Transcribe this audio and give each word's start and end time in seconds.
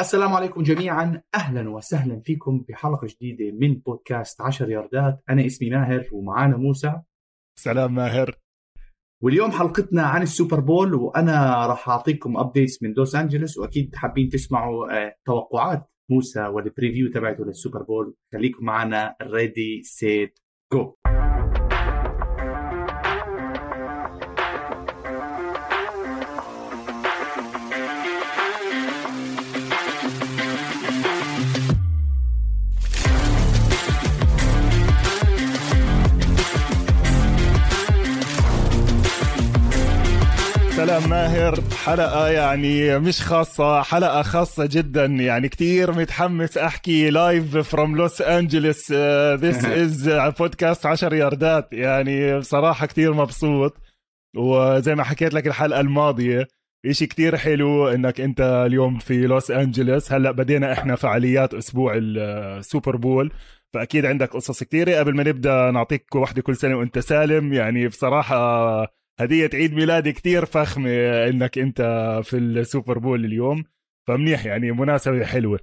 السلام 0.00 0.32
عليكم 0.32 0.62
جميعا. 0.62 1.22
أهلا 1.34 1.70
وسهلا 1.70 2.20
فيكم 2.20 2.64
بحلقة 2.68 3.06
جديدة 3.06 3.56
من 3.58 3.74
بودكاست 3.74 4.40
10 4.40 4.70
ياردات. 4.70 5.22
أنا 5.30 5.46
اسمي 5.46 5.70
ماهر 5.70 6.08
ومعانا 6.12 6.56
موسى. 6.56 7.00
سلام 7.58 7.94
ماهر. 7.94 8.38
واليوم 9.22 9.50
حلقتنا 9.50 10.02
عن 10.02 10.22
السوبر 10.22 10.60
بول 10.60 10.94
وأنا 10.94 11.66
راح 11.66 11.88
أعطيكم 11.88 12.36
updates 12.36 12.82
من 12.82 12.92
لوس 12.92 13.14
أنجلوس 13.14 13.58
وأكيد 13.58 13.94
حابين 13.94 14.28
تسمعوا 14.28 15.06
آه، 15.06 15.14
توقعات 15.26 15.90
موسى 16.10 16.40
وال 16.40 16.56
preview 16.56 17.10
تبعته 17.12 17.44
للسوبر 17.44 17.82
بول. 17.82 18.14
خليكم 18.32 18.64
معنا 18.64 19.16
ready 19.22 19.82
set 19.82 20.38
go 20.72 20.94
ماهر. 41.06 41.60
حلقة 41.84 42.28
يعني 42.28 42.98
مش 42.98 43.22
خاصة 43.22 43.82
حلقة 43.82 44.22
خاصة 44.22 44.66
جدا. 44.66 45.04
يعني 45.04 45.48
كتير 45.48 45.92
متحمس 45.92 46.58
أحكي 46.58 47.10
live 47.10 47.56
from 47.56 47.96
Los 47.96 48.22
Angeles 48.22 48.92
this 49.34 49.64
is 49.64 50.08
بودكاست 50.38 50.86
10 50.86 51.14
ياردات. 51.14 51.68
يعني 51.72 52.38
بصراحة 52.38 52.86
كتير 52.86 53.12
مبسوط. 53.12 53.76
وزي 54.36 54.94
ما 54.94 55.04
حكيت 55.04 55.34
لك 55.34 55.46
الحلقة 55.46 55.80
الماضية 55.80 56.48
إشي 56.86 57.06
كتير 57.06 57.36
حلو 57.36 57.88
إنك 57.88 58.20
أنت 58.20 58.40
اليوم 58.66 58.98
في 58.98 59.26
لوس 59.26 59.50
انجلوس 59.50 60.12
هلأ 60.12 60.30
بدينا 60.30 60.72
إحنا 60.72 60.96
فعاليات 60.96 61.54
أسبوع 61.54 61.92
السوبر 61.96 62.96
بول 62.96 63.32
فأكيد 63.74 64.06
عندك 64.06 64.30
قصص 64.30 64.62
كثيره 64.62 64.98
قبل 64.98 65.16
ما 65.16 65.22
نبدأ 65.22 65.70
نعطيك 65.70 66.14
واحدة 66.14 66.42
كل 66.42 66.56
سنة 66.56 66.76
وأنت 66.76 66.98
سالم. 66.98 67.52
يعني 67.52 67.88
بصراحة 67.88 68.97
هدية 69.20 69.50
عيد 69.54 69.74
ميلادي 69.74 70.12
كتير 70.12 70.44
فخمة 70.44 70.90
إنك 71.28 71.58
أنت 71.58 71.80
في 72.24 72.36
السوبر 72.38 72.98
بول 72.98 73.24
اليوم 73.24 73.64
فمنيح 74.08 74.46
يعني 74.46 74.72
مناسبة 74.72 75.24
حلوة. 75.24 75.58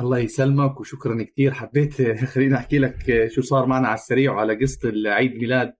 الله 0.00 0.18
يسلمك 0.18 0.80
وشكرا 0.80 1.22
كثير 1.22 1.52
حبيت 1.54 2.02
خليني 2.32 2.56
أحكي 2.56 2.78
لك 2.78 3.26
شو 3.28 3.42
صار 3.42 3.66
معنا 3.66 3.88
على 3.88 3.94
السريع 3.94 4.32
وعلى 4.32 4.54
قصة 4.54 4.88
العيد 4.88 5.36
ميلاد. 5.36 5.74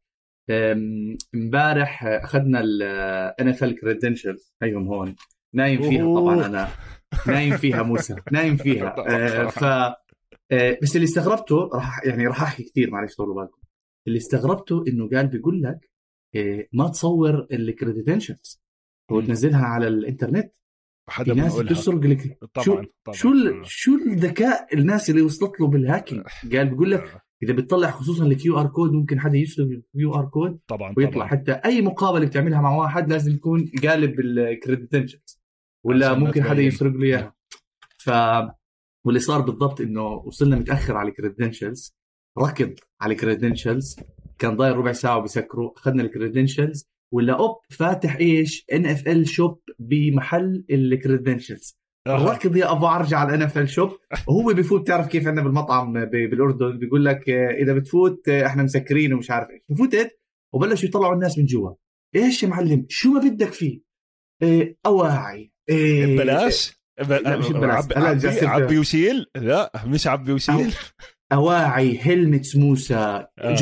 امبارح 1.34 2.04
أخذنا 2.04 2.60
ال 2.60 3.80
NFL 3.80 3.96
credentials 3.96 4.54
هيهم 4.62 4.88
هون. 4.88 5.16
نايم 5.54 5.82
فيها 5.82 6.14
طبعا 6.14 6.46
أنا. 6.46 6.68
نايم 7.26 7.56
فيها 7.56 7.82
موسى. 7.82 8.16
نايم 8.32 8.56
فيها. 8.56 8.94
آه، 9.08 9.46
ف 9.46 9.64
آه، 10.52 10.78
بس 10.82 10.96
اللي 10.96 11.04
استغربته 11.04 11.70
راح 11.74 12.04
يعني 12.04 12.26
راح 12.26 12.42
أحكي 12.42 12.62
كثير 12.62 12.90
معلش 12.90 13.14
طولوا 13.14 13.34
بالكم. 13.34 13.60
اللي 14.06 14.18
استغربته 14.18 14.84
إنه 14.88 15.08
قال 15.08 15.26
بيقول 15.26 15.62
لك 15.62 15.91
ما 16.72 16.88
تصور 16.88 17.46
ال 17.52 17.62
credentials 17.62 18.62
وتنزلها 19.10 19.64
على 19.64 19.88
الإنترنت. 19.88 20.52
حدا 21.08 21.34
في 21.34 21.40
ناس 21.40 21.60
بتسرق 21.60 22.00
لك. 22.00 22.38
طبعا 22.54 22.64
شو 22.64 22.82
طبعا. 23.04 23.16
شو 23.16 23.28
شو 23.62 23.94
الذكاء 23.94 24.74
الناس 24.74 25.10
اللي 25.10 25.22
وصلت 25.22 25.60
له 25.60 25.66
بال 25.66 25.79
hacking 25.79 26.22
قال 26.52 26.68
بيقول 26.70 26.90
لك 26.90 27.22
إذا 27.42 27.52
بتطلع 27.52 27.90
خصوصا 27.90 28.26
ال 28.26 28.60
QR 28.60 28.66
code 28.66 28.92
ممكن 28.92 29.20
حدا 29.20 29.38
يسرق 29.38 29.66
ال 29.66 30.14
QR 30.14 30.24
code 30.24 30.58
طبعا 30.68 30.94
ويطلع. 30.96 31.14
طبعا. 31.14 31.26
حتى 31.26 31.52
أي 31.52 31.82
مقابلة 31.82 32.26
بتعملها 32.26 32.60
مع 32.60 32.76
واحد 32.76 33.12
لازم 33.12 33.32
يكون 33.32 33.72
قالب 33.82 34.20
ال 34.20 34.30
credentials 34.30 35.40
ولا 35.84 36.14
ممكن 36.14 36.42
حدا 36.42 36.62
يسرق 36.62 36.92
له 36.92 37.04
إياها. 37.04 37.34
ف 37.98 38.10
واللي 39.04 39.20
صار 39.20 39.40
بالضبط 39.40 39.80
إنه 39.80 40.06
وصلنا 40.06 40.56
متأخر 40.56 40.96
على 40.96 41.08
ال 41.08 41.16
credentials 41.16 41.94
ركض 42.38 42.74
على 43.00 43.14
ال 43.14 43.21
credentials 43.21 43.96
كان 44.42 44.56
ضايل 44.56 44.76
ربع 44.76 44.92
ساعة 44.92 45.18
وبسكروا 45.18 45.72
أخذنا 45.76 46.02
ال 46.02 46.10
credentials 46.10 46.88
ولا 47.12 47.32
أوب 47.32 47.56
فاتح 47.70 48.16
إيش؟ 48.16 48.64
NFL 48.72 48.86
shop 48.86 48.97
بمحل 48.97 49.08
ال 49.08 49.28
credentials 49.28 51.78
ركض 52.08 52.56
يا 52.56 52.72
ابو 52.72 52.86
ارجع 52.86 53.18
على 53.18 53.28
ال 53.28 53.68
NFL 53.68 53.78
shop 53.78 53.90
وهو 54.28 54.54
بفوت 54.54 54.86
تعرف 54.86 55.06
كيف 55.06 55.26
عندنا 55.26 55.44
بالمطعم 55.44 56.04
بالأردن؟ 56.04 56.78
بيقول 56.78 57.04
لك 57.04 57.30
آه، 57.30 57.50
إذا 57.50 57.72
بتفوت 57.72 58.28
آه، 58.28 58.46
إحنا 58.46 58.62
مسكرين 58.62 59.12
ومش 59.12 59.30
عارف 59.30 59.48
إيش. 59.50 59.78
فوتت 59.78 60.20
وبلشوا 60.54 60.88
يطلعوا 60.88 61.14
الناس 61.14 61.38
من 61.38 61.44
جوا. 61.44 61.74
إيش 62.16 62.42
يا 62.42 62.48
معلم؟ 62.48 62.86
شو 62.88 63.10
ما 63.10 63.20
بدك 63.20 63.52
فيه. 63.52 63.80
إيه 64.42 64.76
أواعي. 64.86 65.52
إيه 65.68 66.16
بلاش. 66.18 66.82
لا 67.08 67.36
مش 67.36 67.48
بلاش. 67.48 67.84
عبي, 67.96 68.46
عبي 68.46 68.78
وشيل. 68.78 69.26
لا 69.36 69.72
مش 69.86 70.06
عبي 70.06 70.32
وشيل. 70.32 70.74
أواعي 71.32 71.98
helmets 72.00 72.56
موسى 72.56 73.26
آه، 73.38 73.54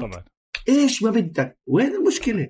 طبعا. 0.00 0.24
إيش 0.68 1.02
ما 1.02 1.10
بدك؟ 1.10 1.58
وين 1.66 1.94
المشكلة؟ 1.94 2.48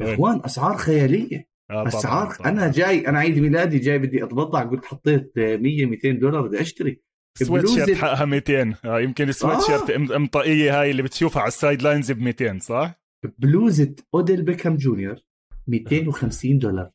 يا 0.00 0.14
إخوان 0.14 0.40
أسعار 0.44 0.76
خيالية. 0.76 1.48
آه 1.70 1.86
أسعار. 1.88 2.36
أنا 2.44 2.70
جاي 2.70 3.08
أنا 3.08 3.18
عيد 3.18 3.38
ميلادي 3.38 3.78
جاي 3.78 3.98
بدي 3.98 4.24
اتبضع 4.24 4.62
قلت 4.62 4.84
حطيت 4.84 5.32
100 5.36 5.86
200 5.86 6.10
دولار 6.10 6.46
بدي 6.46 6.60
أشتري. 6.60 7.00
سويت 7.38 7.68
شيرت 7.68 7.96
حقها 7.96 8.24
200 8.24 8.74
آه 8.84 9.00
يمكن 9.00 9.28
السويت 9.28 9.60
شيرت 9.60 9.90
آه. 9.90 10.18
مطاقيه 10.18 10.80
هاي 10.80 10.90
اللي 10.90 11.02
بتشوفها 11.02 11.42
على 11.42 11.48
ال 11.48 11.82
sidelines 11.82 12.12
ب 12.12 12.18
200 12.20 12.58
صح؟ 12.58 13.00
بلوزة 13.38 13.94
أوديل 14.14 14.42
بيكهام 14.42 14.76
جونيور 14.76 15.16
250 15.68 16.58
دولار. 16.58 16.90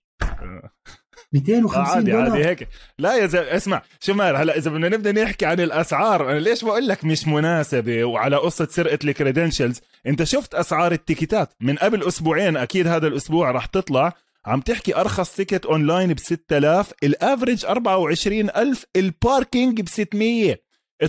250 1.34 1.82
آه، 1.86 1.96
عادي 1.96 2.12
دولار. 2.12 2.32
عادي 2.32 2.46
هيك. 2.46 2.68
لا 3.00 3.16
يا 3.16 3.26
زلمة 3.28 3.56
اسمع 3.56 3.82
شو 4.00 4.14
مال؟ 4.14 4.36
هلأ 4.36 4.58
إذا 4.58 4.72
بدنا 4.72 4.90
نبدا 4.90 5.24
نحكي 5.24 5.46
عن 5.46 5.60
الأسعار 5.60 6.32
أنا 6.32 6.40
ليش 6.40 6.64
بقول 6.64 6.88
لك 6.88 7.06
مش 7.06 7.28
مناسبة 7.28 8.04
وعلى 8.04 8.36
قصة 8.36 8.68
سرقة 8.72 9.00
ال 9.04 9.10
credentials 9.10 9.82
أنت 10.08 10.24
شفت 10.24 10.56
أسعار 10.56 10.92
التيكيتات؟ 10.92 11.54
من 11.62 11.76
قبل 11.76 12.08
أسبوعين 12.08 12.58
أكيد 12.58 12.88
هذا 12.88 13.08
الأسبوع 13.08 13.52
رح 13.52 13.66
تطلع 13.66 14.14
عم 14.46 14.62
تحكي 14.62 14.96
أرخص 14.96 15.36
ticket 15.36 15.66
online 15.66 16.14
ب 16.14 16.20
6000 16.20 16.92
ال 17.04 17.11
average 17.12 17.66
24000 17.66 18.86
ال 18.96 19.06
parking 19.06 19.82
ب 19.82 19.88
600 19.88 20.56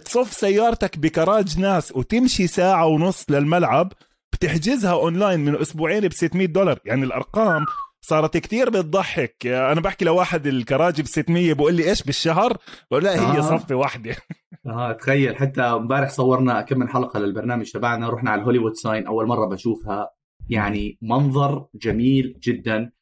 تصف 0.04 0.32
سيارتك 0.32 0.98
بكراج 0.98 1.58
ناس 1.58 1.92
وتمشي 1.96 2.46
ساعة 2.46 2.86
ونص 2.86 3.24
للملعب 3.30 3.92
بتحجزها 4.32 4.92
اونلاين 4.92 5.40
من 5.40 5.56
أسبوعين 5.60 6.08
ب 6.08 6.12
600 6.12 6.46
دولار. 6.46 6.78
يعني 6.84 7.04
الأرقام 7.04 7.66
صارت 8.06 8.36
كتير 8.36 8.70
بتضحك. 8.70 9.46
أنا 9.46 9.80
بحكي 9.80 10.04
لواحد 10.04 10.46
الكراجي 10.46 11.02
ب 11.02 11.06
600 11.06 11.52
بقول 11.52 11.74
لي 11.74 11.88
إيش 11.90 12.02
بالشهر؟ 12.02 12.56
بقول 12.90 13.04
لا 13.04 13.14
هي 13.14 13.38
آه. 13.38 13.40
صفة 13.40 13.74
واحدة. 13.74 14.16
آه 14.66 14.92
تخيل 14.92 15.36
حتى 15.36 15.60
امبارح 15.60 16.10
صورنا 16.10 16.60
كم 16.60 16.78
من 16.78 16.88
حلقة 16.88 17.20
للبرنامج 17.20 17.70
تبعنا 17.70 18.10
رحنا 18.10 18.30
على 18.30 18.40
الهوليوود 18.40 18.74
sign 18.74 19.06
أول 19.06 19.26
مرة 19.26 19.46
بشوفها. 19.46 20.10
يعني 20.48 20.98
منظر 21.02 21.66
جميل 21.74 22.38
جدا. 22.42 22.92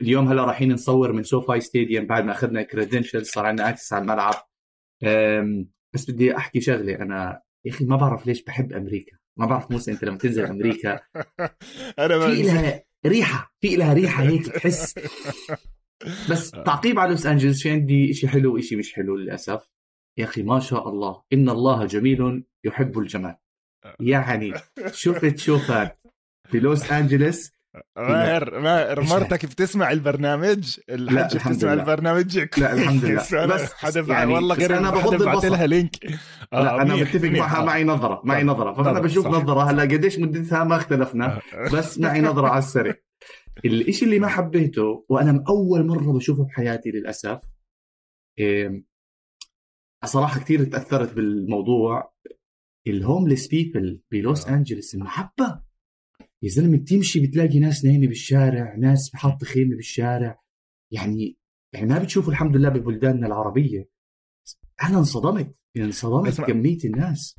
اليوم 0.00 0.28
هلأ 0.28 0.44
رايحين 0.44 0.72
نصور 0.72 1.12
من 1.12 1.22
SoFi 1.22 1.60
Stadium 1.60 2.06
بعد 2.06 2.24
ما 2.24 2.32
أخذنا 2.32 2.62
credentials 2.62 3.28
صار 3.28 3.46
عندنا 3.46 3.68
access 3.68 3.92
على 3.92 4.02
الملعب. 4.02 4.34
بس 5.94 6.10
بدي 6.10 6.36
أحكي 6.36 6.60
شغلة. 6.60 6.94
أنا 6.94 7.42
يا 7.64 7.70
أخي 7.70 7.84
ما 7.84 7.96
بعرف 7.96 8.26
ليش 8.26 8.42
بحب 8.42 8.72
أمريكا. 8.72 9.16
ما 9.38 9.46
بعرف 9.46 9.70
موسى 9.70 9.90
أنت 9.92 10.04
لما 10.04 10.18
تنزل 10.18 10.44
أمريكا. 10.44 11.00
أنا 11.98 12.18
في 12.26 12.42
لها 12.42 12.84
ريحة 13.06 13.54
في 13.60 13.76
لها 13.76 13.92
ريحة 13.92 14.22
هيك 14.22 14.46
تحس. 14.56 14.94
بس 16.30 16.50
تعقيب 16.50 16.98
على 16.98 17.10
لوس 17.10 17.26
انجلوس 17.26 17.62
في 17.62 17.70
عندي 17.70 18.14
شيء 18.14 18.30
حلو 18.30 18.56
وشيء 18.56 18.78
مش 18.78 18.92
حلو 18.92 19.16
للأسف. 19.16 19.68
يا 20.18 20.24
أخي 20.24 20.42
ما 20.42 20.60
شاء 20.60 20.88
الله. 20.88 21.22
إن 21.32 21.48
الله 21.48 21.86
جميل 21.86 22.44
يحب 22.64 22.98
الجمال. 22.98 23.36
يعني 24.00 24.52
شفت 24.92 25.38
شوفات 25.38 26.00
في 26.50 26.58
لوس 26.60 26.92
انجلوس 26.92 27.50
ماهر 27.96 28.60
ماهر 28.60 29.00
مرتك 29.00 29.46
بتسمع 29.46 29.90
البرنامج؟ 29.90 30.78
الحج 30.88 31.36
بتسمع 31.36 31.72
البرنامج؟ 31.72 32.38
لا 32.38 32.72
الحمد 32.72 33.04
لله. 33.04 33.46
بس 33.46 33.72
حدا 33.72 34.00
يعني 34.00 34.34
والله 34.34 34.54
غير 34.54 34.78
أنا 34.78 34.90
بفضل 34.90 35.50
لها 35.50 35.66
لينك. 35.66 35.96
آه 36.52 36.62
لا 36.62 36.82
أنا 36.82 36.96
متفق 36.96 37.28
معها 37.28 37.64
معي 37.64 37.84
نظرة 37.84 38.20
معي 38.24 38.42
نظرة. 38.42 38.72
فأنا 38.72 39.00
بشوف 39.00 39.26
نظرة. 39.26 39.70
هلا 39.70 39.82
قديش 39.82 40.18
مدتها 40.18 40.64
ما 40.64 40.76
اختلفنا. 40.76 41.36
آه. 41.54 41.70
بس 41.72 41.98
معي 41.98 42.20
نظرة 42.20 42.48
على 42.48 42.58
السريع. 42.58 42.94
الشيء 43.64 44.08
اللي 44.08 44.18
ما 44.18 44.28
حبيته 44.28 45.04
وأنا 45.08 45.44
أول 45.48 45.86
مرة 45.86 46.12
بشوفه 46.12 46.44
بحياتي 46.44 46.90
للأسف 46.90 47.40
إيه 48.38 48.84
صراحة 50.04 50.40
كثير 50.40 50.64
تأثرت 50.64 51.12
بالموضوع. 51.12 52.14
الهومليس 52.86 53.48
بيبل 53.48 54.00
بلوس 54.10 54.48
أنجلس 54.48 54.94
المحبة. 54.94 55.60
يا 56.44 56.48
زلمة 56.48 56.76
بتمشي 56.76 57.26
بتلاقي 57.26 57.58
ناس 57.58 57.84
نايمة 57.84 58.06
بالشارع 58.06 58.74
ناس 58.78 59.10
حاطه 59.14 59.46
خيمة 59.46 59.76
بالشارع. 59.76 60.40
يعني 60.92 61.38
يعني 61.72 61.86
ما 61.86 61.98
بتشوفوا 61.98 62.32
الحمد 62.32 62.56
لله 62.56 62.68
ببلداننا 62.68 63.26
العربية. 63.26 63.88
أنا 64.82 64.98
انصدمت 64.98 65.54
يعني 65.74 65.88
انصدمت 65.88 66.40
كميه 66.40 66.78
الناس. 66.84 67.38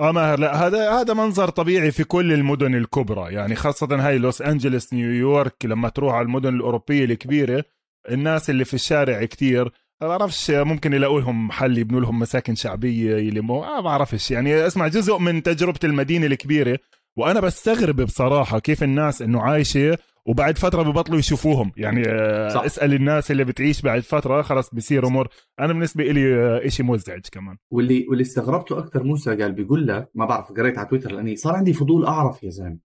آه 0.00 0.12
ماهر 0.12 0.38
لا 0.40 0.66
هذا 0.66 0.90
هذا 0.90 1.14
منظر 1.14 1.48
طبيعي 1.48 1.90
في 1.90 2.04
كل 2.04 2.32
المدن 2.32 2.74
الكبرى. 2.74 3.34
يعني 3.34 3.54
خاصة 3.54 4.08
هاي 4.08 4.18
لوس 4.18 4.42
انجلوس 4.42 4.92
نيويورك 4.92 5.64
لما 5.64 5.88
تروح 5.88 6.14
على 6.14 6.24
المدن 6.24 6.54
الأوروبية 6.54 7.04
الكبيرة 7.04 7.64
الناس 8.10 8.50
اللي 8.50 8.64
في 8.64 8.74
الشارع 8.74 9.24
كتير. 9.24 9.72
ما 10.00 10.08
بعرفش 10.08 10.50
ممكن 10.50 10.92
يلاقوا 10.92 11.20
لهم 11.20 11.48
محل 11.48 11.78
يبنوا 11.78 12.00
لهم 12.00 12.18
مساكن 12.18 12.54
شعبية 12.54 13.16
يلموا 13.16 13.66
آه 13.66 13.74
ما 13.76 13.80
بعرفش. 13.80 14.30
يعني 14.30 14.66
أسمع 14.66 14.88
جزء 14.88 15.18
من 15.18 15.42
تجربة 15.42 15.80
المدينة 15.84 16.26
الكبيرة 16.26 16.78
وأنا 17.18 17.40
بستغرب 17.40 18.00
بصراحة 18.00 18.58
كيف 18.58 18.82
الناس 18.82 19.22
إنه 19.22 19.40
عايشة 19.42 19.98
وبعد 20.26 20.58
فترة 20.58 20.82
ببطلوا 20.82 21.18
يشوفوهم. 21.18 21.72
يعني 21.76 22.02
آه، 22.08 22.48
صح. 22.48 22.62
اسأل 22.62 22.94
الناس 22.94 23.30
اللي 23.30 23.44
بتعيش 23.44 23.82
بعد 23.82 24.00
فترة 24.02 24.42
خلص 24.42 24.74
بصير 24.74 25.06
أمور. 25.06 25.28
أنا 25.60 25.72
بالنسبة 25.72 26.04
لي 26.04 26.34
آه، 26.34 26.68
شيء 26.68 26.86
مزعج 26.86 27.20
كمان. 27.32 27.56
واللي 27.70 28.06
واللي 28.08 28.22
استغربته 28.22 28.78
أكثر 28.78 29.02
موسى 29.02 29.36
قال 29.36 29.52
بيقول 29.52 29.86
لك 29.86 30.10
ما 30.14 30.26
بعرف 30.26 30.52
قريت 30.52 30.78
على 30.78 30.88
تويتر 30.88 31.12
لأني 31.12 31.36
صار 31.36 31.54
عندي 31.56 31.72
فضول 31.72 32.06
أعرف 32.06 32.42
يا 32.42 32.50
زلمة. 32.50 32.78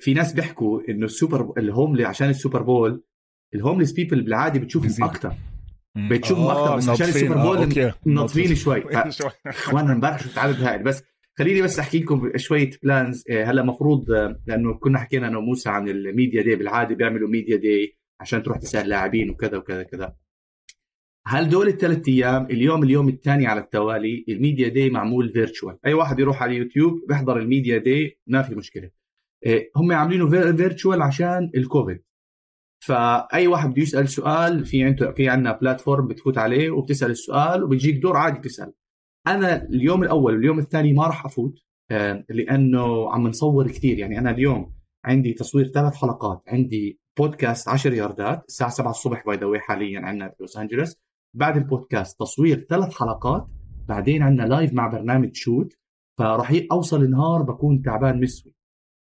في 0.00 0.14
ناس 0.14 0.32
بيحكوا 0.32 0.80
إنه 0.88 1.04
السوبر 1.04 1.52
ال 1.58 1.63
homeless 1.63 2.04
عشان 2.04 2.28
ال 2.28 2.34
Super 2.34 2.62
Bowl 2.62 3.02
ال 3.54 3.58
homeless 3.58 3.92
people 3.92 4.22
بالعاده 4.22 4.60
بتشوفهم 4.60 5.04
أكثر. 5.04 5.34
بتشوفهم 6.10 6.44
آه 6.46 6.62
أكثر 6.64 6.76
بس 6.76 6.88
عشان 6.88 7.08
ال 7.08 7.14
Super 7.14 7.42
Bowl 7.42 7.78
آه 7.80 7.94
منظفين 8.06 8.54
شوي. 8.54 8.84
اخوانا 9.46 9.92
امبارح 9.92 10.18
شفت 10.18 10.38
عدد 10.38 10.62
هائل 10.62 10.82
بس 10.82 11.02
خليني 11.38 11.62
بس 11.62 11.78
أحكي 11.78 11.98
لكم 11.98 12.32
شوية 12.36 12.70
plans 12.82 13.24
آه، 13.30 13.44
هلا 13.44 13.60
المفروض 13.62 14.10
آه، 14.10 14.40
لأنه 14.46 14.74
كنا 14.74 14.98
حكينا 14.98 15.28
أنا 15.28 15.38
وموسى 15.38 15.68
عن 15.70 15.88
ال 15.88 15.97
media 15.97 16.42
day 16.42 16.56
بالعادة 16.56 16.94
بيعملوا 16.94 17.28
media 17.28 17.56
day 17.56 17.98
عشان 18.20 18.42
تروح 18.42 18.58
تسأل 18.58 18.88
لاعبين 18.88 19.30
وكذا 19.30 19.56
وكذا 19.56 19.82
كذا 19.82 20.16
هدول 21.26 21.68
الثلاث 21.68 22.08
أيام 22.08 22.44
اليوم 22.44 22.82
اليوم 22.82 23.08
الثاني 23.08 23.46
على 23.46 23.60
التوالي 23.60 24.24
ال 24.28 24.35
media 24.35 24.68
day 24.68 24.90
معمول 24.90 25.32
virtual 25.32 25.78
أي 25.86 25.94
واحد 25.94 26.20
يروح 26.20 26.42
على 26.42 26.52
اليوتيوب 26.52 27.04
بيحضر 27.08 27.38
ال 27.38 27.45
media 27.45 27.78
day 27.78 28.18
ما 28.26 28.42
في 28.42 28.54
مشكلة. 28.54 28.90
آه، 29.46 29.66
هم 29.76 29.92
عاملينه 29.92 30.30
virtual 30.56 31.02
عشان 31.02 31.50
الكوفيد. 31.54 32.02
فأي 32.80 33.46
واحد 33.46 33.70
بده 33.70 33.82
يسأل 33.82 34.08
سؤال 34.08 34.64
في 34.64 34.84
عنده 34.84 35.12
في 35.12 35.28
عندنا 35.28 35.52
platform 35.52 36.08
بتفوت 36.08 36.38
عليه 36.38 36.70
وبتسأل 36.70 37.10
السؤال 37.10 37.64
وبيجيك 37.64 37.96
دور 37.96 38.16
عادي 38.16 38.48
تسأل. 38.48 38.72
أنا 39.26 39.62
اليوم 39.62 40.02
الأول 40.02 40.34
واليوم 40.34 40.58
الثاني 40.58 40.92
ما 40.92 41.06
راح 41.06 41.24
أفوت 41.24 41.58
آه، 41.90 42.24
لأنه 42.28 43.12
عم 43.12 43.28
نصور 43.28 43.68
كثير 43.68 43.98
يعني 43.98 44.18
أنا 44.18 44.30
اليوم 44.30 44.74
عندي 45.04 45.32
تصوير 45.32 45.68
ثلاث 45.68 45.94
حلقات 45.94 46.42
عندي 46.48 47.00
بودكاست 47.18 47.68
10 47.68 47.94
ياردات 47.94 48.44
الساعة 48.48 48.70
7 48.70 48.90
الصبح 48.90 49.26
by 49.26 49.36
the 49.36 49.47
way 49.47 49.58
حاليا 49.58 50.00
عندنا 50.00 50.28
في 50.28 50.34
لوس 50.40 50.56
أنجلوس. 50.56 50.96
بعد 51.34 51.56
البودكاست 51.56 52.20
تصوير 52.20 52.66
ثلاث 52.70 52.94
حلقات 52.94 53.46
بعدين 53.88 54.22
عندنا 54.22 54.46
live 54.46 54.72
مع 54.72 54.86
برنامج 54.86 55.34
شوت 55.34 55.72
فراح 56.18 56.52
أوصل 56.72 57.02
النهار 57.02 57.42
بكون 57.42 57.82
تعبان 57.82 58.20
مستوي. 58.20 58.54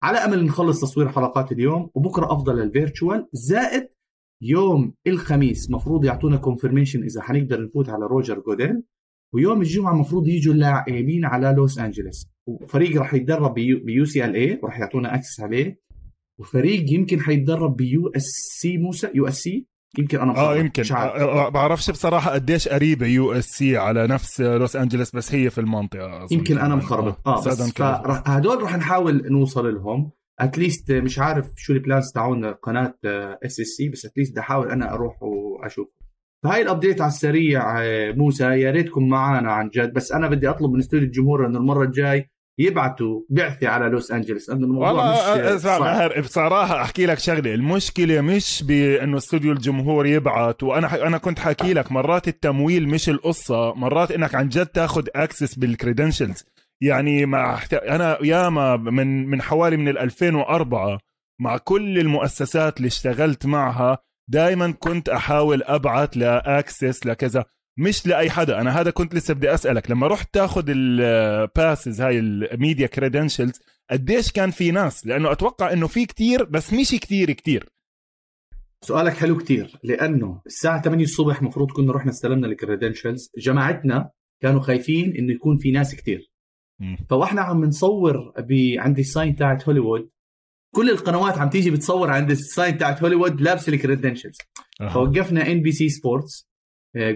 على 0.04 0.18
أمل 0.18 0.46
نخلص 0.46 0.82
تصوير 0.82 1.10
حلقات 1.10 1.52
اليوم 1.52 1.90
وبكرة 1.96 2.34
أفضل 2.34 2.60
ال 2.60 2.67
virtual. 2.67 3.28
زائد 3.34 3.90
يوم 4.42 4.94
الخميس 5.08 5.72
مفروض 5.72 6.06
يعطونا 6.06 6.38
confirmation 6.38 7.04
إذا 7.04 7.22
حنقدر 7.22 7.64
نفوت 7.64 7.90
على 7.90 8.06
روجر 8.06 8.40
جوديل. 8.40 8.84
ويوم 9.34 9.62
الجمعة 9.62 9.94
المفروض 9.94 10.28
يجوا 10.28 10.54
اللاعبين 10.54 11.26
على 11.26 11.54
لوس 11.58 11.80
انجلوس 11.80 12.28
وفريق 12.48 13.00
راح 13.00 13.14
يتدرب 13.14 13.54
ب 13.54 14.06
UCLA 14.06 14.60
وراح 14.64 14.80
يعطونا 14.80 15.16
access 15.16 15.40
عليه 15.40 15.80
وفريق 16.40 16.94
يمكن 16.94 17.20
حيتدرب 17.22 17.76
بيو 17.76 18.08
إس 18.08 18.26
سي 18.60 18.78
موسى 18.78 19.10
يو 19.16 19.28
إس 19.28 19.40
سي. 19.40 19.68
يمكن 19.98 20.20
أنا 20.20 20.38
آه 20.38 20.58
يمكن. 20.58 20.84
آه، 20.94 20.96
آه، 20.96 21.50
بعرفش 21.50 21.92
بصراحة 21.92 22.32
قديش 22.32 22.68
قريبة 22.68 23.06
USC 23.06 23.78
على 23.78 24.08
نفس 24.08 24.42
لوس 24.42 24.76
انجلوس 24.76 25.16
بس 25.16 25.36
هي 25.36 25.50
في 25.50 25.58
المنطقة 25.62 26.28
يمكن 26.32 26.58
أنا 26.58 26.76
مخربط. 26.76 27.28
آه, 27.28 27.38
آه 27.38 27.46
بس 27.46 27.82
هدول 28.28 28.64
رح 28.64 28.78
نحاول 28.78 29.32
نوصل 29.32 29.74
لهم. 29.74 30.12
at 30.40 30.54
least 30.54 30.92
مش 30.92 31.20
عارف 31.20 31.50
شو 31.58 31.74
ال 31.74 31.80
plans 31.80 32.12
تاعون 32.12 32.46
قناة 32.46 32.94
SSC 33.46 33.90
بس 33.90 34.06
at 34.06 34.13
least 34.13 34.32
بدي 34.32 34.40
أحاول 34.40 34.72
أنا 34.72 34.94
أروح 34.94 35.24
وأشوف. 35.24 35.88
فهاي 36.44 36.62
ال 36.62 36.67
update 36.67 37.02
على 37.02 37.10
السريع 37.10 37.64
موسى 38.12 38.44
يا 38.44 38.72
ريتكم 38.72 39.08
معنا 39.08 39.52
عن 39.52 39.70
جد. 39.70 39.94
بس 39.94 40.12
أنا 40.12 40.28
بدي 40.28 40.50
أطلب 40.50 40.72
من 40.72 40.80
استوديو 40.80 41.08
الجمهور 41.08 41.46
إنه 41.46 41.58
المرة 41.58 41.84
الجاي 41.84 42.30
يبعثوا 42.60 43.22
بعثة 43.30 43.68
على 43.68 43.90
لوس 43.90 44.12
أنجلس 44.12 44.50
انه 44.50 44.66
الموضوع 44.66 44.88
والله 44.92 45.12
مش 45.56 45.62
صعب. 45.62 46.22
بصراحة 46.24 46.82
أحكي 46.82 47.06
لك 47.06 47.20
شغلة. 47.20 47.54
المشكلة 47.54 48.22
مش 48.22 48.64
بإنه 48.68 49.18
استوديو 49.18 49.52
الجمهور 49.52 50.06
يبعث 50.06 50.64
وأنا 50.64 51.08
أنا 51.08 51.18
كنت 51.18 51.40
حكي 51.40 51.74
لك 51.74 51.92
مرات 51.92 52.28
التمويل 52.28 52.88
مش 52.90 53.10
القصة 53.10 53.74
مرات 53.74 54.12
إنك 54.12 54.36
عن 54.36 54.50
جد 54.50 54.66
تاخذ 54.66 55.08
access 55.16 55.56
بال 55.56 55.69
credentials 55.69 56.46
يعني 56.82 57.26
مع 57.26 57.60
أنا 57.74 58.18
ياما 58.24 58.76
من 58.76 59.28
من 59.28 59.42
حوالي 59.42 59.78
من 59.78 59.88
2004 59.88 61.00
مع 61.42 61.58
كل 61.58 62.00
المؤسسات 62.00 62.78
اللي 62.78 62.88
اشتغلت 62.88 63.46
معها 63.46 63.98
دائما 64.28 64.72
كنت 64.72 65.10
أحاول 65.10 65.64
أبعث 65.64 66.18
ل 66.18 66.30
access 66.30 67.06
لكذا 67.06 67.46
مش 67.78 68.08
لأي 68.08 68.30
حدا. 68.30 68.62
أنا 68.62 68.82
هذا 68.82 68.92
كنت 68.92 69.16
لسه 69.16 69.34
بدي 69.34 69.54
أسألك 69.54 69.92
لما 69.92 70.08
رحت 70.08 70.34
تاخذ 70.34 70.66
ال 70.68 70.87
passes 70.87 72.02
هاي 72.02 72.20
ال 72.20 72.31
media 72.31 72.88
credentials 72.88 73.62
قديش 73.92 74.32
كان 74.32 74.52
في 74.52 74.72
ناس؟ 74.72 75.08
لأنه 75.08 75.32
أتوقع 75.32 75.74
إنه 75.74 75.88
في 75.88 76.06
كتير 76.06 76.44
بس 76.44 76.74
مش 76.74 76.92
كتير 76.92 77.32
كتير. 77.32 77.70
سؤالك 78.82 79.14
حلو 79.14 79.38
كتير 79.38 79.80
لأنه 79.84 80.42
الساعة 80.46 80.82
8 80.82 81.04
الصبح 81.04 81.40
المفروض 81.40 81.72
كنا 81.72 81.94
رحنا 81.94 82.12
استلمنا 82.12 82.48
ال 82.48 82.55
credentials 82.55 83.32
جماعتنا 83.38 84.10
كانوا 84.42 84.62
خايفين 84.62 85.16
إنه 85.18 85.34
يكون 85.34 85.58
في 85.58 85.72
ناس 85.72 85.96
كتير. 85.96 86.32
فوإحنا 87.10 87.42
عم 87.42 87.66
نصور 87.66 88.34
عند 88.78 89.00
ال 89.00 89.07
sign 89.07 89.36
تاعت 89.36 89.68
هوليوود 89.70 90.10
كل 90.74 90.90
القنوات 90.90 91.38
عم 91.38 91.50
تيجي 91.50 91.72
بتصور 91.72 92.10
عند 92.12 92.32
ال 92.32 92.41
sign 92.41 92.78
تاعت 92.78 93.04
هوليوود 93.04 93.42
لابس 93.42 93.70
ال 93.70 93.75
credentials 93.75 94.38
فوقفنا 94.94 95.52
NBC 95.52 95.72
Sports 95.72 96.50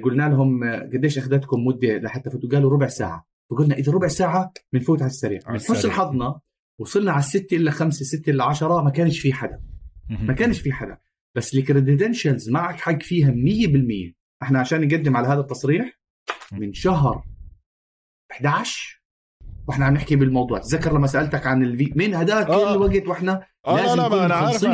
قلنا 0.04 0.24
لهم 0.30 0.64
آه، 0.64 0.80
قديش 0.94 1.18
أخذتكم 1.18 1.66
مدة 1.66 1.98
لحتى 1.98 2.30
فوتوا 2.30 2.50
قالوا 2.50 2.72
ربع 2.72 2.88
ساعة. 2.88 3.28
فقلنا 3.52 3.76
إذا 3.76 3.92
ربع 3.92 4.08
ساعة 4.08 4.54
بنفوت 4.74 5.02
على 5.02 5.10
السريع. 5.10 5.40
من 5.50 5.56
حسن 5.56 5.92
حظنا 5.92 6.40
وصلنا 6.80 7.12
على 7.12 7.20
الستة 7.20 7.58
الا 7.58 7.72
خمسة 7.72 8.06
ستة 8.06 8.30
الا 8.30 8.44
عشرة 8.44 8.84
ما 8.84 8.90
كانش 8.90 9.20
في 9.20 9.34
حدا. 9.34 9.62
ما 10.10 10.34
كانش 10.34 10.60
في 10.62 10.72
حدا. 10.72 10.98
بس 11.36 11.54
ال 11.54 11.62
credentials 11.62 12.50
معك 12.50 12.80
حق 12.80 13.02
فيها 13.02 13.32
100% 13.32 14.14
إحنا 14.44 14.60
عشان 14.60 14.88
نقدم 14.88 15.18
على 15.18 15.28
هذا 15.28 15.40
التصريح 15.40 16.00
من 16.52 16.74
شهر 16.74 17.24
11 18.32 18.97
وإحنا 19.68 19.86
عم 19.86 19.94
نحكي 19.94 20.16
بالموضوع. 20.16 20.60
تذكر 20.60 20.94
لما 20.94 21.08
سألتك 21.08 21.48
عن 21.48 21.64
الفي 21.64 21.94
من 21.96 22.16
هذاك 22.16 22.50
آه. 22.50 22.74
الوقت 22.74 23.08
وإحنا 23.08 23.44
آه 23.68 23.76
لازم 23.76 24.02
لا 24.02 24.08
لا 24.08 24.26
أنا 24.26 24.36
عارف 24.36 24.66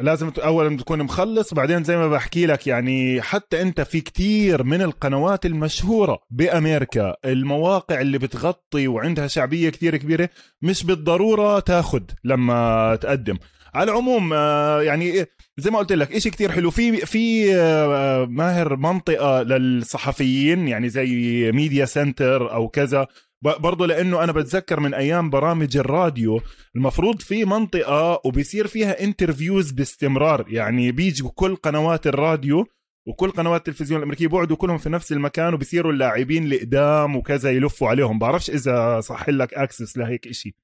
لازم 0.00 0.32
اولا 0.38 0.76
تكون 0.76 1.02
مخلص 1.02 1.54
بعدين 1.54 1.84
زي 1.84 1.96
ما 1.96 2.08
بحكي 2.08 2.46
لك 2.46 2.66
يعني 2.66 3.22
حتى 3.22 3.62
أنت 3.62 3.80
في 3.80 4.00
كتير 4.00 4.62
من 4.62 4.82
القنوات 4.82 5.46
المشهورة 5.46 6.18
بأمريكا 6.30 7.16
المواقع 7.24 8.00
اللي 8.00 8.18
بتغطي 8.18 8.88
وعندها 8.88 9.26
شعبية 9.26 9.70
كتير 9.70 9.96
كبيرة 9.96 10.28
مش 10.62 10.84
بالضرورة 10.84 11.60
تاخذ 11.60 12.02
لما 12.24 12.96
تقدم. 12.96 13.38
على 13.74 13.90
العموم 13.90 14.32
آه، 14.32 14.82
يعني 14.82 15.26
زي 15.58 15.70
ما 15.70 15.78
قلت 15.78 15.92
لك 15.92 16.12
إشي 16.12 16.30
كتير 16.30 16.52
حلو. 16.52 16.70
في 16.70 16.96
في 16.96 17.54
آه، 17.54 18.24
ماهر 18.24 18.76
منطقة 18.76 19.42
للصحفيين 19.42 20.68
يعني 20.68 20.88
زي 20.88 21.06
media 21.52 21.84
center 21.84 22.52
أو 22.52 22.68
كذا 22.68 23.06
برضه 23.42 23.86
لأنه 23.86 24.24
أنا 24.24 24.32
بتذكر 24.32 24.80
من 24.80 24.94
أيام 24.94 25.30
برامج 25.30 25.76
الراديو 25.76 26.40
المفروض 26.76 27.20
في 27.20 27.44
منطقة 27.44 28.20
وبيصير 28.24 28.66
فيها 28.66 29.04
interviews 29.04 29.70
باستمرار. 29.70 30.44
يعني 30.48 30.92
بيجوا 30.92 31.30
كل 31.34 31.56
قنوات 31.56 32.06
الراديو 32.06 32.66
وكل 33.08 33.30
قنوات 33.30 33.60
التلفزيون 33.60 33.98
الأمريكية 33.98 34.28
بيقعدوا 34.28 34.56
كلهم 34.56 34.78
في 34.78 34.90
نفس 34.90 35.12
المكان 35.12 35.54
وبيصيروا 35.54 35.92
اللاعبين 35.92 36.48
لقدام 36.48 37.16
وكذا 37.16 37.50
يلفوا 37.50 37.88
عليهم. 37.88 38.18
بعرفش 38.18 38.50
إذا 38.50 39.00
صح 39.00 39.28
لك 39.28 39.54
access 39.54 39.98
لهيك 39.98 40.32
شيء 40.32 40.54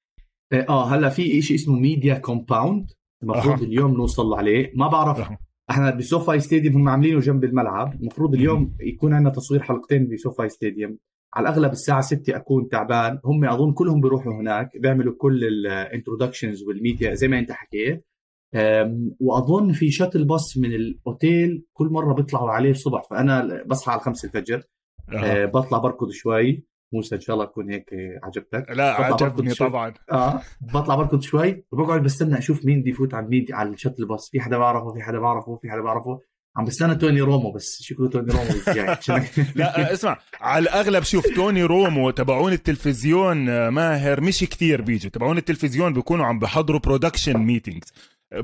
آه 0.53 0.95
هلأ 0.95 1.09
في 1.09 1.41
شيء 1.41 1.55
اسمه 1.55 1.79
ميديا 1.79 2.13
كومباوند 2.13 2.91
المفروض 3.23 3.61
أه. 3.61 3.65
اليوم 3.65 3.93
نوصل 3.93 4.33
عليه. 4.33 4.71
ما 4.75 4.87
بعرف. 4.87 5.19
أه. 5.19 5.37
إحنا 5.69 5.89
ب 5.89 5.99
SoFi 5.99 6.39
Stadium 6.39 6.75
هم 6.75 6.89
عاملينه 6.89 7.19
جنب 7.19 7.43
الملعب. 7.43 7.93
المفروض 8.01 8.33
اليوم 8.33 8.77
يكون 8.79 9.13
عندنا 9.13 9.29
تصوير 9.33 9.63
حلقتين 9.63 10.07
ب 10.07 10.15
SoFi 10.15 10.49
Stadium. 10.49 10.97
على 11.37 11.49
الأغلب 11.49 11.71
الساعة 11.71 12.01
6 12.01 12.35
أكون 12.35 12.69
تعبان. 12.69 13.19
هم 13.25 13.45
أظن 13.45 13.73
كلهم 13.73 14.01
بيروحوا 14.01 14.33
هناك 14.33 14.77
بيعملوا 14.77 15.13
كل 15.17 15.43
ال 15.43 15.52
introductions 15.52 16.63
وال 16.63 16.77
media 16.77 17.13
زي 17.13 17.27
ما 17.27 17.39
أنت 17.39 17.51
حكيت. 17.51 18.05
وأظن 19.19 19.71
في 19.71 19.91
shuttle 19.91 20.25
bus 20.25 20.57
من 20.57 20.73
الأوتيل 20.73 21.65
كل 21.73 21.87
مرة 21.87 22.13
بيطلعوا 22.13 22.51
عليه 22.51 22.71
الصبح. 22.71 23.01
فأنا 23.09 23.63
بصحى 23.65 23.91
على 23.91 24.01
5 24.01 24.25
الفجر. 24.25 24.63
أه. 25.13 25.45
بطلع 25.45 25.77
بركض 25.77 26.09
شوي. 26.09 26.65
موسى 26.93 27.15
إن 27.15 27.19
شاء 27.19 27.33
الله 27.33 27.45
تكون 27.45 27.69
هيك 27.71 27.89
عجبتك. 28.23 28.65
لا 28.69 28.93
عجبني 28.93 29.53
طبعا. 29.53 29.93
آه 30.11 30.41
بطلع 30.73 30.95
بركض 30.95 31.21
شوي. 31.21 31.65
وبقعد 31.71 32.03
بستنى 32.03 32.37
أشوف 32.37 32.65
مين 32.65 32.81
بده 32.81 32.89
يفوت 32.89 33.13
على 33.13 33.27
مين 33.27 33.45
على 33.51 33.69
ال 33.69 33.74
shuttle 33.74 34.05
bus 34.05 34.29
في 34.29 34.39
حدا 34.39 34.57
بعرفه 34.57 34.93
في 34.93 35.01
حدا 35.01 35.19
بعرفه 35.19 35.55
في 35.55 35.69
حدا 35.69 35.81
بعرفه. 35.81 36.19
عم 36.57 36.65
بستنى 36.65 36.95
توني 36.95 37.21
رومو 37.21 37.51
بس 37.51 37.81
شكله 37.81 38.09
توني 38.09 38.31
رومو 38.31 38.53
لا 39.55 39.93
اسمع 39.93 40.17
على 40.41 40.63
الأغلب 40.63 41.03
شوف 41.03 41.27
توني 41.35 41.63
رومو 41.63 42.09
تبعون 42.09 42.53
التلفزيون 42.53 43.49
آه، 43.49 43.69
ماهر 43.69 44.21
مش 44.21 44.39
كتير 44.39 44.81
بيجوا. 44.81 45.11
تبعون 45.11 45.37
التلفزيون 45.37 45.93
بيكونوا 45.93 46.25
عم 46.25 46.39
بحضروا 46.39 46.79
production 46.79 47.37
meetings 47.37 47.93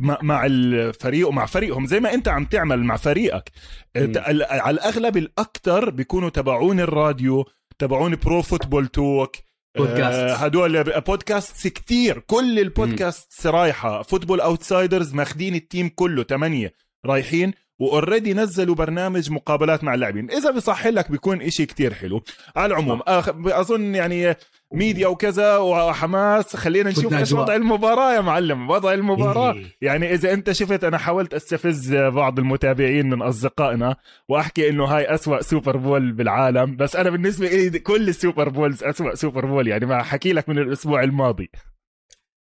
مع 0.01 0.45
الفريق 0.45 1.27
ومع 1.27 1.45
فريقهم 1.45 1.85
زي 1.85 1.99
ما 1.99 2.13
أنت 2.13 2.27
عم 2.27 2.45
تعمل 2.45 2.83
مع 2.83 2.97
فريقك. 2.97 3.51
على 3.95 4.69
الأغلب 4.69 5.17
الاكثر 5.17 5.89
بيكونوا 5.89 6.29
تبعون 6.29 6.79
الراديو 6.79 7.45
تبعون 7.79 8.15
Pro 8.15 8.41
Football 8.41 8.87
Talk 8.87 9.35
podcast 9.77 10.43
هدول 10.43 10.83
بودكاست 10.83 11.67
كتير. 11.67 12.19
كل 12.19 12.59
البودكاست 12.59 13.47
رايحة. 13.47 14.01
Football 14.01 14.41
Outsiders 14.41 15.13
ماخذين 15.13 15.55
ال 15.55 15.62
team 15.62 15.89
كله 15.89 16.23
ثمانيه 16.23 16.73
رايحين. 17.05 17.53
و 17.83 17.89
already 17.89 18.33
نزلوا 18.33 18.75
برنامج 18.75 19.31
مقابلات 19.31 19.83
مع 19.83 19.93
اللاعبين. 19.93 20.31
إذا 20.31 20.51
بصح 20.51 20.87
لك 20.87 21.11
بيكون 21.11 21.41
إشي 21.41 21.65
كتير 21.65 21.93
حلو. 21.93 22.23
على 22.55 22.73
العموم 22.73 23.01
أظن 23.07 23.95
يعني 23.95 24.35
ميديا 24.73 25.07
وكذا 25.07 25.57
وحماس 25.57 26.55
خلينا 26.55 26.89
نشوف 26.89 27.13
إيش 27.13 27.33
وضع 27.33 27.55
المباراة 27.55 28.15
يا 28.15 28.21
معلم. 28.21 28.69
وضع 28.69 28.93
المباراة. 28.93 29.53
إيه. 29.53 29.65
يعني 29.81 30.13
إذا 30.13 30.33
أنت 30.33 30.51
شفت 30.51 30.83
أنا 30.83 30.97
حاولت 30.97 31.33
أستفز 31.33 31.95
بعض 31.95 32.39
المتابعين 32.39 33.09
من 33.09 33.21
أصدقائنا 33.21 33.95
وأحكي 34.29 34.69
إنه 34.69 34.85
هاي 34.85 35.13
أسوأ 35.13 35.41
Super 35.41 35.77
Bowl 35.77 36.11
بالعالم. 36.11 36.75
بس 36.75 36.95
أنا 36.95 37.09
بالنسبة 37.09 37.47
لي 37.47 37.79
كل 37.79 38.09
ال 38.09 38.16
Super 38.16 38.49
Bowls 38.49 38.83
أسوأ 38.83 39.15
Super 39.15 39.45
Bowl 39.45 39.67
يعني 39.67 39.85
ما 39.85 40.03
حكي 40.03 40.33
لك 40.33 40.49
من 40.49 40.57
الأسبوع 40.57 41.03
الماضي. 41.03 41.49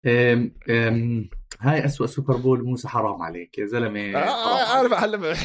أم 0.06 0.52
أم 0.70 1.30
هاي 1.60 1.86
أسوأ 1.86 2.08
Super 2.08 2.38
Bowl 2.38 2.64
موسى 2.64 2.88
حرام 2.88 3.22
عليك 3.22 3.58
يا 3.58 3.66
زلمة. 3.66 4.00
آه, 4.00 4.18
آه، 4.18 4.80
أنا 4.80 4.90
بحلم 4.90 5.36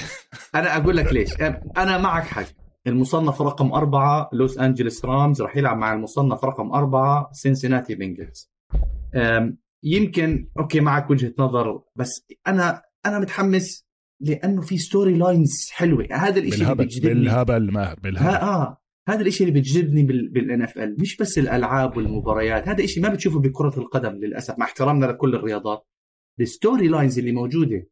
أنا 0.55 0.77
أقول 0.77 0.97
لك 0.97 1.13
ليش. 1.13 1.41
أنا 1.77 1.99
معك 1.99 2.25
حق. 2.25 2.45
المصنف 2.87 3.43
رقم 3.43 3.73
أربعة 3.73 4.31
لوس 4.33 4.59
أنجلس 4.59 5.05
Rams 5.05 5.43
راح 5.43 5.57
يلعب 5.57 5.77
مع 5.77 5.93
المصنف 5.93 6.45
رقم 6.45 6.73
أربعة 6.73 7.31
سينسيناتي 7.33 7.95
Bengals 7.95 8.53
يمكن 9.85 10.49
okay 10.59 10.81
معك 10.81 11.11
وجهة 11.11 11.35
نظر 11.39 11.83
بس 11.97 12.27
أنا 12.47 12.83
أنا 13.07 13.19
متحمس 13.19 13.87
لأنه 14.21 14.61
في 14.61 14.79
storylines 14.79 15.71
حلوة. 15.73 16.07
هذا 16.13 16.39
الشيء 16.41 16.63
اللي 16.63 16.75
بيجذبني. 16.75 17.15
بالهبل 17.15 17.73
ماهر 17.73 18.01
بالهبل. 18.01 18.37
آه 18.37 18.79
هذا 19.09 19.21
الشيء 19.21 19.47
اللي 19.49 19.61
بيجذبني 19.61 20.03
بال 20.03 20.63
NFL 20.63 20.97
مش 21.01 21.17
بس 21.17 21.39
الألعاب 21.39 21.97
والمباريات. 21.97 22.69
هذا 22.69 22.85
الشيء 22.85 23.03
ما 23.03 23.09
بتشوفه 23.09 23.41
بكرة 23.41 23.79
القدم 23.79 24.13
للأسف 24.13 24.59
مع 24.59 24.67
احترامنا 24.67 25.07
لكل 25.07 25.35
الرياضات. 25.35 25.87
ال 26.41 26.89
storylines 26.89 27.19
اللي 27.19 27.33
موجودة 27.33 27.89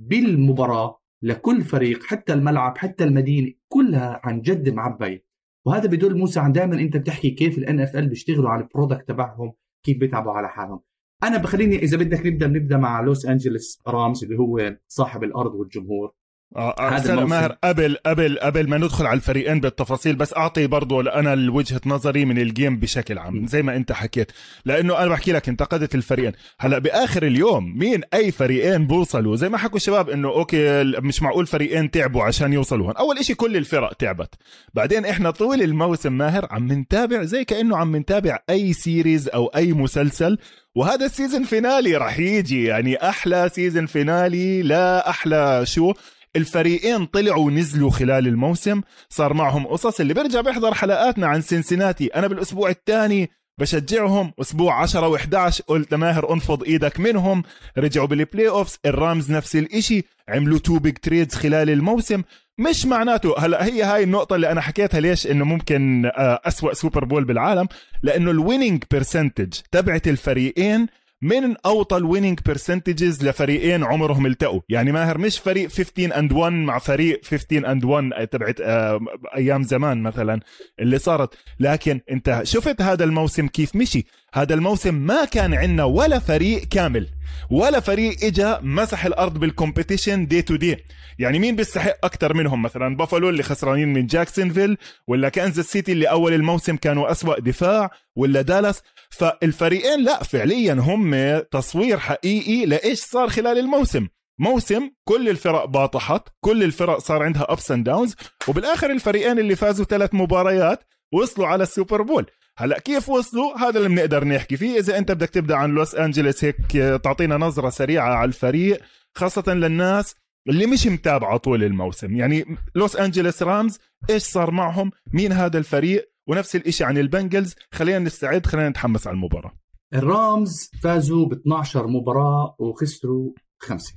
بالمباراة 0.00 1.00
لكل 1.22 1.62
فريق 1.62 2.02
حتى 2.02 2.32
الملعب 2.32 2.78
حتى 2.78 3.04
المدينة 3.04 3.52
كلها 3.68 4.20
عن 4.24 4.40
جد 4.40 4.68
معبية. 4.68 5.24
وهذا 5.66 5.86
بدل 5.86 6.18
موسى 6.18 6.40
عن 6.40 6.52
دائما 6.52 6.80
أنت 6.80 6.96
بتحكي 6.96 7.30
كيف 7.30 7.58
ال 7.58 7.80
NFL 7.80 8.08
بيشتغلوا 8.08 8.50
على 8.50 8.62
ال 8.62 8.68
product 8.68 9.08
تبعهم 9.08 9.52
كيف 9.84 9.98
بيتعبوا 9.98 10.32
على 10.32 10.48
حالهم. 10.48 10.80
أنا 11.22 11.38
بخليني 11.38 11.76
إذا 11.76 11.96
بدك 11.96 12.26
نبدأ 12.26 12.46
نبدا 12.46 12.76
مع 12.76 13.00
لوس 13.00 13.26
انجلوس 13.26 13.80
Rams 13.86 14.24
اللي 14.24 14.38
هو 14.38 14.76
صاحب 14.88 15.24
الأرض 15.24 15.54
والجمهور. 15.54 16.12
آه, 16.56 16.70
آه، 16.78 16.88
هذا 16.88 17.14
ماهر. 17.14 17.56
قبل 17.64 17.96
قبل 18.06 18.38
قبل 18.38 18.68
ما 18.68 18.78
ندخل 18.78 19.06
على 19.06 19.16
الفريقين 19.16 19.60
بالتفاصيل 19.60 20.16
بس 20.16 20.34
أعطي 20.36 20.66
برضو 20.66 21.00
أنا 21.00 21.50
وجهة 21.50 21.80
نظري 21.86 22.24
من 22.24 22.38
ال 22.38 22.46
game 22.46 22.76
بشكل 22.76 23.18
عام 23.18 23.46
زي 23.46 23.62
ما 23.62 23.76
أنت 23.76 23.92
حكيت. 23.92 24.32
لأنه 24.64 24.98
أنا 24.98 25.08
بحكي 25.08 25.32
لك 25.32 25.48
انتقدت 25.48 25.94
الفريقين. 25.94 26.32
هلأ 26.60 26.78
بآخر 26.78 27.22
اليوم 27.22 27.78
مين 27.78 28.00
أي 28.14 28.30
فريقين 28.30 28.86
بوصلوا؟ 28.86 29.36
زي 29.36 29.48
ما 29.48 29.58
حكوا 29.58 29.76
الشباب 29.76 30.10
إنه 30.10 30.28
okay 30.28 30.82
مش 30.84 31.22
معقول 31.22 31.46
فريقين 31.46 31.90
تعبوا 31.90 32.22
عشان 32.22 32.52
يوصلوا 32.52 32.86
هون 32.86 32.96
أول 32.96 33.18
إشي 33.18 33.34
كل 33.34 33.56
الفرق 33.56 33.92
تعبت. 33.92 34.34
بعدين 34.74 35.04
إحنا 35.06 35.30
طول 35.30 35.62
الموسم 35.62 36.12
ماهر 36.12 36.46
عم 36.50 36.72
نتابع 36.72 37.22
زي 37.22 37.44
كأنه 37.44 37.76
عم 37.76 37.96
نتابع 37.96 38.38
أي 38.50 38.72
series 38.72 39.28
أو 39.28 39.46
أي 39.46 39.72
مسلسل. 39.72 40.38
وهذا 40.74 41.06
ال 41.06 41.11
season 41.11 41.44
finale 41.44 41.96
راح 41.96 42.18
يجي. 42.18 42.64
يعني 42.64 43.08
أحلى 43.08 43.50
season 43.54 43.86
finale 43.86 44.62
لا 44.62 45.10
أحلى 45.10 45.62
show. 45.66 45.92
الفريقين 46.36 47.06
طلعوا 47.06 47.46
ونزلوا 47.46 47.90
خلال 47.90 48.26
الموسم 48.26 48.80
صار 49.08 49.34
معهم 49.34 49.66
قصص. 49.66 50.00
اللي 50.00 50.14
بيرجع 50.14 50.40
بيحضر 50.40 50.74
حلقاتنا 50.74 51.26
عن 51.26 51.40
سنسناتي 51.40 52.06
أنا 52.06 52.26
بالأسبوع 52.26 52.70
الثاني 52.70 53.30
بشجعهم 53.60 54.32
أسبوع 54.40 54.82
10 54.82 55.16
و11 55.16 55.62
قلت 55.66 55.92
لماهر 55.94 56.32
أنفض 56.32 56.62
إيدك 56.64 57.00
منهم. 57.00 57.42
رجعوا 57.78 58.06
بال 58.06 58.48
playoffs 58.48 58.78
ال 58.86 58.95
Rams 58.95 59.30
نفس 59.32 59.56
الإشي 59.56 60.02
عملوا 60.28 60.58
two 60.58 60.78
big 60.78 60.96
trades 60.96 61.34
خلال 61.34 61.70
الموسم. 61.70 62.22
مش 62.58 62.86
معناته 62.86 63.34
هلا 63.38 63.64
هي 63.64 63.82
هاي 63.82 64.02
النقطة 64.02 64.36
اللي 64.36 64.52
أنا 64.52 64.60
حكيتها 64.60 65.00
ليش 65.00 65.26
إنه 65.26 65.44
ممكن 65.44 66.06
آه، 66.06 66.40
أسوأ 66.44 66.74
Super 66.74 67.04
Bowl 67.04 67.24
بالعالم؟ 67.24 67.68
لأنه 68.02 68.30
ال 68.30 68.37
winning 68.37 68.84
percentage 68.90 69.52
تبعت 69.72 70.08
الفريقين 70.08 70.86
من 71.22 71.56
أوطى 71.66 71.96
ال 71.96 72.01
winning 72.01 72.40
percentages 72.46 73.24
لفريقين 73.24 73.84
عمرهم 73.84 74.26
التقوا. 74.26 74.60
يعني 74.68 74.92
ماهر 74.92 75.18
مش 75.18 75.38
فريق 75.38 75.68
15 75.68 76.18
and 76.18 76.32
1 76.32 76.52
مع 76.52 76.78
فريق 76.78 77.24
15 77.24 77.72
and 77.72 77.84
1 77.84 78.28
تبعت 78.28 78.60
آه، 78.60 79.00
أيام 79.36 79.62
زمان 79.62 80.02
مثلا 80.02 80.40
اللي 80.80 80.98
صارت. 80.98 81.34
لكن 81.60 82.00
انت 82.10 82.40
شفت 82.44 82.82
هذا 82.82 83.04
الموسم 83.04 83.46
كيف 83.46 83.76
مشي؟ 83.76 84.06
هذا 84.34 84.54
الموسم 84.54 84.94
ما 84.94 85.24
كان 85.24 85.54
عندنا 85.54 85.84
ولا 85.84 86.18
فريق 86.18 86.64
كامل 86.64 87.08
ولا 87.50 87.80
فريق 87.80 88.24
اجى 88.24 88.54
مسح 88.62 89.04
الأرض 89.04 89.38
بال 89.38 89.51
competition 89.51 90.26
day 90.26 90.42
to 90.42 90.56
day 90.56 90.76
يعني 91.18 91.38
مين 91.38 91.56
بيستحق 91.56 91.96
أكثر 92.04 92.34
منهم؟ 92.34 92.62
مثلا 92.62 92.96
بافالو 92.96 93.28
اللي 93.28 93.42
خسرانين 93.42 93.92
من 93.92 94.06
جاكسونفيل 94.06 94.78
ولا 95.06 95.28
كانزاس 95.28 95.66
سيتي 95.66 95.92
اللي 95.92 96.06
أول 96.10 96.32
الموسم 96.32 96.76
كانوا 96.76 97.10
أسوأ 97.10 97.40
دفاع 97.40 97.90
ولا 98.16 98.42
دالاس؟ 98.42 98.82
فالفريقين 99.10 100.04
لا 100.04 100.22
فعليا 100.22 100.74
هم 100.74 101.38
تصوير 101.50 101.98
حقيقي 101.98 102.66
لإيش 102.66 102.98
صار 102.98 103.28
خلال 103.28 103.58
الموسم. 103.58 104.08
موسم 104.38 104.90
كل 105.04 105.28
الفرق 105.28 105.64
باطحت 105.64 106.28
كل 106.40 106.62
الفرق 106.62 106.98
صار 106.98 107.22
عندها 107.22 107.46
ups 107.52 107.70
and 107.70 107.84
downs 107.84 108.16
وبالآخر 108.48 108.90
الفريقين 108.90 109.38
اللي 109.38 109.56
فازوا 109.56 109.84
ثلاث 109.84 110.14
مباريات 110.14 110.84
وصلوا 111.12 111.46
على 111.46 111.62
ال 111.62 111.69
Super 111.69 112.02
Bowl. 112.02 112.26
هلا 112.60 112.78
كيف 112.78 113.08
وصلوا؟ 113.08 113.58
هذا 113.58 113.78
اللي 113.78 113.88
بنقدر 113.88 114.24
نحكي 114.24 114.56
فيه. 114.56 114.78
إذا 114.78 114.98
أنت 114.98 115.12
بدك 115.12 115.30
تبدأ 115.30 115.56
عن 115.56 115.70
لوس 115.70 115.94
انجلوس 115.94 116.44
هيك 116.44 116.72
تعطينا 117.02 117.36
نظرة 117.36 117.70
سريعة 117.70 118.14
على 118.14 118.28
الفريق 118.28 118.80
خاصة 119.14 119.54
للناس 119.54 120.14
اللي 120.48 120.66
مش 120.66 120.86
متابعة 120.86 121.36
طول 121.36 121.64
الموسم. 121.64 122.16
يعني 122.16 122.44
لوس 122.74 122.96
انجلوس 122.96 123.42
Rams 123.42 123.78
إيش 124.10 124.22
صار 124.22 124.50
معهم؟ 124.50 124.90
مين 125.12 125.32
هذا 125.32 125.58
الفريق؟ 125.58 126.10
ونفس 126.28 126.56
الشيء 126.56 126.86
عن 126.86 126.98
ال 126.98 127.04
Bengals. 127.04 127.54
خلينا 127.72 127.98
نستعد 127.98 128.46
خلينا 128.46 128.68
نتحمس 128.68 129.06
على 129.06 129.14
المباراة. 129.14 129.52
ال 129.94 130.09
Rams 130.09 130.70
فازوا 130.82 131.26
ب 131.26 131.32
12 131.32 131.86
مباراة 131.86 132.56
وخسروا 132.58 133.32
خمسة. 133.58 133.94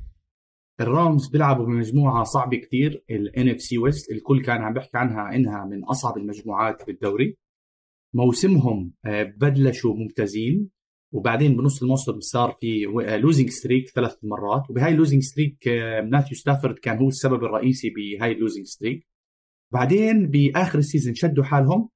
ال 0.82 0.91
Rams 0.91 1.28
بيلعبوا 1.28 1.66
بمجموعة 1.66 2.24
صعبة 2.24 2.58
كثير 2.58 3.04
NFC 3.38 3.62
West 3.62 4.12
الكل 4.12 4.42
كان 4.42 4.62
عم 4.62 4.74
بيحكي 4.74 4.98
عنها 4.98 5.36
إنها 5.36 5.66
من 5.66 5.84
أصعب 5.84 6.18
المجموعات 6.18 6.88
بالدوري. 6.88 7.38
موسمهم 8.14 8.94
آه، 9.06 9.24
بلشوا 9.24 9.96
ممتازين 9.96 10.70
وبعدين 11.14 11.58
بنص 11.58 11.82
الموسم 11.82 12.20
صار 12.20 12.58
في 12.62 12.86
losing 13.22 13.50
streak 13.50 13.90
ثلاث 13.90 14.16
مرات 14.24 14.70
وبهاي 14.70 14.92
ال 14.92 14.96
losing 14.96 15.22
streak 15.22 15.68
ماثيو 16.12 16.38
ستافورد 16.38 16.80
كان 16.80 16.98
هو 16.98 17.08
السبب 17.08 17.44
الرئيسي 17.44 17.90
بهاي 17.90 18.32
ال 18.32 18.37
losing 18.37 18.66
streak 18.66 19.08
بعدين 19.74 20.28
بآخر 20.28 20.80
ال 20.80 20.85
season 20.85 21.16
شدوا 21.16 21.44
حالهم 21.44 21.90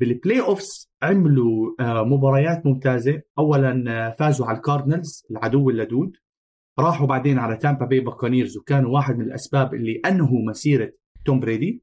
بال 0.00 0.40
playoffs 0.40 0.90
عملوا 1.02 1.74
آه، 1.80 2.04
مباريات 2.04 2.66
ممتازة. 2.66 3.22
اولا 3.38 3.84
آه، 3.88 4.10
فازوا 4.18 4.46
على 4.46 4.56
ال 4.56 4.63
Cardinals 4.63 5.26
العدو 5.30 5.70
اللدود. 5.70 6.16
راحوا 6.78 7.06
بعدين 7.06 7.38
على 7.38 7.56
Tampa 7.56 7.86
Bay 7.86 8.00
Buccaneers 8.00 8.56
وكانوا 8.56 8.90
واحد 8.90 9.18
من 9.18 9.24
الأسباب 9.24 9.74
اللي 9.74 10.00
أنهوا 10.06 10.42
مسيرة 10.48 10.92
توم 11.24 11.40
بريدي 11.40 11.82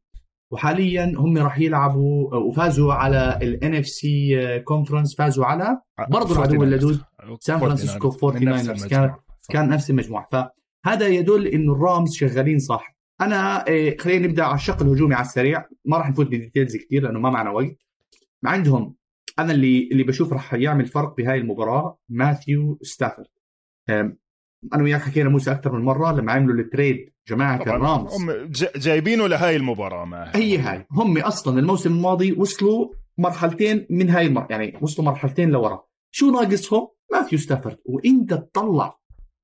وحاليا 0.51 1.13
هم 1.18 1.38
راح 1.38 1.60
يلعبوا 1.60 2.36
وفازوا 2.36 2.94
على 2.94 3.39
ال 3.42 3.75
NFC 3.75 4.60
conference 4.60 5.16
فازوا 5.16 5.46
على 5.46 5.82
برضه 6.10 6.36
العدو 6.36 6.63
اللدود 6.63 7.01
سان 7.39 7.60
فرانسيسكو 7.60 8.10
49 8.10 8.88
كانت 8.89 9.16
كان 9.50 9.70
نفس 9.70 9.89
المجموعة. 9.89 10.27
فهذا 10.32 11.08
يدل 11.08 11.48
إنه 11.48 11.74
ال 11.74 11.82
Rams 11.82 12.13
شغالين 12.13 12.60
صح. 12.60 12.98
أنا 13.22 13.70
آه، 13.70 13.96
خلينا 14.00 14.27
نبدأ 14.27 14.44
على 14.44 14.56
الشق 14.56 14.82
الهجومي 14.82 15.16
على 15.16 15.25
السريع. 15.25 15.66
ما 15.86 15.98
راح 15.98 16.10
نفوت 16.10 16.27
ب 16.27 16.34
details 16.34 16.77
كثير 16.77 17.04
لأنه 17.04 17.20
ما 17.20 17.30
معنا 17.30 17.50
وقت. 17.50 17.77
عندهم 18.46 18.96
أنا 19.39 19.51
اللي 19.51 19.89
اللي 19.92 20.04
بشوف 20.04 20.34
راح 20.34 20.54
يعمل 20.54 20.86
فرق 20.86 21.18
بهاي 21.18 21.38
المباراة 21.38 21.98
ماثيو 22.10 22.80
ستافورد. 22.82 23.27
أنا 24.74 24.84
وياك 24.84 25.01
حكينا 25.01 25.30
موسى 25.30 25.51
أكثر 25.51 25.72
من 25.72 25.86
مرة 25.86 26.12
لما 26.12 26.32
عملوا 26.32 26.63
ال 26.63 26.72
trade 26.72 27.13
جماعة 27.27 27.62
الرامز. 27.62 28.13
هم 28.13 28.51
جايبينه 28.75 29.27
لهاي 29.27 29.55
المباراة 29.55 30.05
ما 30.05 30.31
هي. 30.36 30.57
هاي. 30.57 30.86
هم 30.91 31.17
أصلا 31.17 31.60
الموسم 31.60 31.91
الماضي 31.91 32.31
وصلوا 32.31 32.89
مرحلتين 33.17 33.88
من 33.89 34.10
هاي 34.10 34.25
المر... 34.25 34.48
يعني 34.50 34.77
وصلوا 34.81 35.07
مرحلتين 35.07 35.50
لورا. 35.50 35.84
شو 36.12 36.31
ناقصهم؟ 36.31 36.88
ماثيو 37.12 37.39
ستافورد. 37.39 37.77
وانت 37.86 38.34
تطلع 38.34 39.00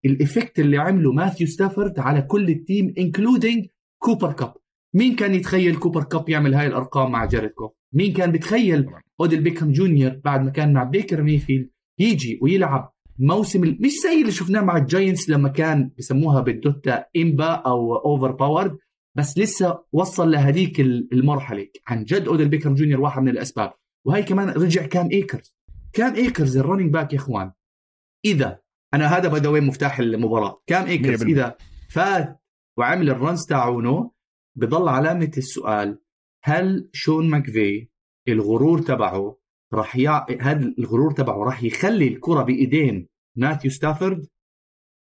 ال 0.06 0.13
effect 0.13 0.60
اللي 0.60 0.78
عمله 0.78 1.12
ماثيو 1.12 1.48
ستافورد 1.48 2.00
على 2.00 2.22
كل 2.22 2.50
ال 2.50 2.59
team 2.59 2.94
including 2.98 3.66
كوبر 4.02 4.34
كاب. 4.34 4.54
مين 4.96 5.16
كان 5.16 5.36
يتخيل 5.36 5.76
كوبر 5.76 6.04
كاب 6.04 6.30
يعمل 6.30 6.54
هاي 6.54 6.68
الأرقام 6.68 7.12
مع 7.12 7.26
جاريد 7.26 7.50
كوف؟ 7.50 7.72
مين 7.94 8.14
كان 8.14 8.32
بيتخيل 8.32 8.90
أوديل 9.22 9.42
بيكهام 9.42 9.72
جونيور 9.72 10.22
بعد 10.26 10.44
ما 10.44 10.50
كان 10.50 10.74
مع 10.74 10.84
بيكر 10.84 11.22
ميفيلد 11.22 11.70
يجي 12.00 12.40
ويلعب 12.42 12.93
موسم 13.20 13.62
مش 13.62 13.92
زي 14.04 14.22
اللي 14.22 14.32
شفناه 14.32 14.62
مع 14.62 14.78
الجاينتس 14.78 15.30
لما 15.30 15.50
كان 15.50 15.92
بسموها 15.98 16.42
بالدوتا 16.42 17.06
imba 17.18 17.46
أو 17.46 17.96
overpowered 17.96 18.78
بس 19.16 19.38
لسه 19.38 19.84
وصل 19.92 20.32
لهذيك 20.32 20.80
المرحلة. 20.80 21.68
عن 21.88 22.04
جد 22.04 22.28
أوديل 22.28 22.50
بيكهام 22.50 22.74
جونيور 22.74 23.02
واحد 23.02 23.22
من 23.22 23.30
الأسباب. 23.30 23.74
وهي 24.06 24.24
كمان 24.24 24.50
رجع 24.50 24.86
كام 24.86 25.10
إيكرز. 25.12 25.58
كام 25.94 26.16
إيكرز 26.16 26.58
ال 26.58 26.62
running 26.62 26.94
back 26.94 27.14
يا 27.14 27.18
إخوان؟ 27.18 27.52
إذا 28.26 28.60
أنا 28.94 29.18
هذا 29.18 29.28
بدا 29.28 29.50
وين 29.50 29.64
مفتاح 29.64 30.00
المباراة. 30.00 30.62
كام 30.68 30.86
إيكرز؟ 30.86 31.24
إذا 31.24 31.58
فات 31.90 32.40
وعمل 32.78 33.10
ال 33.10 33.17
runs 33.17 33.46
تاعونه 33.46 34.12
بضل 34.56 34.88
علامة 34.88 35.32
السؤال 35.38 36.00
هل 36.44 36.90
شون 36.94 37.30
ماكفي 37.30 37.88
الغرور 38.28 38.82
تبعه 38.82 39.38
راح 39.74 39.96
يع... 39.96 40.26
هذا 40.42 40.74
الغرور 40.80 41.12
تبعه 41.12 41.44
راح 41.44 41.64
يخلي 41.64 42.08
الكرة 42.08 42.44
بإيدين 42.44 43.08
ماثيو 43.36 43.72
ستافورد 43.72 44.28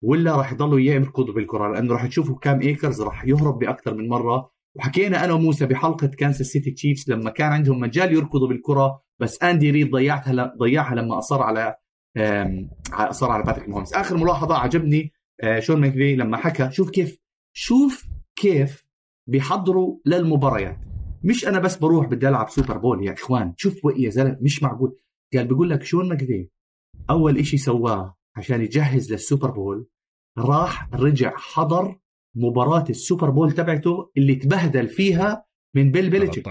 ولا 0.04 0.36
راح 0.36 0.52
يضلوا 0.52 0.80
يركضوا 0.80 1.34
بالكرة؟ 1.34 1.74
لأنه 1.74 1.94
راح 1.94 2.06
تشوفوا 2.06 2.36
كام 2.36 2.62
ايكرز 2.62 3.02
راح 3.02 3.26
يهرب 3.26 3.60
بأكثر 3.60 3.94
من 3.94 4.10
مرة. 4.10 4.52
وحكينا 4.76 5.26
أنا 5.26 5.34
وموسى 5.34 5.66
بحلقة 5.66 6.08
كانساس 6.08 6.48
سيتي 6.48 6.72
تشيفز 6.72 7.12
لما 7.12 7.30
كان 7.30 7.52
عندهم 7.52 7.80
مجال 7.80 8.14
يركضوا 8.14 8.48
بالكرة 8.48 9.02
بس 9.20 9.44
اندي 9.44 9.72
ريد 9.72 9.92
ضيعتها 9.92 10.54
ضيعها 10.58 10.96
لما 10.96 11.18
أصر 11.18 11.42
على 11.42 11.76
أصر 12.94 13.32
على 13.32 13.44
باتريك 13.44 13.70
مهومز 13.70 13.94
آخر 13.94 14.18
ملاحظة 14.18 14.56
عجبني 14.58 15.12
آه، 15.44 15.60
شون 15.60 15.82
ماكفي 15.82 16.16
لما 16.16 16.38
حكى 16.38 16.72
شوف 16.72 16.90
كيف 16.90 17.18
شوف 17.54 18.08
كيف 18.36 18.86
بيحضروا 19.28 19.98
للمباريات. 20.06 20.78
مش 21.25 21.48
أنا 21.48 21.60
بس 21.60 21.77
بروح 21.77 22.08
بدي 22.08 22.29
ألعب 22.29 22.50
سوبر 22.50 22.77
بول 22.77 23.03
يا 23.08 23.13
إخوان 23.13 23.53
شوف 23.58 23.79
يا 23.98 24.10
زلمة 24.10 24.38
مش 24.41 24.63
معقول. 24.63 24.96
قال 25.34 25.48
بيقول 25.48 25.70
لك 25.70 25.84
شون 25.84 26.10
ماكفي 26.10 26.50
أول 27.10 27.38
إشي 27.38 27.58
سواه 27.58 28.15
عشان 28.36 28.62
يجهز 28.62 29.12
للسوبر 29.12 29.51
بول 29.51 29.88
راح 30.38 30.89
رجع 30.94 31.34
حضر 31.38 32.00
مباراة 32.36 32.86
السوبر 32.89 33.29
بول 33.29 33.51
تبعته 33.51 34.12
اللي 34.17 34.36
تبهدل 34.36 34.88
فيها 34.88 35.46
من 35.75 35.91
بيل 35.91 36.10
بيلتشيك 36.10 36.44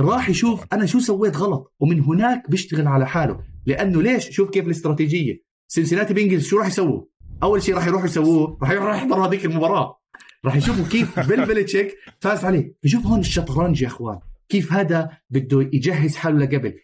راح 0.00 0.28
يشوف 0.28 0.64
أنا 0.72 0.86
شو 0.86 0.98
سويت 0.98 1.36
غلط 1.36 1.74
ومن 1.80 2.00
هناك 2.00 2.50
بيشتغل 2.50 2.86
على 2.86 3.06
حاله. 3.06 3.40
لأنه 3.66 4.02
ليش؟ 4.02 4.30
شوف 4.30 4.50
كيف 4.50 4.66
الاستراتيجية. 4.66 5.42
سنسيناتي 5.68 6.14
بينجلز 6.14 6.46
شو 6.46 6.58
راح 6.58 6.66
يسووا؟ 6.66 7.02
أول 7.42 7.62
شيء 7.62 7.74
راح 7.74 7.86
يروحوا 7.86 8.06
يسووه 8.06 8.58
راح 8.62 8.70
يروحوا 8.70 8.94
يحضروا 8.94 9.26
هذيك 9.26 9.44
المباراة. 9.44 9.98
راح 10.46 10.56
يشوفوا 10.56 10.84
كيف 10.84 11.20
بيل 11.28 11.46
بيلتشيك 11.46 11.94
فاز 12.20 12.44
عليه 12.44 12.74
بشوف 12.82 13.06
هون 13.06 13.20
الشطرنج 13.20 13.82
يا 13.82 13.86
إخوان. 13.86 14.18
كيف 14.48 14.72
هذا 14.72 15.10
بده 15.30 15.60
يجهز 15.72 16.16
حاله 16.16 16.38
لقبل. 16.38 16.74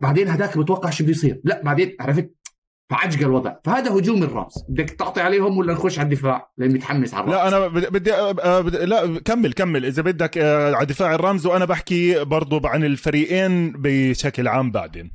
بعدين 0.00 0.28
هذاك 0.28 0.58
بتوقع 0.58 0.90
شو 0.90 1.04
بده 1.04 1.12
يصير. 1.12 1.40
لا 1.44 1.62
بعدين 1.64 1.96
عرفت؟ 2.00 2.30
فعجق 2.90 3.20
الوضع. 3.20 3.54
فهذا 3.64 3.92
هجوم 3.92 4.22
الرامز 4.22 4.64
بدك 4.68 4.90
تعطي 4.90 5.20
عليهم 5.20 5.58
ولا 5.58 5.72
نخش 5.72 5.98
على 5.98 6.06
الدفاع؟ 6.06 6.52
لأن 6.58 6.72
متحمس 6.72 7.14
على 7.14 7.24
الرامز 7.24 7.52
لا 7.52 7.58
أنا 7.58 7.88
بدي 7.88 8.14
أه 8.14 8.60
لا 8.60 9.20
كمل 9.20 9.52
كمل. 9.52 9.86
إذا 9.86 10.02
بدك 10.02 10.38
أه 10.38 10.74
على 10.74 10.86
دفاع 10.86 11.14
الرامز 11.14 11.46
وأنا 11.46 11.64
بحكي 11.64 12.24
برضو 12.24 12.60
عن 12.64 12.84
الفريقين 12.84 13.72
بشكل 13.72 14.48
عام 14.48 14.70
بعدين. 14.70 15.10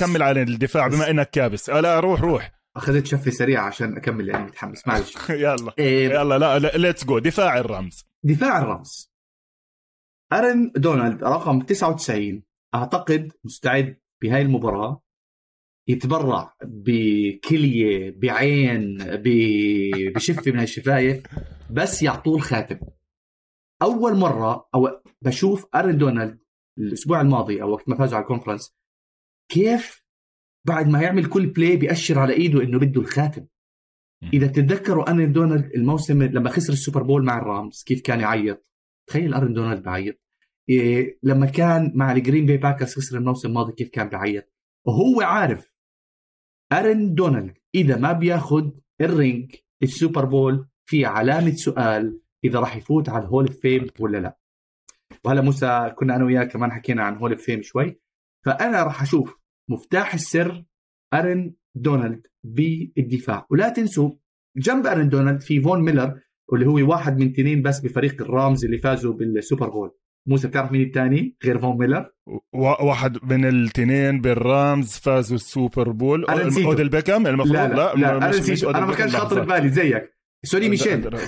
كمل 0.00 0.22
على 0.22 0.42
الدفاع 0.42 0.88
بما 0.88 1.10
إنك 1.10 1.30
كابس. 1.30 1.70
أه 1.70 1.80
لا 1.80 2.00
روح 2.00 2.20
روح. 2.20 2.52
أخذت 2.76 3.06
شفة 3.06 3.30
سريعة 3.30 3.66
عشان 3.66 3.96
أكمل 3.96 4.26
لاني 4.26 4.44
متحمس. 4.44 4.86
معلش. 4.88 5.14
يلا. 5.30 5.72
إيه. 5.78 6.08
يلا 6.08 6.38
لا 6.38 6.58
let's 6.58 7.04
go 7.04 7.18
دفاع 7.18 7.58
الرامز 7.58 8.06
دفاع 8.24 8.58
الرامز 8.58 9.12
أرن 10.32 10.72
دونالد 10.76 11.24
رقم 11.24 11.60
99 11.60 12.42
أعتقد 12.74 13.32
مستعد 13.44 13.96
بهاي 14.22 14.42
المباراة. 14.42 15.02
يتبرع 15.88 16.54
بكلية 16.64 18.10
بعين 18.20 18.96
بشفة 20.14 20.52
من 20.52 20.58
هالشفايف. 20.58 21.22
بس 21.70 22.02
يعطوه 22.02 22.36
الخاتم. 22.36 22.78
أول 23.82 24.16
مرة 24.16 24.68
أو 24.74 24.88
بشوف 25.22 25.66
أرن 25.74 25.98
دونالد 25.98 26.38
الأسبوع 26.78 27.20
الماضي 27.20 27.62
أو 27.62 27.70
وقت 27.70 27.88
ما 27.88 27.96
فازوا 27.96 28.16
على 28.16 28.22
ال 28.22 28.27
conference 28.27 28.76
كيف 29.50 30.05
بعد 30.66 30.88
ما 30.88 31.02
يعمل 31.02 31.26
كل 31.26 31.46
play 31.46 31.76
بيأشر 31.76 32.18
على 32.18 32.32
إيده 32.32 32.62
إنه 32.62 32.78
بده 32.78 33.00
الخاتم. 33.00 33.46
إذا 34.34 34.46
تتذكروا 34.46 35.10
أرن 35.10 35.32
دونالد 35.32 35.72
الموسم 35.74 36.22
لما 36.22 36.50
خسر 36.50 36.72
السوبر 36.72 37.02
بول 37.02 37.24
مع 37.24 37.38
الرامز 37.38 37.82
كيف 37.86 38.00
كان 38.00 38.20
يعيط؟ 38.20 38.66
تخيل 39.08 39.34
أرن 39.34 39.52
دونالد 39.54 39.82
بعيط. 39.82 40.16
إيه 40.68 41.18
لما 41.22 41.46
كان 41.46 41.92
مع 41.94 42.12
الجرين 42.12 42.46
باي 42.46 42.56
باكرز 42.56 42.94
خسر 42.94 43.18
الموسم 43.18 43.48
الماضي 43.48 43.72
كيف 43.72 43.88
كان 43.88 44.08
بعيط؟ 44.08 44.52
وهو 44.86 45.20
عارف 45.20 45.72
أرن 46.72 47.14
دونالد 47.14 47.54
إذا 47.74 47.96
ما 47.96 48.12
بياخذ 48.12 48.70
ال 49.00 49.11
ring 49.11 49.54
السوبر 49.82 50.24
بول 50.24 50.68
في 50.88 51.04
علامة 51.04 51.54
سؤال 51.54 52.20
إذا 52.44 52.60
راح 52.60 52.76
يفوت 52.76 53.08
على 53.08 53.24
ال 53.24 53.28
Hall 53.28 53.46
of 53.46 53.60
Fame 53.60 53.86
ولا 54.00 54.18
لا. 54.18 54.38
وهلا 55.24 55.40
موسى 55.40 55.92
كنا 55.96 56.16
أنا 56.16 56.24
وياك 56.24 56.52
كمان 56.52 56.72
حكينا 56.72 57.02
عن 57.02 57.16
Hall 57.16 57.32
of 57.32 57.42
Fame 57.42 57.62
شوي. 57.62 58.00
فأنا 58.44 58.82
راح 58.82 59.02
أشوف 59.02 59.38
مفتاح 59.70 60.14
السر 60.14 60.64
أرن 61.14 61.54
دونالد 61.74 62.26
بالدفاع. 62.44 63.46
ولا 63.50 63.68
تنسوا 63.68 64.10
جنب 64.56 64.86
أرن 64.86 65.08
دونالد 65.08 65.40
في 65.40 65.60
فون 65.60 65.82
ميلر 65.82 66.20
واللي 66.48 66.66
هو 66.66 66.90
واحد 66.90 67.18
من 67.18 67.30
اثنين 67.30 67.62
بس 67.62 67.80
بفريق 67.80 68.22
الرامز 68.22 68.64
اللي 68.64 68.78
فازوا 68.78 69.12
بالسوبر 69.12 69.68
بول. 69.68 69.90
موسى 70.28 70.48
بتعرف 70.48 70.72
مين 70.72 70.82
الثاني 70.82 71.36
غير 71.44 71.58
فون 71.58 71.78
ميلر؟ 71.78 72.10
واحد 72.52 73.18
من 73.22 73.44
الاثنين 73.44 74.20
بالرامز 74.20 74.98
فازوا 74.98 75.36
السوبر 75.36 75.90
بول. 75.90 76.24
أوديل 76.64 76.88
بيكام 76.88 77.26
المفروض 77.26 77.56
لا 77.56 77.68
لا, 77.68 77.94
لا, 77.94 78.18
لا 78.18 78.28
مش, 78.28 78.50
مش 78.50 78.64
أنا 78.64 78.86
ما 78.86 78.94
كانش 78.94 79.16
خاطر 79.16 79.44
ببالي 79.44 79.68
زيك. 79.68 80.15
سوني 80.44 80.68
ميشيل. 80.68 81.10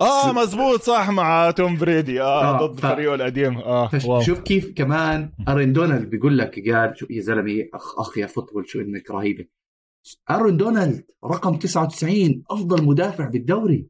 آه 0.00 0.32
مزبوط 0.32 0.82
صح 0.82 1.10
مع 1.10 1.50
توم 1.50 1.76
بريدي. 1.76 2.22
آه, 2.22 2.60
آه 2.62 2.66
ضد 2.66 2.80
فريقه 2.80 3.14
القديم. 3.14 3.58
آه 3.58 3.90
واو. 4.04 4.20
شوف 4.20 4.40
كيف 4.40 4.72
كمان 4.76 5.32
ارن 5.48 5.72
دونالد 5.72 6.10
بيقول 6.10 6.38
لك 6.38 6.68
قال 6.70 6.98
شو 6.98 7.06
يا 7.10 7.22
زلمة 7.22 7.68
اخ 7.74 7.98
أخ 7.98 8.18
يا 8.18 8.26
football 8.26 8.68
شو 8.68 8.80
إنك 8.80 9.10
رهيبة. 9.10 9.44
ارن 10.30 10.56
دونالد 10.56 11.04
رقم 11.24 11.54
99 11.56 12.42
أفضل 12.50 12.84
مدافع 12.84 13.24
بالدوري. 13.28 13.86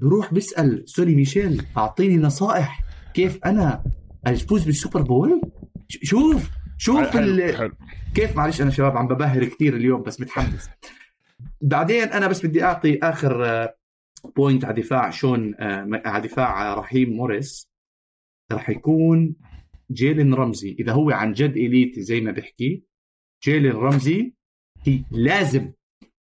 بروح 0.00 0.34
بيسأل 0.34 0.82
سوني 0.86 1.14
ميشيل 1.14 1.62
أعطيني 1.76 2.16
نصائح 2.16 2.84
كيف 3.14 3.38
أنا 3.44 3.84
أفوز 4.26 4.64
بالسوبر 4.64 5.02
بول؟ 5.02 5.40
شوف 5.88 6.50
شوف 6.78 7.00
حلو. 7.00 7.52
حلو. 7.52 7.72
كيف 8.14 8.36
معلش 8.36 8.60
أنا 8.62 8.70
شباب 8.70 8.96
عم 8.96 9.08
بباهر 9.08 9.44
كثير 9.44 9.76
اليوم 9.76 10.02
بس 10.02 10.20
متحمس. 10.20 10.68
بعدين 11.60 12.02
أنا 12.02 12.26
بس 12.28 12.46
بدي 12.46 12.64
أعطي 12.64 12.98
آخر 13.02 13.68
point 14.36 14.64
على 14.64 14.82
دفاع 14.82 15.10
شون 15.10 15.54
آه، 15.54 16.02
على 16.04 16.28
دفاع 16.28 16.74
رحيم 16.74 17.10
موريس. 17.10 17.68
راح 18.52 18.70
يكون 18.70 19.36
جيلين 19.90 20.34
رمزي. 20.34 20.76
إذا 20.78 20.92
هو 20.92 21.10
عن 21.10 21.32
جد 21.32 21.56
elite 21.56 21.98
زي 21.98 22.20
ما 22.20 22.32
بحكي 22.32 22.82
جيلين 23.44 23.72
رمزي 23.72 24.34
هي 24.86 25.04
لازم 25.10 25.72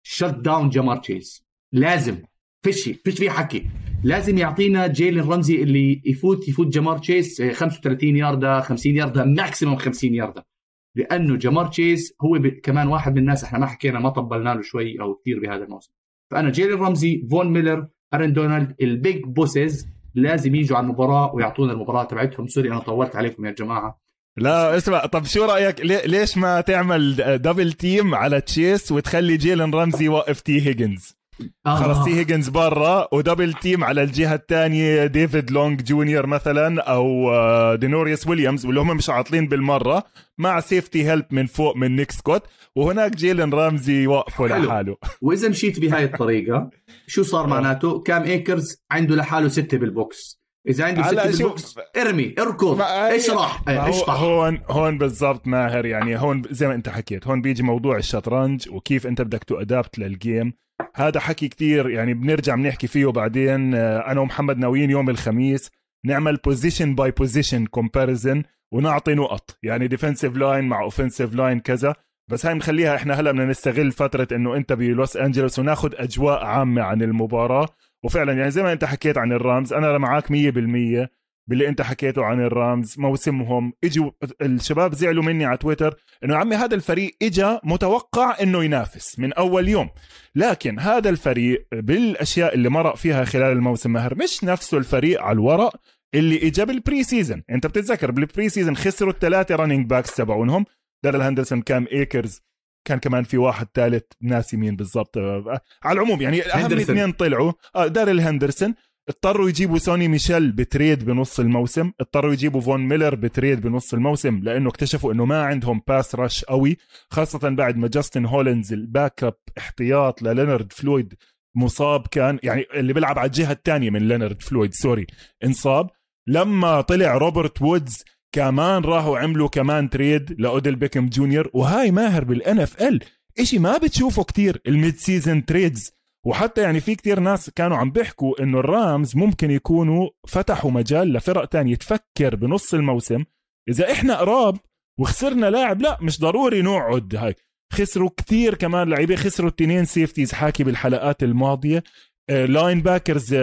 shut 0.03 0.25
down 0.25 0.69
جمار 0.69 0.97
تشيز 0.97 1.47
لازم. 1.73 2.23
فيش 2.65 2.89
فيش 2.89 3.19
في 3.19 3.31
حكي. 3.31 3.67
لازم 4.05 4.39
يعطينا 4.39 4.87
جيلين 4.87 5.25
رمزي 5.25 5.63
اللي 5.63 6.03
يفوت 6.05 6.49
يفوت 6.49 6.67
جمار 6.67 6.99
تشيس 6.99 7.43
35 7.43 8.17
ياردة 8.17 8.61
50 8.61 8.97
ياردة 8.97 9.25
maximum 9.25 9.77
50 9.77 10.15
ياردة. 10.15 10.47
لأنه 10.95 11.37
جمار 11.37 11.67
تشيس 11.67 12.15
هو 12.23 12.51
كمان 12.63 12.89
واحد 12.89 13.13
من 13.13 13.19
الناس 13.19 13.45
إحنا 13.45 13.59
ما 13.59 13.67
حكينا 13.67 13.99
ما 13.99 14.09
طبلنا 14.09 14.55
له 14.55 14.63
شوي 14.63 15.01
أو 15.01 15.15
كثير 15.15 15.41
بهذا 15.41 15.65
الموسم. 15.65 15.93
فأنا 16.31 16.51
جيلين 16.51 16.79
رمزي 16.79 17.27
فون 17.31 17.53
ميلر 17.53 17.89
أرن 18.15 18.33
دونالد 18.33 18.75
ال 18.81 18.92
big 18.92 19.25
bosses 19.25 19.89
لازم 20.15 20.55
يجوا 20.55 20.77
على 20.77 20.85
المباراة 20.85 21.35
ويعطونا 21.35 21.73
المباراة 21.73 22.05
تبعتهم. 22.05 22.47
sorry 22.47 22.69
أنا 22.69 22.79
طولت 22.79 23.17
عليكم 23.17 23.47
يا 23.47 23.51
جماعة. 23.51 24.01
لا 24.37 24.77
اسمع 24.77 25.07
طب 25.07 25.25
شو 25.25 25.45
رأيك؟ 25.45 25.81
ليش 25.85 26.39
ما 26.39 26.61
تعمل 26.61 27.17
double 27.43 27.73
team 27.73 28.15
على 28.15 28.41
تشيس 28.41 28.93
وتخلي 28.93 29.37
جيلن 29.37 29.75
رمزي 29.75 30.05
يوقف 30.05 30.41
تي 30.41 30.67
هيجنز. 30.67 31.18
خلص 31.67 32.05
تي 32.05 32.15
هيجنز 32.15 32.49
برا 32.49 33.09
و 33.13 33.18
double 33.18 33.53
team 33.53 33.85
على 33.85 34.03
الجهة 34.03 34.35
الثانية 34.35 35.07
ديفيد 35.07 35.51
لونج 35.51 35.83
جونيور 35.83 36.27
مثلا 36.27 36.83
أو 36.83 37.31
آه، 37.31 37.75
داريوس 37.75 38.27
ويليامز 38.27 38.67
واللي 38.67 38.81
هم 38.81 38.97
مش 38.97 39.11
عاطلين 39.11 39.49
بالمرة 39.49 40.05
مع 40.39 40.61
safety 40.61 41.11
help 41.11 41.25
من 41.31 41.47
فوق 41.47 41.77
من 41.77 41.97
نيك 41.97 42.11
سكوت 42.11 42.43
وهناك 42.77 43.17
جيلن 43.17 43.55
رامزي 43.55 44.03
يوقفوا 44.03 44.49
لحاله. 44.49 44.97
وإذا 45.23 45.49
مشيت 45.49 45.81
بهاي 45.81 46.05
الطريقة 46.05 46.71
شو 47.07 47.23
صار 47.23 47.45
آه. 47.45 47.49
معناته؟ 47.49 48.01
كام 48.01 48.23
ايكرز 48.23 48.83
عنده 48.91 49.17
لحاله 49.17 49.49
ستة 49.49 49.79
بال 49.79 49.99
box. 49.99 50.41
إذا 50.69 50.85
عنده 50.85 51.03
ستة 51.03 51.25
بال 51.27 51.47
box 51.47 51.79
ارمي 51.97 52.35
اركض 52.39 52.81
اشرح 52.81 53.69
اشطح. 53.69 54.21
هون 54.21 54.61
هون 54.71 54.99
بالضبط 54.99 55.47
ماهر 55.47 55.87
يعني 55.87 56.17
هون 56.17 56.43
زي 56.51 56.69
ما 56.69 56.75
انت 56.75 56.89
حكيت 56.89 57.27
هون 57.27 57.43
بيجي 57.43 57.63
موضوع 57.63 57.97
الشطرنج 57.97 58.69
وكيف 58.71 59.07
انت 59.07 59.23
بدك 59.23 59.45
ت 59.45 59.54
adapt 59.54 59.99
لل 59.99 60.17
game 60.17 60.53
هذا 60.95 61.21
حكي 61.21 61.49
كتير 61.49 61.91
يعني 61.91 62.15
بنرجع 62.15 62.55
بنحكي 62.55 62.87
فيه 62.87 63.07
بعدين. 63.07 63.75
آه، 63.75 63.99
أنا 63.99 64.21
ومحمد 64.21 64.59
ناويين 64.59 64.91
يوم 64.91 65.11
الخميس 65.11 65.71
نعمل 66.05 66.37
position 66.37 66.95
by 66.95 67.11
position 67.11 67.67
comparison 67.67 68.43
ونعطي 68.73 69.15
نقط 69.15 69.59
يعني 69.63 69.89
defensive 69.89 70.37
line 70.37 70.65
مع 70.65 70.81
offensive 70.83 71.35
line 71.35 71.61
كذا. 71.61 71.95
بس 72.31 72.47
هاي 72.47 72.55
مخليها 72.55 72.95
إحنا 72.97 73.15
هلا 73.15 73.33
بدنا 73.33 73.45
نستغل 73.45 73.93
فترة 73.93 74.29
إنه 74.33 74.57
أنت 74.57 74.73
ب 74.73 74.84
Los 74.84 75.17
Angeles 75.17 75.59
وناخذ 75.59 75.95
أجواء 75.95 76.45
عامة 76.45 76.83
عن 76.83 77.03
المباراة. 77.03 77.69
وفعلا 78.05 78.33
يعني 78.33 78.51
زي 78.51 78.63
ما 78.63 78.73
أنت 78.73 78.85
حكيت 78.85 79.19
عن 79.19 79.33
الرامز 79.33 79.73
أنا 79.73 79.99
معك 79.99 80.27
100% 80.27 81.09
باللي 81.49 81.69
أنت 81.69 81.83
حكيته 81.83 82.25
عن 82.25 82.41
الرامز 82.41 82.95
موسمهم 82.99 83.73
إجوا 83.85 84.11
الشباب 84.43 84.95
زعلوا 84.95 85.23
مني 85.25 85.45
على 85.45 85.57
تويتر 85.59 85.97
إنه 86.25 86.37
عمي 86.37 86.57
هذا 86.57 86.75
الفريق 86.75 87.17
اجى 87.23 87.59
متوقع 87.65 88.37
إنه 88.43 88.65
ينافس 88.65 89.19
من 89.19 89.33
أول 89.33 89.69
يوم. 89.69 89.89
لكن 90.35 90.79
هذا 90.79 91.11
الفريق 91.11 91.67
بالأشياء 91.73 92.55
اللي 92.55 92.69
مرق 92.69 92.97
فيها 92.97 93.25
خلال 93.25 93.53
الموسم 93.53 93.93
ماهر 93.93 94.15
مش 94.15 94.45
نفسه 94.45 94.79
الفريق 94.79 95.23
على 95.23 95.33
الورق 95.33 95.77
اللي 96.15 96.47
اجى 96.49 96.65
بال 96.65 97.03
preseason 97.03 97.43
أنت 97.51 97.67
بتتذكر 97.67 98.11
بال 98.11 98.49
preseason 98.49 98.75
خسروا 98.75 99.13
الثلاثة 99.13 99.57
running 99.57 99.87
backs 99.87 100.15
تبعونهم. 100.15 100.65
دارل 101.05 101.23
هندرسون 101.23 101.63
كام 101.63 101.87
ايكرز 101.93 102.43
كان 102.89 102.99
كمان 102.99 103.25
في 103.25 103.39
واحد 103.39 103.67
ثالث 103.75 104.05
ناسي 104.23 104.57
مين 104.57 104.77
بالضبط. 104.77 105.19
على 105.19 105.61
العموم 105.85 106.23
يعني 106.23 106.43
أهم 106.43 106.73
اثنين 106.73 107.13
طلعوا. 107.13 107.53
آه 107.77 107.87
دارل 107.87 108.21
هندرسون. 108.21 108.75
اضطروا 109.09 109.49
يجيبوا 109.49 109.79
سوني 109.79 110.09
ميشيل 110.09 110.53
ب 110.53 110.61
trade 110.61 111.05
بنص 111.05 111.41
الموسم. 111.41 111.93
اضطروا 112.01 112.33
يجيبوا 112.33 112.61
فون 112.61 112.89
ميلر 112.89 113.15
ب 113.15 113.22
trade 113.22 113.61
بنص 113.61 113.95
الموسم 113.95 114.41
لأنه 114.43 114.69
اكتشفوا 114.69 115.13
إنه 115.13 115.25
ما 115.25 115.43
عندهم 115.43 115.83
pass 115.89 116.15
rush 116.15 116.45
قوي 116.45 116.77
خاصة 117.11 117.49
بعد 117.49 117.77
ما 117.77 117.89
جاستن 117.89 118.25
هولينز 118.27 118.73
ال 118.73 119.25
backup 119.25 119.35
احتياط 119.59 120.23
للينارد 120.23 120.73
فلويد 120.73 121.15
مصاب 121.57 122.07
كان 122.07 122.39
يعني 122.43 122.67
اللي 122.75 122.93
بيلعب 122.93 123.19
على 123.19 123.27
الجهة 123.27 123.53
الثانية 123.53 123.91
من 123.91 124.09
لينارد 124.09 124.43
فلويد 124.43 124.75
sorry 124.75 125.07
انصاب. 125.45 125.91
لما 126.27 126.81
طلع 126.81 127.17
روبرت 127.17 127.63
وودز 127.63 128.05
كمان 128.33 128.83
راحوا 128.83 129.19
عملوا 129.19 129.49
كمان 129.49 129.91
trade 129.91 130.41
لأوديل 130.41 130.77
بيكم 130.77 131.09
جونيور 131.09 131.51
وهاي 131.55 131.91
ماهر 131.91 132.25
بال 132.25 132.61
NFL 132.61 133.01
إشي 133.39 133.59
ما 133.59 133.79
بتشوفه 133.79 134.23
كتير 134.25 134.61
ال 134.67 134.97
mid-season 134.97 135.45
trades 135.45 135.93
وحتى 136.27 136.61
يعني 136.63 136.81
في 136.81 136.95
كتير 136.95 137.21
ناس 137.21 137.51
كانوا 137.51 137.77
عم 137.77 137.91
بيحكوا 137.91 138.43
إنه 138.43 138.59
الرامز 138.59 139.17
ممكن 139.17 139.51
يكونوا 139.51 140.09
فتحوا 140.29 140.71
مجال 140.71 141.13
لفرق 141.13 141.45
تانية 141.45 141.75
تفكر 141.75 142.37
بنص 142.37 142.75
الموسم. 142.75 143.25
إذا 143.69 143.93
إحنا 143.93 144.17
قراب 144.17 144.57
وخسرنا 145.01 145.51
لاعب 145.51 145.83
لا 145.83 145.99
مش 146.03 146.21
ضروري 146.21 146.63
نقعد 146.63 147.17
هاي. 147.17 147.35
خسروا 147.73 148.11
كثير 148.17 148.55
كمان 148.55 148.89
لعيبة 148.89 149.17
خسروا 149.17 149.51
التنين 149.51 149.85
safeties 149.85 150.33
حاكي 150.33 150.65
بالحلقات 150.65 151.23
الماضية. 151.23 151.85
linebackers 152.31 153.35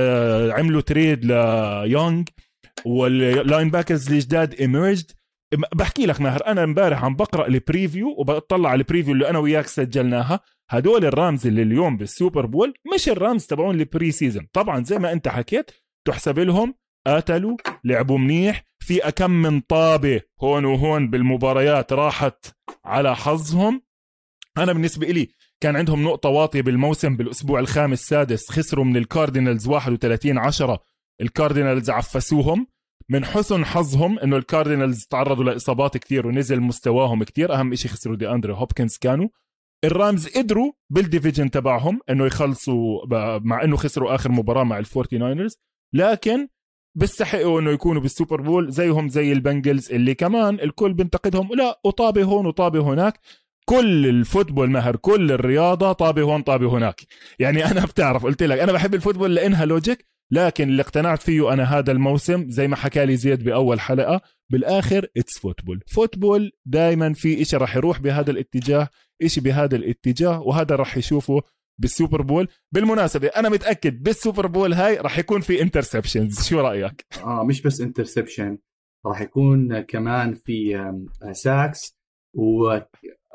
عملوا 0.52 0.82
trade 0.82 1.26
ليونغ 1.26 2.24
وال 2.86 3.70
linebackers 3.70 4.12
الجداد 4.12 4.54
emerged 4.54 5.12
بحكي 5.76 6.06
لك 6.06 6.22
ماهر 6.22 6.48
أنا 6.48 6.64
امبارح 6.64 7.04
عم 7.04 7.16
بقرأ 7.16 7.48
ال 7.48 7.56
preview 7.56 8.16
وبطلع 8.18 8.70
على 8.70 8.78
ال 8.80 8.84
preview 8.84 9.14
اللي 9.14 9.30
أنا 9.30 9.40
وياك 9.40 9.68
سجلناها. 9.68 10.40
هدول 10.70 11.06
الرامز 11.06 11.48
اللي 11.48 11.62
اليوم 11.62 11.98
بال 11.98 12.12
Super 12.12 12.46
Bowl 12.46 12.74
مش 12.94 13.10
الرامز 13.10 13.46
تبعون 13.46 13.80
ال 13.80 14.12
preseason 14.12 14.48
طبعا 14.54 14.84
زي 14.84 15.00
ما 15.00 15.12
أنت 15.12 15.28
حكيت 15.28 15.72
تحسب 16.08 16.40
لهم 16.40 16.76
قاتلوا 17.08 17.58
لعبوا 17.84 18.18
منيح 18.18 18.64
في 18.80 19.08
أكم 19.08 19.32
من 19.32 19.60
طابة 19.60 20.22
هون 20.42 20.66
وهون 20.66 21.10
بالمباريات 21.10 21.94
راحت 21.94 22.46
على 22.86 23.16
حظهم. 23.16 23.82
أنا 24.58 24.74
بالنسبة 24.74 25.08
إلي 25.10 25.28
كان 25.62 25.76
عندهم 25.76 26.04
نقطة 26.04 26.30
واطية 26.30 26.62
بالموسم 26.62 27.18
بالأسبوع 27.18 27.60
الخامس 27.60 28.00
السادس 28.02 28.52
خسروا 28.52 28.86
من 28.86 28.98
الكاردينالز 28.98 29.68
31 29.68 30.38
10 30.38 30.80
الكاردينالز 31.22 31.90
عفسوهم. 31.90 32.68
من 33.10 33.26
حسن 33.26 33.66
حظهم 33.66 34.20
إنه 34.20 34.38
الكاردينالز 34.38 35.06
تعرضوا 35.06 35.44
لإصابات 35.44 35.98
كثير 35.98 36.28
ونزل 36.28 36.62
مستواهم 36.62 37.24
كثير 37.24 37.54
أهم 37.54 37.76
شيء 37.76 37.92
خسروا 37.92 38.16
دي 38.16 38.30
أندري 38.30 38.54
هوبكنز 38.54 38.98
كانوا. 38.98 39.28
الرامز 39.84 40.28
قدروا 40.28 40.72
بال 40.90 41.02
division 41.02 41.52
تبعهم 41.52 42.00
إنه 42.10 42.26
يخلصوا 42.26 43.06
مع 43.40 43.64
إنه 43.64 43.76
خسروا 43.76 44.16
آخر 44.16 44.32
مباراة 44.32 44.64
مع 44.64 44.80
ال 44.80 44.86
Forty 44.86 45.18
Niners. 45.18 45.58
لكن 45.94 46.48
بيستحقوا 46.98 47.62
إنه 47.62 47.72
يكونوا 47.72 48.02
بال 48.02 48.13
Super 48.13 48.42
Bowl 48.42 48.72
زيهم 48.72 49.10
زي 49.10 49.32
البنجلز 49.32 49.92
اللي 49.92 50.14
كمان 50.16 50.60
الكل 50.60 50.94
بينتقدهم 50.94 51.50
لا 51.56 51.80
وطابه 51.86 52.24
هون 52.24 52.46
وطابه 52.46 52.80
هناك. 52.80 53.20
كل 53.66 54.06
ال 54.08 54.15
football 54.15 54.70
ماهر 54.70 54.96
كل 54.96 55.32
الرياضة 55.32 55.92
طابة 55.92 56.22
هون 56.22 56.42
طابة 56.42 56.78
هناك. 56.78 57.02
يعني 57.40 57.66
أنا 57.66 57.86
بتعرف 57.86 58.24
قلت 58.24 58.44
لك 58.44 58.60
أنا 58.60 58.72
بحب 58.72 58.96
ال 58.96 59.00
football 59.00 59.36
لأنها 59.36 59.66
logic. 59.66 60.15
لكن 60.32 60.70
اللي 60.70 60.82
اقتنعت 60.82 61.22
فيه 61.22 61.54
أنا 61.54 61.64
هذا 61.64 61.92
الموسم 61.92 62.50
زي 62.50 62.68
ما 62.68 62.76
حكى 62.76 63.06
لي 63.06 63.18
زيد 63.18 63.44
بأول 63.44 63.80
حلقة 63.80 64.22
بالآخر 64.52 65.08
it's 65.18 65.40
football 65.40 65.82
football 65.88 66.52
دائما 66.66 67.14
في 67.14 67.42
إشي 67.42 67.58
راح 67.58 67.76
يروح 67.76 68.00
بهذا 68.00 68.32
الاتجاه 68.32 68.90
إشي 69.22 69.42
بهذا 69.42 69.76
الاتجاه 69.76 70.42
وهذا 70.42 70.76
راح 70.76 70.98
يشوفه 70.98 71.42
بال 71.82 71.93
Super 71.93 72.22
Bowl. 72.22 72.48
بالمناسبة 72.72 73.28
أنا 73.28 73.50
متأكد 73.50 74.04
بال 74.04 74.16
Super 74.16 74.48
Bowl 74.48 74.74
هاي 74.74 74.96
راح 74.98 75.20
يكون 75.20 75.42
في 75.42 75.62
interceptions 75.62 76.44
شو 76.44 76.60
رأيك؟ 76.60 77.06
آه 77.24 77.44
مش 77.44 77.62
بس 77.62 77.82
interception 77.82 78.58
راح 79.06 79.22
يكون 79.22 79.82
كمان 79.82 80.34
في 80.34 80.92
sacks 81.32 81.98
و 82.34 82.80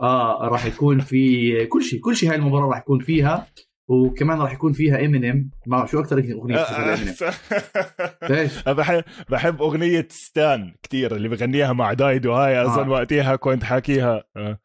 آه 0.03 0.49
راح 0.49 0.67
يكون 0.67 1.01
في 1.01 1.67
كل 1.67 1.83
شيء 1.83 2.01
كل 2.01 2.17
شيء 2.17 2.31
هاي 2.31 2.37
المباراة 2.37 2.69
راح 2.69 2.79
يكون 2.79 3.01
فيها. 3.01 3.47
وكمان 3.91 4.41
راح 4.41 4.53
يكون 4.53 4.73
فيها 4.73 5.05
امينيم 5.05 5.51
ما 5.67 5.87
شو 5.87 6.01
أكثر 6.01 6.17
أغنية 6.19 6.67
امينيم 6.79 7.15
ليش؟ 8.31 8.63
بحب 8.69 9.05
بحب 9.29 9.63
أغنية 9.63 10.09
Stan 10.11 10.75
كثير 10.83 11.17
اللي 11.17 11.29
بغنيها 11.29 11.73
مع 11.73 11.93
Dido 11.93 12.33
هاي 12.33 12.63
اظن 12.63 12.87
آه. 12.87 12.91
وقتها 12.91 13.37
كنت 13.37 13.65
حاكيها. 13.65 14.23
آه. 14.37 14.59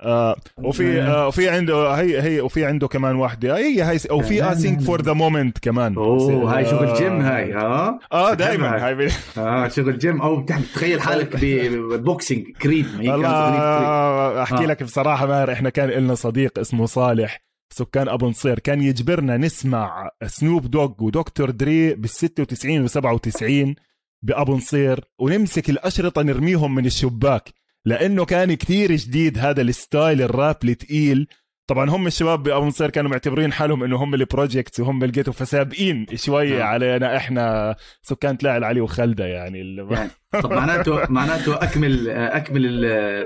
آه 0.00 0.36
وفي 0.58 1.02
آه 1.02 1.26
وفي 1.28 1.48
عنده 1.48 1.90
هي 1.94 2.22
هي 2.22 2.40
وفي 2.40 2.64
عنده 2.64 2.88
كمان 2.88 3.16
واحدة. 3.16 3.56
هي 3.56 3.82
هي 3.82 3.98
وفي 4.10 4.52
Sing 4.52 4.80
for 4.80 5.02
the 5.02 5.12
Moment 5.12 5.58
كمان. 5.58 5.94
أوه 5.94 6.56
هاي 6.56 6.64
شغل 6.64 6.94
جيم 6.94 7.20
هاي 7.20 7.52
ها 7.52 7.98
آه 8.12 8.34
دائما 8.34 8.86
هاي. 8.86 9.08
آه 9.38 9.68
شغل 9.68 9.98
جيم. 9.98 10.22
أو 10.22 10.46
تخيل 10.74 11.00
حالك 11.00 11.36
ب 11.42 11.57
boxing 11.57 12.46
Creed 12.62 12.86
والله 12.96 14.42
أحكي 14.42 14.64
آه. 14.64 14.66
لك 14.66 14.82
بصراحة 14.82 15.26
ماهر 15.26 15.52
إحنا 15.52 15.70
كان 15.70 15.90
لنا 15.90 16.14
صديق 16.14 16.58
اسمه 16.58 16.86
صالح. 16.86 17.51
سكان 17.72 18.08
أبو 18.08 18.28
نصير 18.28 18.58
كان 18.58 18.82
يجبرنا 18.82 19.36
نسمع 19.36 20.10
سنوب 20.26 20.70
دوغ 20.70 20.92
ودكتور 21.00 21.50
دري 21.50 21.94
بال 21.94 22.10
96 22.10 22.82
و 22.82 22.86
97 22.86 23.74
بأبو 24.22 24.56
نصير 24.56 25.00
ونمسك 25.18 25.70
الأشرطة 25.70 26.22
نرميهم 26.22 26.74
من 26.74 26.86
الشباك 26.86 27.48
لأنه 27.84 28.24
كان 28.24 28.54
كتير 28.54 28.96
جديد 28.96 29.38
هذا 29.38 29.62
الستايل 29.62 30.22
الراب 30.22 30.56
الثقيل 30.64 31.26
طبعا 31.66 31.90
هم 31.90 32.06
الشباب 32.06 32.42
بأبو 32.42 32.66
نصير 32.66 32.90
كانوا 32.90 33.10
معتبرين 33.10 33.52
حالهم 33.52 33.84
إنه 33.84 33.96
هم 33.96 34.14
ال 34.14 34.21
projects 34.21 34.80
وهم 34.80 35.04
ال 35.04 35.08
ghetto 35.08 35.32
فسابقين 35.32 36.06
شوي 36.14 36.50
نعم. 36.50 36.62
علينا 36.62 37.16
إحنا 37.16 37.76
سكان 38.02 38.38
تلاعب 38.38 38.64
علي 38.64 38.80
وخلده 38.80 39.26
يعني, 39.26 39.86
يعني 39.90 40.10
طب 40.42 40.52
معناته 40.52 41.10
معناته 41.10 41.54
أكمل 41.54 42.10
أكمل 42.10 42.84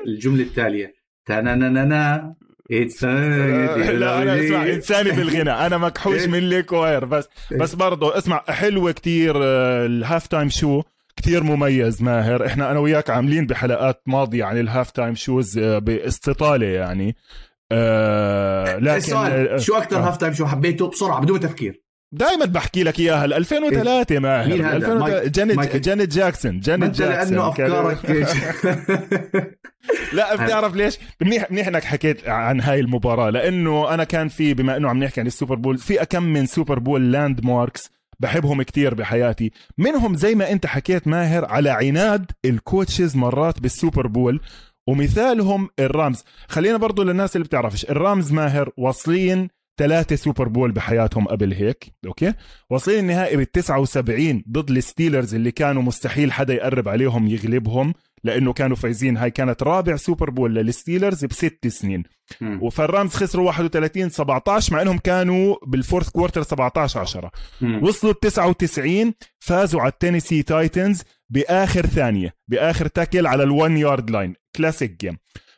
الجملة 0.09 0.42
التالية. 0.42 0.94
تانا 3.00 3.76
لا 3.90 4.22
أنا 4.22 4.40
اسمع 4.40 4.62
إنساني 4.62 5.11
بالغنى. 5.11 5.50
أنا 5.50 5.79
مكحوش 5.79 6.22
من 6.22 6.38
الكوير. 6.38 7.05
بس 7.05 7.29
بس 7.61 7.74
برضه 7.74 8.18
اسمع 8.18 8.42
حلوة 8.48 8.92
كتير 8.92 9.35
آه، 9.37 9.87
الهاف 9.87 10.26
تايم 10.26 10.48
شو. 10.48 10.83
كثير 11.16 11.42
مميز 11.42 12.02
ماهر. 12.02 12.46
إحنا 12.46 12.70
أنا 12.70 12.79
وياك 12.79 13.11
عاملين 13.11 13.46
بحلقات 13.46 14.02
ماضية 14.07 14.44
عن 14.44 14.59
الهاف 14.61 14.90
تايم 14.90 15.14
شوز 15.14 15.59
باستطالة 15.59 16.66
يعني. 16.66 17.16
آه 17.72 18.79
لكن 18.79 18.96
السؤال 18.96 19.48
آه، 19.48 19.57
شو 19.57 19.74
أكثر 19.76 19.96
آه. 19.96 20.09
هاف 20.09 20.16
تايم 20.16 20.33
شو 20.33 20.46
حبيته 20.46 20.90
بسرعة 20.90 21.20
بدون 21.20 21.40
تفكير؟ 21.40 21.86
دائما 22.16 22.44
بحكي 22.44 22.83
لك 22.83 23.00
إياها 23.00 23.24
2003 23.24 24.18
ماهر 24.18 24.48
مين 24.48 24.64
هذا؟ 24.64 24.76
2003 24.76 25.29
جانيت 25.29 25.76
جانيت 25.76 26.12
جاكسون 26.12 26.61
جانيت 26.61 26.90
جاكسون 26.90 27.37
لأنه 27.37 27.48
أفكارك 27.48 27.98
لا 30.12 30.35
بتعرف 30.35 30.76
ليش؟ 30.76 30.98
منيح 31.22 31.50
منيح 31.50 31.66
إنك 31.66 31.85
حكيت 31.85 32.29
عن 32.29 32.61
هاي 32.61 32.81
المباراة 32.81 33.31
لأنه 33.31 33.94
أنا 33.94 34.05
كان 34.05 34.29
في 34.29 34.55
بما 34.55 34.76
إنه 34.76 34.88
عم 34.88 35.05
نحكي 35.05 35.20
عن 35.20 35.26
ال 35.26 35.31
Super 35.31 35.54
Bowl 35.54 35.78
في 35.79 35.96
كم 35.96 36.22
من 36.22 36.46
Super 36.46 36.78
Bowl 36.78 37.12
landmarks 37.12 37.90
بحبهم 38.20 38.62
كتير 38.62 38.94
بحياتي. 38.94 39.50
منهم 39.79 40.14
زي 40.14 40.35
ما 40.35 40.52
أنت 40.52 40.66
حكيت 40.66 41.09
ماهر 41.09 41.44
على 41.44 41.70
عناد 41.70 42.31
ال 42.44 42.53
coaches 42.53 43.16
مرات 43.16 43.61
بال 43.61 43.74
Super 43.74 44.06
Bowl 44.06 44.40
ومثالهم 44.88 45.68
الرامز. 45.79 46.24
خلينا 46.48 46.76
برضو 46.76 47.02
للناس 47.02 47.37
اللي 47.37 47.44
بتعرفش. 47.44 47.85
الرامز 47.85 48.33
ماهر 48.33 48.70
واصلين 48.76 49.48
ثلاثة 49.78 50.16
Super 50.16 50.48
Bowl 50.48 50.72
بحياتهم 50.72 51.28
قبل 51.28 51.52
هيك 51.52 51.92
أوكي؟ 52.06 52.32
واصلين 52.70 52.98
النهائي 52.98 53.36
بال 53.36 53.50
79 53.52 54.42
ضد 54.50 54.70
الستيلرز 54.70 55.34
اللي 55.34 55.50
كانوا 55.50 55.82
مستحيل 55.82 56.32
حدا 56.32 56.54
يقرب 56.54 56.88
عليهم 56.88 57.28
يغلبهم 57.28 57.94
لأنه 58.24 58.52
كانوا 58.52 58.76
فايزين. 58.76 59.16
هاي 59.16 59.30
كانت 59.30 59.62
رابع 59.62 59.96
Super 59.96 60.30
Bowl 60.30 60.54
للستيلرز 60.54 61.24
بست 61.24 61.66
سنين. 61.66 62.02
وفالرامز 62.62 63.10
خسروا 63.14 63.46
31 63.46 64.10
17 64.10 64.72
مع 64.74 64.82
إنهم 64.82 64.98
كانوا 64.98 65.56
بال 65.66 65.77
fourth 65.77 66.09
quarter 66.09 66.42
17 66.42 67.00
10 67.00 67.30
وصلوا 67.82 68.12
99 68.12 69.12
فازوا 69.38 69.80
على 69.80 69.92
التينيسي 69.92 70.42
تايتنز 70.42 71.02
بآخر 71.30 71.86
ثانية 71.86 72.34
بآخر 72.48 72.86
tackle 72.87 73.26
على 73.26 73.42
ال 73.42 73.51
one 73.51 73.76
yard 73.76 74.11
line 74.11 74.35
classic 74.56 75.00
game 75.00 75.16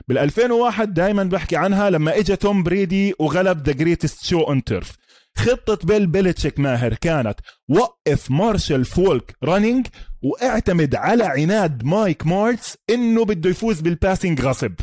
بال 0.09 0.19
2001 0.19 0.95
دائما 0.95 1.25
بحكي 1.25 1.57
عنها 1.57 1.91
لما 1.91 2.19
اجى 2.19 2.37
توم 2.37 2.63
بريدي 2.63 3.15
وغلب 3.19 3.67
the 3.67 3.73
Greatest 3.73 4.25
Show 4.25 4.41
on 4.41 4.65
Turf 4.65 4.97
خطة 5.37 5.87
بيل 5.87 6.07
بيلتشيك 6.07 6.61
ماهر 6.61 6.95
كانت 6.95 7.41
وقف 7.69 8.31
مارشال 8.31 8.85
فولك 8.85 9.37
running 9.45 9.87
واعتمد 10.23 10.95
على 10.95 11.25
عناد 11.25 11.85
مايك 11.85 12.27
مارتس 12.27 12.77
إنه 12.91 13.25
بده 13.25 13.51
يفوز 13.51 13.81
بال 13.81 13.94
passing 13.94 14.41
غصب. 14.41 14.75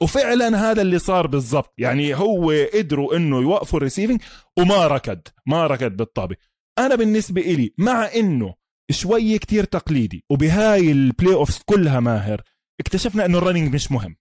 وفعلا 0.00 0.70
هذا 0.70 0.82
اللي 0.82 0.98
صار 0.98 1.26
بالضبط. 1.26 1.74
يعني 1.78 2.14
هو 2.14 2.52
قدروا 2.74 3.16
إنه 3.16 3.40
يوقفوا 3.40 3.78
ال 3.78 3.82
receiving 3.82 4.20
وما 4.58 4.86
ركض 4.86 5.20
ما 5.46 5.66
ركض 5.66 5.96
بالطابة. 5.96 6.36
أنا 6.78 6.94
بالنسبة 6.94 7.40
إلي 7.40 7.74
مع 7.78 8.10
إنه 8.14 8.54
شوي 8.90 9.38
كتير 9.38 9.64
تقليدي 9.64 10.24
وبهاي 10.30 10.92
ال 10.92 11.34
playoffs 11.34 11.58
كلها 11.64 12.00
ماهر 12.00 12.42
اكتشفنا 12.80 13.24
إنه 13.26 13.38
ال 13.38 13.42
running 13.42 13.74
مش 13.74 13.92
مهم. 13.92 14.16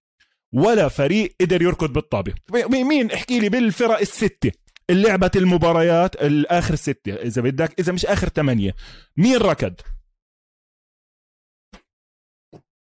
ولا 0.54 0.88
فريق 0.88 1.36
قدر 1.42 1.62
يركض 1.62 1.94
بالطابة. 1.94 2.34
مين؟ 2.70 3.12
احكي 3.12 3.40
لي 3.40 3.50
بالفرق 3.50 4.00
الستة. 4.00 4.52
اللي 4.90 5.08
لعبت 5.08 5.38
المباريات 5.38 6.16
الآخر 6.16 6.76
ستة. 6.76 7.14
إذا 7.14 7.42
بدك 7.42 7.80
إذا 7.80 7.92
مش 7.92 8.06
آخر 8.06 8.30
ثمانية. 8.30 8.76
مين 9.18 9.38
ركض؟ 9.38 9.74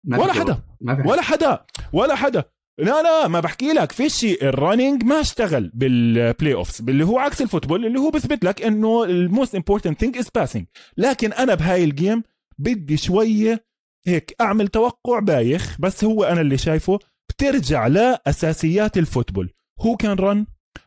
ولا 0.07 0.33
حدا. 0.33 0.63
ولا 0.81 1.23
حدا. 1.23 1.67
ولا 1.93 2.15
حدا. 2.15 2.45
لا 2.79 3.03
لا 3.03 3.29
ما 3.29 3.41
بحكي 3.41 3.73
لك. 3.73 3.93
في 3.93 4.09
شيء. 4.09 4.45
ال 4.45 4.52
running 4.52 5.05
ما 5.05 5.21
اشتغل 5.21 5.71
بال 5.75 6.55
playoffs 6.55 6.81
اللي 6.89 7.05
هو 7.05 7.19
عكس 7.19 7.43
ال 7.43 7.47
football 7.47 7.87
اللي 7.87 7.99
هو 8.01 8.11
بثبت 8.11 8.45
لك 8.45 8.63
إنه 8.63 9.05
ال 9.05 9.15
most 9.15 9.55
important 9.55 10.01
thing 10.01 10.19
is 10.19 10.29
passing 10.35 10.67
لكن 10.97 11.33
أنا 11.33 11.55
بهاي 11.55 11.85
ال 11.85 11.92
game 11.92 12.23
بدي 12.59 12.97
شوية 12.97 13.65
هيك 14.07 14.35
أعمل 14.41 14.69
توقع 14.69 15.19
بايخ 15.19 15.77
بس 15.81 16.05
هو 16.05 16.25
أنا 16.25 16.41
اللي 16.41 16.59
شايفه 16.59 16.99
بترجع 17.29 17.87
لأساسيات 17.87 18.99
ال 18.99 19.04
football. 19.04 19.55
who 19.81 19.97
can 19.97 20.17
run 20.17 20.47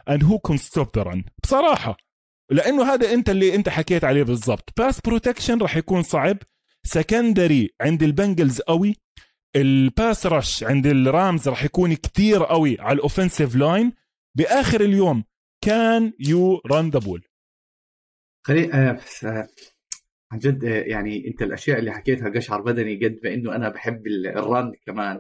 and 0.10 0.24
who 0.24 0.40
can 0.40 0.58
stop 0.58 0.88
the 0.96 1.04
run 1.04 1.24
بصراحة 1.44 1.98
لأنه 2.52 2.94
هذا 2.94 3.14
أنت 3.14 3.30
اللي 3.30 3.56
أنت 3.56 3.70
حكيت 3.70 4.04
عليه 4.04 4.24
بالضبط. 4.24 4.70
pass 4.78 5.02
protection 5.02 5.58
راح 5.58 5.78
يكون 5.78 6.04
صعب. 6.04 6.38
secondary 6.84 7.70
عند 7.82 8.04
ال 8.04 8.11
Bengals 8.11 8.62
قوي. 8.62 8.96
ال 9.56 9.70
pass 9.70 10.26
rush 10.26 10.64
عند 10.64 10.88
ال 10.88 11.00
Rams 11.00 11.48
راح 11.50 11.64
يكون 11.64 11.94
كتير 11.94 12.44
قوي 12.44 12.78
على 12.80 12.96
ال 12.96 13.02
offensive 13.02 13.56
line 13.56 13.94
بآخر 14.38 14.82
اليوم 14.82 15.24
can 15.64 16.14
you 16.20 16.62
run 16.66 16.90
the 16.90 17.00
ball 17.00 17.24
عن 20.32 20.40
جد 20.40 20.66
آه 20.66 20.82
يعني 20.82 21.28
أنت 21.28 21.42
الأشياء 21.42 21.80
اللي 21.80 21.92
حكيتها 21.92 22.30
قشعر 22.30 22.62
بدني 22.62 22.96
قد 23.06 23.20
ما 23.24 23.34
انه 23.34 23.56
أنا 23.56 23.70
بحب 23.70 24.08
ال 24.08 24.24
run 24.24 24.74
كمان. 24.86 25.20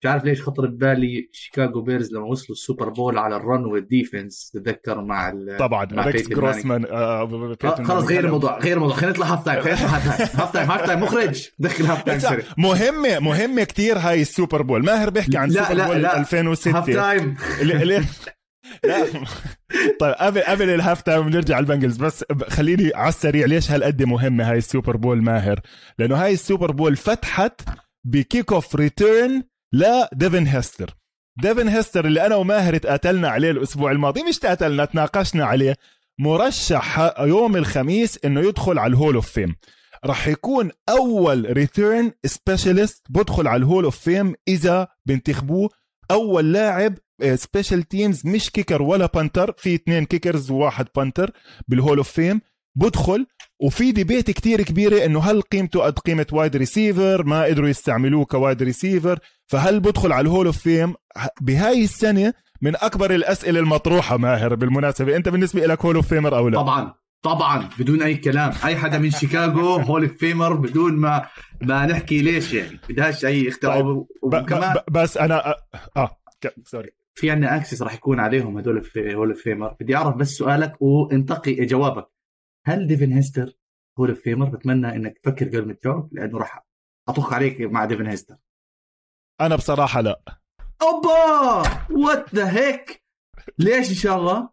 مش 0.00 0.06
عارف 0.06 0.24
ليش 0.24 0.42
خطر 0.42 0.66
ببالي 0.66 1.28
Chicago 1.32 1.80
Bears 1.82 2.12
لما 2.12 2.24
وصلوا 2.26 2.50
ال 2.50 2.56
Super 2.56 2.88
Bowl 2.88 3.18
على 3.18 3.36
ال 3.36 3.43
run 3.43 3.64
وال 3.64 3.83
defense 3.83 4.50
تذكر 4.54 5.00
مع 5.00 5.34
طبعا 5.58 5.88
مع 5.92 6.08
ريكس 6.08 6.28
جروسمان 6.28 6.84
آه 6.90 7.56
خلص 7.84 8.06
غير 8.06 8.24
الموضوع 8.24 8.58
غير 8.58 8.76
الموضوع. 8.76 8.96
خلينا 8.96 9.12
نطلع 9.12 9.26
halftime 9.26 9.60
خلينا 9.60 9.76
نطلع 9.76 9.98
half 10.44 10.52
time 10.52 10.70
halftime 10.70 11.00
مخرج. 11.00 11.48
دخل 11.58 11.84
halftime 11.84 12.18
سريع. 12.18 12.44
مهمة 12.58 13.18
مهمة 13.18 13.64
كثير 13.64 13.98
هاي 13.98 14.22
ال 14.22 14.29
Super 14.29 14.62
Bowl. 14.62 14.84
ماهر 14.84 15.10
بيحكي 15.10 15.38
عن 15.38 15.48
لا 15.48 15.68
Super 15.68 15.86
Bowl 15.86 16.02
لا. 16.02 16.20
2006 16.20 16.78
halftime 16.78 17.36
لا. 17.62 18.04
طيب 20.00 20.14
قبل 20.18 20.40
قبل 20.40 20.70
ال 20.70 21.02
halftime 21.02 21.28
نرجع 21.28 21.56
على 21.56 21.62
ال 21.62 21.66
Bengals. 21.66 21.96
بس 21.96 22.24
خليني 22.48 22.90
على 22.94 23.08
السريع 23.08 23.46
ليش 23.46 23.70
هالقد 23.70 24.02
مهمة 24.02 24.50
هاي 24.50 24.58
ال 24.58 24.64
Super 24.64 24.96
Bowl 24.96 25.22
ماهر؟ 25.22 25.60
لأنه 25.98 26.16
هاي 26.16 26.32
ال 26.32 26.39
Super 26.39 26.72
Bowl 26.72 26.96
فتحت 26.96 27.60
ب 28.06 28.52
kickoff 28.52 28.76
return 28.76 29.42
لديفن 29.72 30.46
هيستر. 30.46 30.94
ديفن 31.42 31.68
هيستر 31.68 32.04
اللي 32.06 32.26
أنا 32.26 32.34
وماهر 32.34 32.76
تقاتلنا 32.76 33.28
عليه 33.28 33.50
الأسبوع 33.50 33.90
الماضي 33.90 34.22
مش 34.22 34.38
تقاتلنا 34.38 34.84
تناقشنا 34.84 35.44
عليه. 35.44 35.76
مرشح 36.18 37.14
يوم 37.20 37.56
الخميس 37.56 38.18
إنه 38.24 38.40
يدخل 38.40 38.78
على 38.78 38.90
ال 38.90 38.95
Hall 38.95 39.14
of 39.14 39.30
Fame. 39.30 39.56
رح 40.06 40.28
يكون 40.28 40.70
أول 40.88 41.52
return 41.52 42.12
specialist 42.24 43.06
بدخل 43.10 43.46
على 43.48 43.56
ال 43.56 43.62
Hall 43.62 43.84
of 43.84 43.98
Fame 43.98 44.34
إذا 44.48 44.88
بنتخبوه. 45.06 45.70
أول 46.10 46.52
لاعب 46.52 46.94
special 47.34 47.82
teams 47.82 48.26
مش 48.26 48.50
kicker 48.50 48.82
ولا 48.82 49.06
punter 49.06 49.54
في 49.58 49.74
اثنين 49.74 50.04
kickers 50.04 50.50
وواحد 50.50 50.86
punter 50.96 51.30
بال 51.68 51.78
Hall 51.78 51.98
of 51.98 52.10
Fame. 52.10 52.40
بدخل 52.74 53.26
وفي 53.60 53.92
debate 53.92 54.30
كتير 54.30 54.62
كبيرة 54.62 55.04
إنه 55.04 55.20
هل 55.20 55.42
قيمته 55.42 55.80
قد 55.80 55.98
قيمة 55.98 56.26
wide 56.32 56.56
receiver 56.56 57.24
ما 57.24 57.44
قدروا 57.44 57.68
يستعملوه 57.68 58.24
ك 58.24 58.32
wide 58.32 58.62
receiver 58.62 59.18
فهل 59.46 59.80
بدخل 59.80 60.12
على 60.12 60.20
ال 60.20 60.25
Hall 60.25 60.46
of 60.46 60.58
Fame 60.58 60.94
بهاي 61.40 61.84
السنة 61.84 62.32
من 62.62 62.76
أكبر 62.76 63.14
الأسئلة 63.14 63.60
المطروحة 63.60 64.16
ماهر 64.16 64.54
بالمناسبة. 64.54 65.16
أنت 65.16 65.28
بالنسبة 65.28 65.66
لك 65.66 65.84
Hall 65.84 65.96
of 65.96 66.08
Famer 66.08 66.36
أو 66.36 66.48
لا؟ 66.48 66.62
طبعا 66.62 66.94
طبعا 67.22 67.68
بدون 67.78 68.02
أي 68.02 68.14
كلام. 68.14 68.52
أي 68.64 68.76
حدا 68.76 68.98
من 68.98 69.10
شيكاغو 69.10 69.74
Hall 69.76 70.02
of 70.02 70.12
Famer 70.12 70.52
بدون 70.54 70.96
ما 70.96 71.26
ما 71.62 71.86
نحكي 71.86 72.22
ليش 72.22 72.52
يعني. 72.52 72.80
بدهاش 72.88 73.24
أي 73.24 73.48
اختلاف 73.48 73.74
طيب. 73.74 74.04
وكمان 74.22 74.74
بس 74.90 75.16
أنا 75.16 75.54
آه 75.96 76.16
sorry 76.64 76.90
في 77.14 77.30
عندنا 77.30 77.56
access 77.56 77.82
راح 77.82 77.94
يكون 77.94 78.20
عليهم 78.20 78.58
هدول 78.58 78.82
في 78.82 79.14
Hall 79.14 79.28
of 79.28 79.38
Famer 79.40 79.76
بدي 79.80 79.96
أعرف 79.96 80.16
بس 80.16 80.28
سؤالك 80.28 80.82
وانتقي 80.82 81.54
جوابك 81.54 82.06
هل 82.66 82.86
ديفن 82.86 83.12
هيستر 83.12 83.52
Hall 83.98 84.08
of 84.08 84.20
Famer 84.20 84.48
بتمنى 84.48 84.96
إنك 84.96 85.18
تفكر 85.18 85.48
قبل 85.48 85.66
ما 85.66 85.72
تجاوب 85.72 86.14
لأنه 86.14 86.38
راح 86.38 86.66
اطخ 87.08 87.32
عليك 87.32 87.60
مع 87.60 87.84
ديفن 87.84 88.06
هيستر. 88.06 88.36
أنا 89.40 89.56
بصراحة 89.56 90.00
لا. 90.00 90.22
أوبا! 90.82 91.62
What 91.90 92.34
the 92.34 92.50
heck 92.52 93.04
ليش 93.58 93.90
إن 93.90 93.94
شاء 93.94 94.18
الله؟ 94.18 94.50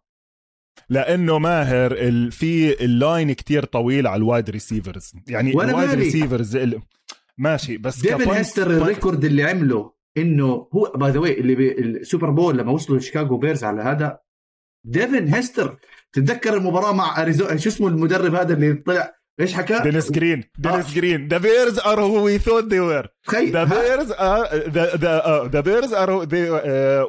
لأنه 0.88 1.38
ماهر 1.38 1.92
ال... 1.92 2.32
في 2.32 2.84
ال 2.84 2.94
line 2.94 3.32
كتير 3.32 3.64
طويل 3.64 4.06
على 4.06 4.18
ال 4.18 4.24
wide 4.24 4.50
receivers. 4.50 5.12
يعني 5.28 5.50
ال 5.50 5.58
wide 5.58 5.90
receivers 5.90 6.56
ال... 6.56 6.82
ماشي 7.38 7.76
بس 7.76 8.00
ديفن 8.00 8.30
هيستر 8.30 8.70
الريكورد 8.70 9.24
اللي 9.24 9.42
عمله 9.42 9.94
إنه 10.16 10.68
هو 10.72 10.92
باي 10.96 11.10
ذا 11.10 11.18
اللي 11.18 11.54
بالسوبر 11.54 12.30
بول 12.30 12.58
لما 12.58 12.72
وصلوا 12.72 12.98
شيكاغو 12.98 13.36
بيرز 13.36 13.64
على 13.64 13.82
هذا 13.82 14.20
ديفن 14.84 15.28
هيستر 15.28 15.78
تتذكر 16.12 16.54
المباراة 16.54 16.92
مع 16.92 17.22
اريزونا 17.22 17.56
شو 17.56 17.68
اسمه 17.68 17.88
المدرب 17.88 18.34
هذا 18.34 18.54
اللي 18.54 18.72
طلع؟ 18.72 19.14
إيش 19.40 19.54
حكى؟ 19.54 19.78
دينيس 19.82 20.12
جرين. 20.12 20.44
دينيس 20.58 20.94
جرين. 20.94 21.28
ذا 21.28 21.38
بيرز 21.38 21.78
ار 21.78 22.00
هو 22.00 22.24
وي 22.24 22.38
ثوت 22.38 22.64
ذي 22.64 22.80
وير 22.80 23.06
ذا 23.34 23.64
بيرز 23.64 24.12
ار 24.12 25.48
ذا 25.48 25.60
بيرز 25.60 25.92
ار 25.94 26.10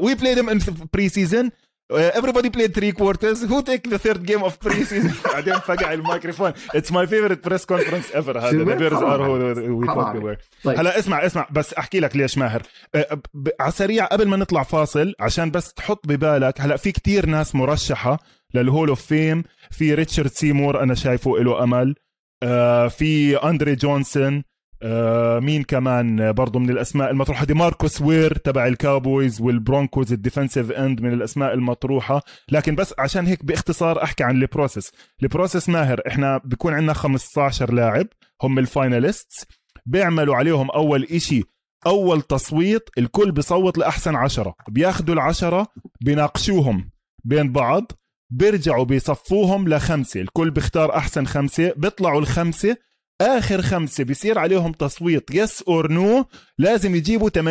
وي 0.02 0.16
بلاي 0.16 0.34
ذيم 0.34 0.50
ان 0.50 0.60
بري 0.94 1.10
سيزون 1.10 1.50
everybody 1.92 2.50
played 2.50 2.74
three 2.74 2.92
quarters. 2.92 3.42
Who 3.42 3.62
take 3.64 3.90
the 3.90 3.98
third 3.98 4.24
game 4.26 4.44
of 4.44 4.60
preseason? 4.60 5.14
بعدين 5.34 5.54
فقع 5.54 5.94
الميكروفون 5.94 6.54
it's 6.54 6.92
my 6.92 7.06
favorite 7.06 7.42
press 7.50 7.66
conference 7.66 8.16
ever. 8.16 8.38
هذا 8.38 8.52
the 8.52 8.80
bears 8.80 8.94
are 8.94 9.20
who 9.20 9.80
we 9.80 9.88
they 9.88 10.24
were. 10.24 10.38
طيب. 10.64 10.80
هلا 10.80 11.00
اسمع 11.00 11.26
اسمع 11.26 11.48
بس 11.52 11.74
أحكي 11.74 12.00
لك 12.00 12.16
ليش 12.16 12.38
ماهر. 12.38 12.62
على 13.60 13.72
سريع 13.72 14.06
قبل 14.06 14.28
ما 14.28 14.38
نطلع 14.38 14.64
فاصل 14.64 15.14
عشان 15.20 15.52
بس 15.52 15.74
تحط 15.74 16.08
ببالك 16.08 16.62
هلا 16.62 16.78
في 16.78 16.92
كتير 16.92 17.26
ناس 17.26 17.56
مرشحة 17.56 18.20
لل 18.54 18.66
Hall 18.66 18.90
of 18.90 19.02
Fame 19.02 19.44
في 19.72 19.94
ريتشارد 19.94 20.32
سيمور 20.32 20.84
أنا 20.84 20.96
شايفه 20.96 21.38
له 21.38 21.64
أمل. 21.64 21.96
آه 22.44 22.88
في 22.88 23.38
أندري 23.38 23.76
جونسون. 23.76 24.44
آه 24.84 25.40
مين 25.40 25.64
كمان؟ 25.64 26.32
برضو 26.32 26.60
من 26.60 26.70
الأسماء 26.70 27.12
المطروحة. 27.12 27.46
دي 27.46 27.54
ماركوس 27.54 28.02
وير 28.02 28.38
تبع 28.38 28.68
ال 28.68 28.77
Cowboys 28.77 29.42
وال 29.42 29.58
Broncos 29.58 30.14
ال 30.14 30.20
defensive 30.20 30.72
end 30.72 31.02
من 31.02 31.14
الأسماء 31.14 31.54
المطروحة. 31.54 32.22
لكن 32.52 32.76
بس 32.76 32.94
عشان 33.00 33.28
هيك 33.28 33.46
باختصار 33.46 34.04
أحكي 34.04 34.24
عن 34.24 34.36
ال 34.36 34.42
process. 34.42 34.92
ال 35.24 35.30
process 35.30 35.70
ماهر. 35.70 36.02
إحنا 36.08 36.42
بيكون 36.46 36.74
عندنا 36.74 36.94
15 36.94 37.74
لاعب. 37.74 38.08
هم 38.44 38.60
ال 38.60 38.68
finalists. 38.68 39.46
بيعملوا 39.86 40.36
عليهم 40.36 40.72
أول 40.72 41.04
إشي 41.04 41.44
أول 41.86 42.22
تصويت. 42.22 42.90
الكل 42.98 43.32
بيصوت 43.32 43.78
لأحسن 43.78 44.16
عشرة. 44.16 44.56
بياخذوا 44.70 45.16
العشرة 45.16 45.68
بيناقشوهم 46.02 46.90
بين 47.24 47.52
بعض. 47.52 47.92
بيرجعوا 48.30 48.86
بيصفوهم 48.86 49.70
لخمسة 49.70 50.22
الكل 50.22 50.52
بيختار 50.52 50.96
أحسن 50.96 51.26
خمسة 51.26 51.74
بيطلعوا 51.78 52.20
الخمسة 52.20 52.78
آخر 53.22 53.62
خمسة 53.62 54.04
بيصير 54.04 54.40
عليهم 54.40 54.72
تصويت 54.72 55.36
yes 55.36 55.62
or 55.62 55.92
no 55.92 56.26
لازم 56.58 56.96
يجيبوا 56.96 57.30
80% 57.30 57.42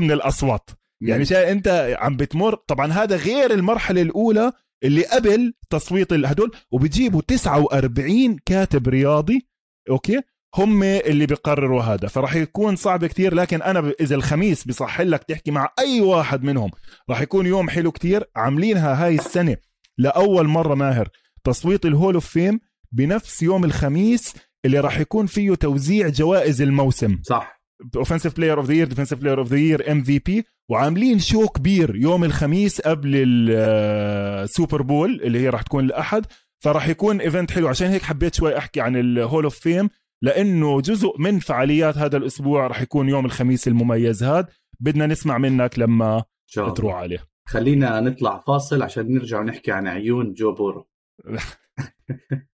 من 0.00 0.12
الأصوات. 0.12 0.70
يعني 1.02 1.24
شايف 1.24 1.48
أنت 1.48 1.96
عم 1.98 2.16
بتمر 2.16 2.54
طبعا 2.54 2.92
هذا 2.92 3.16
غير 3.16 3.50
المرحلة 3.52 4.02
الأولى 4.02 4.52
اللي 4.84 5.04
قبل 5.06 5.54
تصويت 5.70 6.12
هدول 6.12 6.50
وبيجيبوا 6.70 7.22
49 7.26 8.36
كاتب 8.46 8.88
رياضي 8.88 9.48
Okay؟ 9.90 10.20
هم 10.56 10.82
اللي 10.82 11.26
بيقرروا 11.26 11.82
هذا. 11.82 12.08
فراح 12.08 12.34
يكون 12.34 12.76
صعب 12.76 13.06
كتير 13.06 13.34
لكن 13.34 13.62
أنا 13.62 13.92
إذا 14.00 14.14
الخميس 14.14 14.64
بصح 14.64 15.00
لك 15.00 15.24
تحكي 15.24 15.50
مع 15.50 15.72
أي 15.78 16.00
واحد 16.00 16.42
منهم 16.44 16.70
راح 17.10 17.20
يكون 17.20 17.46
يوم 17.46 17.70
حلو 17.70 17.92
كتير 17.92 18.24
عاملينها 18.36 19.04
هاي 19.04 19.14
السنة. 19.14 19.56
لأول 19.98 20.46
مرة 20.46 20.74
ماهر 20.74 21.08
تصويت 21.44 21.86
ال 21.86 21.92
Hall 21.92 22.14
of 22.14 22.26
Fame 22.26 22.60
بنفس 22.92 23.42
يوم 23.42 23.64
الخميس 23.64 24.34
اللي 24.64 24.80
راح 24.80 25.00
يكون 25.00 25.26
فيه 25.26 25.54
توزيع 25.54 26.08
جوائز 26.08 26.62
الموسم. 26.62 27.18
صح. 27.22 27.58
offensive 27.96 28.36
player 28.36 28.58
of 28.58 28.66
the 28.66 28.74
year 28.74 28.86
defensive 28.86 29.18
player 29.18 29.38
of 29.38 29.48
the 29.48 29.58
year 29.58 29.92
MVP 29.92 30.44
وعاملين 30.70 31.18
show 31.18 31.48
كبير 31.48 31.96
يوم 31.96 32.24
الخميس 32.24 32.80
قبل 32.80 33.10
ال 33.14 33.42
Super 33.42 34.82
Bowl 34.82 35.20
اللي 35.24 35.40
هي 35.40 35.48
راح 35.48 35.62
تكون 35.62 35.84
الاحد 35.84 36.26
فراح 36.64 36.88
يكون 36.88 37.20
event 37.20 37.50
حلو. 37.50 37.68
عشان 37.68 37.88
هيك 37.88 38.02
حبيت 38.02 38.34
شوي 38.34 38.58
أحكي 38.58 38.80
عن 38.80 38.96
ال 38.96 39.06
Hall 39.06 39.44
of 39.44 39.58
Fame 39.58 39.88
لأنه 40.22 40.80
جزء 40.80 41.12
من 41.18 41.38
فعاليات 41.38 41.98
هذا 41.98 42.16
الأسبوع 42.16 42.66
راح 42.66 42.80
يكون 42.80 43.08
يوم 43.08 43.26
الخميس 43.26 43.68
المميز 43.68 44.24
هذا 44.24 44.48
بدنا 44.80 45.06
نسمع 45.06 45.38
منك 45.38 45.78
لما 45.78 46.24
تروح 46.54 46.94
عليه. 46.94 47.18
خلينا 47.48 48.00
نطلع 48.00 48.38
فاصل 48.46 48.82
عشان 48.82 49.14
نرجع 49.14 49.40
ونحكي 49.40 49.72
عن 49.72 49.86
عيون 49.86 50.32
جو 50.32 50.54
بورو. 50.54 50.88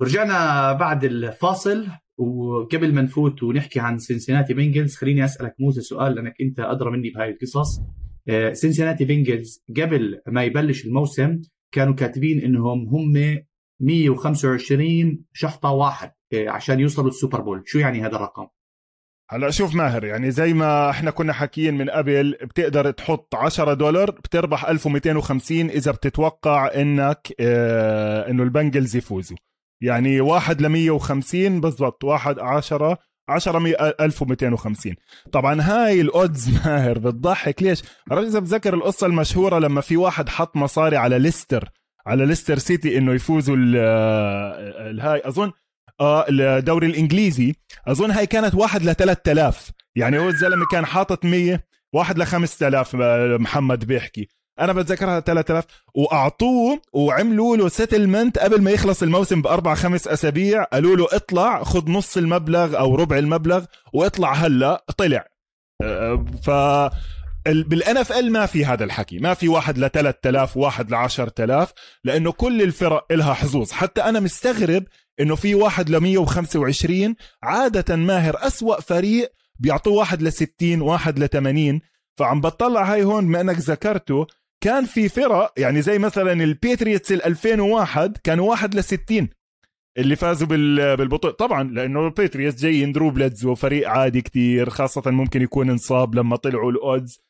ورجعنا 0.00 0.72
بعد 0.72 1.04
الفاصل 1.04 1.88
وقبل 2.18 2.94
ما 2.94 3.02
نفوت 3.02 3.42
ونحكي 3.42 3.80
عن 3.80 3.98
Cincinnati 3.98 4.54
Bengals 4.54 4.96
خليني 4.96 5.24
أسألك 5.24 5.54
موسى 5.58 5.80
سؤال 5.80 6.14
لأنك 6.14 6.34
أنت 6.40 6.60
أدرى 6.60 6.90
مني 6.90 7.10
بهاي 7.10 7.30
القصص. 7.30 7.80
Cincinnati 8.52 9.04
Bengals 9.04 9.64
قبل 9.76 10.20
ما 10.26 10.44
يبلش 10.44 10.84
الموسم 10.86 11.40
كانوا 11.72 11.94
كاتبين 11.94 12.40
إنهم 12.40 12.88
هم 12.88 13.12
125 13.80 15.24
شحطة 15.32 15.70
واحد 15.70 16.12
آه، 16.32 16.48
عشان 16.48 16.80
يوصلوا 16.80 17.08
ال 17.08 17.13
Super 17.13 17.40
Bowl. 17.40 17.62
شو 17.66 17.78
يعني 17.78 18.02
هذا 18.02 18.16
الرقم؟ 18.16 18.46
هلا 19.30 19.50
شوف 19.50 19.74
ماهر 19.74 20.04
يعني 20.04 20.30
زي 20.30 20.52
ما 20.54 20.90
إحنا 20.90 21.10
كنا 21.10 21.32
حكيين 21.32 21.74
من 21.74 21.90
قبل 21.90 22.36
بتقدر 22.42 22.90
تحط 22.90 23.34
10 23.34 23.74
دولار 23.74 24.10
بتربح 24.10 24.64
1250 24.64 25.70
إذا 25.70 25.90
بتتوقع 25.90 26.70
إنك 26.74 27.32
آه 27.40 28.30
إنه 28.30 28.42
ال 28.42 28.49
Bengals 28.49 28.96
يفوزوا 28.96 29.36
يعني 29.82 30.20
واحد 30.20 30.62
ل 30.62 30.68
150 30.68 31.60
بالضبط 31.60 32.04
واحد 32.04 32.38
10 32.38 32.98
10 33.28 33.58
1250 34.00 34.94
طبعا 35.32 35.60
هاي 35.62 36.00
ال 36.00 36.10
odds 36.10 36.48
ماهر 36.66 36.98
بتضحك. 36.98 37.62
ليش؟ 37.62 37.82
عرفت 38.10 38.26
إذا 38.26 38.38
بتذكر 38.38 38.74
القصة 38.74 39.06
المشهورة 39.06 39.58
لما 39.58 39.80
في 39.80 39.96
واحد 39.96 40.28
حط 40.28 40.56
مصاري 40.56 40.96
على 40.96 41.18
ليستر 41.18 41.70
على 42.08 42.26
ليستر 42.26 42.58
سيتي 42.58 42.98
إنه 42.98 43.14
يفوزوا 43.14 43.56
الهاي. 43.58 45.22
أظن 45.24 45.52
آه 46.00 46.24
الدوري 46.28 46.86
الإنجليزي. 46.86 47.54
أظن 47.86 48.10
هاي 48.10 48.26
كانت 48.26 48.54
واحد 48.54 48.82
ل 48.82 48.94
3000 48.94 49.70
يعني 49.96 50.18
هو 50.18 50.28
الزلمة 50.28 50.66
كان 50.72 50.86
حاطط 50.86 51.24
100 51.24 51.60
واحد 51.92 52.18
ل 52.18 52.26
5000 52.26 52.94
محمد 53.40 53.84
بيحكي. 53.84 54.28
أنا 54.60 54.72
بتذكرها 54.72 55.20
3000 55.20 55.64
وأعطوه 55.94 56.80
وعملوا 56.92 57.56
له 57.56 57.68
سيتلمنت 57.68 58.38
قبل 58.38 58.62
ما 58.62 58.70
يخلص 58.70 59.02
الموسم 59.02 59.42
بأربع 59.42 59.74
خمس 59.74 60.08
أسابيع. 60.08 60.64
قالوا 60.64 60.96
له 60.96 61.06
اطلع 61.12 61.62
خذ 61.62 61.90
نص 61.90 62.16
المبلغ 62.16 62.78
أو 62.78 62.94
ربع 62.94 63.18
المبلغ 63.18 63.64
وإطلع 63.92 64.32
هلأ. 64.32 64.84
طلع. 64.96 65.26
آه، 65.82 66.24
ف 66.42 66.50
بالان 67.46 67.96
اف 67.96 68.12
ال 68.12 68.32
ما 68.32 68.46
في 68.46 68.64
هذا 68.64 68.84
الحكي. 68.84 69.18
ما 69.18 69.34
في 69.34 69.48
واحد 69.48 69.78
ل 69.78 69.90
3000 69.90 70.56
وواحد 70.56 70.90
ل 70.90 70.94
10000 70.94 71.72
لأنه 72.04 72.32
كل 72.32 72.62
الفرق 72.62 73.06
إلها 73.12 73.34
حظوظ. 73.34 73.70
حتى 73.70 74.00
أنا 74.00 74.20
مستغرب 74.20 74.84
إنه 75.20 75.34
في 75.34 75.54
واحد 75.54 75.90
ل 75.90 75.96
125 76.00 77.14
عادة 77.42 77.96
ماهر 77.96 78.36
أسوأ 78.46 78.80
فريق 78.80 79.32
بيعطوه 79.58 79.94
واحد 79.94 80.22
ل 80.22 80.32
60 80.32 80.80
واحد 80.80 81.18
ل 81.18 81.28
80 81.28 81.80
فعم 82.18 82.40
بطلع 82.40 82.92
هاي 82.92 83.04
هون 83.04 83.26
بما 83.26 83.40
إنك 83.40 83.56
ذكرته 83.58 84.26
كان 84.60 84.84
في 84.84 85.08
فرق 85.08 85.52
يعني 85.56 85.82
زي 85.82 85.98
مثلا 85.98 86.32
ال 86.32 86.41
Patriots 86.41 87.12
ال 87.12 87.24
2001 87.24 88.16
كانوا 88.24 88.50
واحد 88.50 88.74
ل 88.74 88.84
60 88.84 89.28
اللي 89.98 90.16
فازوا 90.16 90.48
بالبطولة. 90.48 91.34
طبعا 91.34 91.62
لأنه 91.62 92.06
ال 92.06 92.12
Patriots 92.12 92.62
جايين 92.62 92.92
Drew 92.92 93.10
Bledsoe 93.10 93.46
فريق 93.46 93.88
عادي 93.88 94.20
كتير 94.20 94.70
خاصة 94.70 95.10
ممكن 95.10 95.42
يكون 95.42 95.70
انصاب 95.70 96.14
لما 96.14 96.36
طلعوا 96.36 96.70
ال 96.70 96.78
odds. 96.78 97.20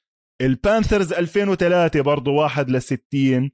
ال 0.41 0.49
Panthers 0.49 1.13
2003 1.13 2.01
برضه 2.01 2.31
واحد 2.31 2.71
ل 2.71 2.83
60 2.83 3.51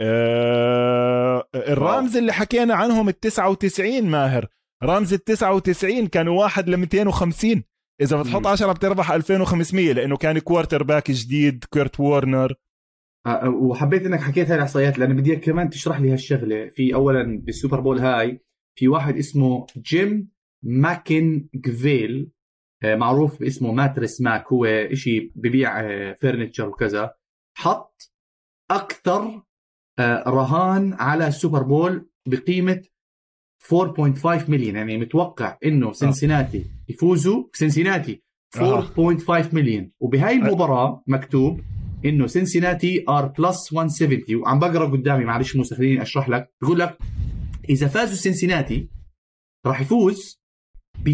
آه 0.00 1.48
ال 1.54 1.66
Rams 1.66 2.16
اللي 2.16 2.32
حكينا 2.32 2.74
عنهم 2.74 3.08
ال 3.08 3.20
99 3.20 4.02
ماهر. 4.02 4.46
Rams 4.82 5.12
ال 5.12 5.24
99 5.24 6.06
كانوا 6.06 6.40
واحد 6.40 6.68
ل 6.68 6.76
250 6.76 7.62
إذا 8.00 8.22
بتحط 8.22 8.46
10 8.46 8.72
بتربح 8.72 9.12
2500 9.12 9.92
لأنه 9.92 10.16
كان 10.16 10.38
quarterback 10.38 11.10
جديد 11.10 11.64
Kurt 11.72 12.00
Warner. 12.00 12.54
آه، 13.26 13.30
آه، 13.30 13.48
وحبيت 13.48 14.06
إنك 14.06 14.20
حكيت 14.20 14.48
هاي 14.48 14.56
الإحصائيات 14.56 14.98
لأن 14.98 15.16
بدي 15.16 15.36
كمان 15.36 15.70
تشرح 15.70 16.00
لي 16.00 16.12
هالشغلة. 16.12 16.68
في 16.68 16.94
اولا 16.94 17.40
بال 17.42 17.53
Super 17.53 17.80
Bowl 17.80 17.98
هاي 17.98 18.40
في 18.78 18.88
واحد 18.88 19.16
اسمه 19.16 19.66
Jim 19.76 20.28
McIngvale 20.62 22.30
معروف 22.84 23.40
باسمه 23.40 23.72
Mattress 23.72 24.20
Mack 24.20 24.52
هو 24.52 24.88
شيء 24.92 25.32
ببيع 25.34 25.82
furniture 26.14 26.68
وكذا. 26.68 27.14
حط 27.56 28.12
أكثر 28.70 29.42
رهان 30.26 30.94
على 30.94 31.26
ال 31.26 31.32
Super 31.32 31.62
Bowl 31.62 32.08
بقيمة 32.26 32.82
4.5 33.72 34.50
مليون. 34.50 34.76
يعني 34.76 34.98
متوقع 34.98 35.58
إنه 35.64 35.92
سنسيناتي 35.92 36.66
يفوزوا. 36.88 37.44
سنسيناتي 37.52 38.22
4.5 38.56 39.54
مليون. 39.54 39.90
وبهاي 40.00 40.34
المباراة 40.34 41.02
مكتوب 41.06 41.60
إنه 42.04 42.26
سنسيناتي 42.26 43.04
are 43.08 43.26
plus 43.26 43.72
170 43.72 44.40
وعم 44.40 44.58
بقرأ 44.58 44.90
قدامي 44.90 45.24
معلش 45.24 45.56
موسى 45.56 45.74
خليني 45.74 46.02
أشرح 46.02 46.28
لك. 46.28 46.54
بقول 46.62 46.78
لك 46.78 46.98
إذا 47.68 47.88
فازوا 47.88 48.16
سنسيناتي 48.16 48.88
راح 49.66 49.80
يفوز 49.80 50.40
ب 50.98 51.08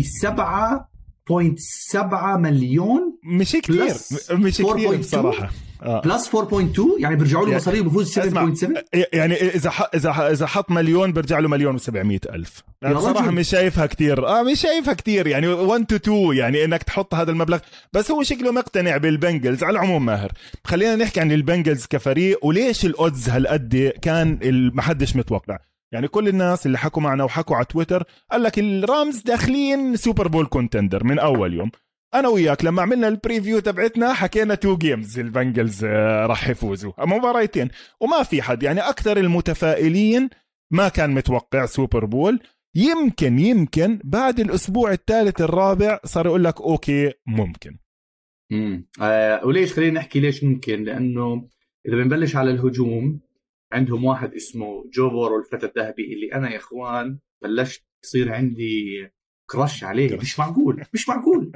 7.7 1.29 2.37
مليون 2.37 3.19
مش 3.25 3.53
كثير 3.53 3.95
مش 4.31 4.59
كثير 4.59 4.97
بصراحة. 4.97 5.51
آه. 5.83 6.01
plus 6.01 6.29
4.2 6.29 6.81
يعني 6.99 7.17
بيرجعوا 7.17 7.47
له 7.47 7.57
مصاري 7.57 7.81
بفوز 7.83 8.19
7.7 8.19 8.69
يعني 8.93 9.35
إذا 9.35 9.73
إذا 9.95 10.11
إذا 10.33 10.47
حط 10.47 10.71
مليون 10.71 11.13
بيرجع 11.13 11.39
له 11.39 11.49
مليون 11.49 11.79
و700 11.79 12.35
ألف. 12.35 12.63
يعني 12.83 12.95
بصراحة 12.95 13.31
مش 13.31 13.49
شايفها 13.49 13.87
كثير 13.87 14.27
آه 14.27 14.43
مش 14.43 14.61
شايفها 14.61 14.95
كثير 14.95 15.27
يعني 15.27 15.49
1 15.49 15.87
to 15.87 15.97
2 15.97 16.37
يعني 16.37 16.65
إنك 16.65 16.83
تحط 16.83 17.15
هذا 17.15 17.31
المبلغ. 17.31 17.59
بس 17.93 18.11
هو 18.11 18.23
شكله 18.23 18.53
مقتنع 18.53 18.97
بال 18.97 19.10
Bengals. 19.10 19.65
على 19.65 19.73
العموم 19.73 20.07
ماهر 20.07 20.33
خلينا 20.65 20.97
نحكي 20.97 21.21
عن 21.21 21.33
ال 21.33 21.39
Bengals 21.39 21.87
كفريق 21.87 22.45
وليش 22.45 22.85
ال 22.85 22.93
odds 22.93 23.29
هالقد 23.29 23.93
كان 24.03 24.39
ما 24.75 24.83
حدش 24.83 25.17
متوقع. 25.17 25.59
يعني 25.93 26.09
كل 26.09 26.29
الناس 26.29 26.67
اللي 26.67 26.79
حكوا 26.79 27.03
معنا 27.03 27.25
وحكوا 27.25 27.57
على 27.57 27.65
تويتر 27.65 28.05
قال 28.31 28.43
لك 28.43 28.59
ال 28.59 28.71
Rams 28.71 29.23
داخلين 29.23 29.97
Super 29.97 30.29
Bowl 30.29 30.47
contender 30.47 31.05
من 31.05 31.19
أول 31.19 31.55
يوم. 31.55 31.71
أنا 32.15 32.29
وياك 32.29 32.65
لما 32.65 32.83
عملنا 32.83 33.09
ال 33.09 33.15
preview 33.15 33.59
تبعتنا 33.59 34.13
حكينا 34.13 34.55
two 34.55 34.77
games 34.77 35.19
ال 35.19 35.27
Bengals 35.27 35.85
راح 35.85 36.49
يفوزوا. 36.49 36.93
مباريتين. 36.99 37.69
وما 38.01 38.23
في 38.23 38.43
حد 38.43 38.63
يعني 38.63 38.81
أكثر 38.81 39.17
المتفائلين 39.17 40.31
ما 40.73 40.89
كان 40.89 41.11
متوقع 41.11 41.67
Super 41.67 42.05
Bowl. 42.05 42.41
يمكن 42.75 43.39
يمكن 43.39 44.01
بعد 44.05 44.41
الأسبوع 44.41 44.93
الثالث 44.93 45.41
الرابع 45.41 45.99
صار 46.05 46.27
يقول 46.27 46.45
لك 46.45 46.61
okay 46.61 47.13
ممكن. 47.27 47.79
امم 48.53 48.87
آه 49.03 49.47
وليش 49.47 49.73
خلينا 49.73 50.01
نحكي 50.01 50.21
ليش 50.21 50.45
ممكن؟ 50.45 50.85
لأنه 50.85 51.49
إذا 51.89 51.97
بنبلش 51.97 52.37
على 52.37 52.51
الهجوم 52.51 53.21
عندهم 53.73 54.05
واحد 54.05 54.35
اسمه 54.35 54.85
Joe 54.93 55.11
Burrow 55.11 55.39
الفتى 55.39 55.67
الذهبي 55.67 56.15
اللي 56.15 56.35
أنا 56.35 56.51
يا 56.51 56.57
إخوان 56.57 57.19
بلشت 57.43 57.85
يصير 58.05 58.33
عندي 58.33 59.09
crush 59.51 59.85
عليه. 59.85 60.17
مش 60.17 60.39
معقول 60.39 60.85
مش 60.95 61.09
معقول 61.09 61.53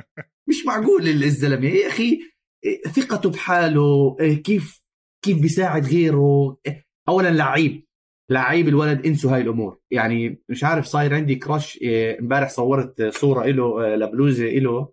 مش 0.48 0.66
معقول 0.66 1.08
الزلمة. 1.08 1.66
يا 1.66 1.88
أخي؟ 1.88 2.20
ثقته 2.92 3.30
بحاله؟ 3.30 4.16
كيف 4.44 4.82
كيف 5.24 5.38
بيساعد 5.40 5.86
غيره؟ 5.86 6.56
اولا 7.08 7.30
لعيب 7.30 7.84
لعيب 8.30 8.68
الولد 8.68 9.06
إنسوا 9.06 9.34
هاي 9.34 9.40
الأمور. 9.40 9.80
يعني 9.90 10.42
مش 10.48 10.64
عارف 10.64 10.84
صاير 10.84 11.14
عندي 11.14 11.34
crush. 11.34 11.78
إمبارح 12.20 12.48
صورت 12.48 13.02
صورة 13.02 13.46
له 13.46 13.96
لبلوزة 13.96 14.44
له 14.44 14.92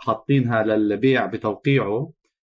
حاطينها 0.00 0.62
للبيع 0.62 1.26
بتوقيعه. 1.26 2.12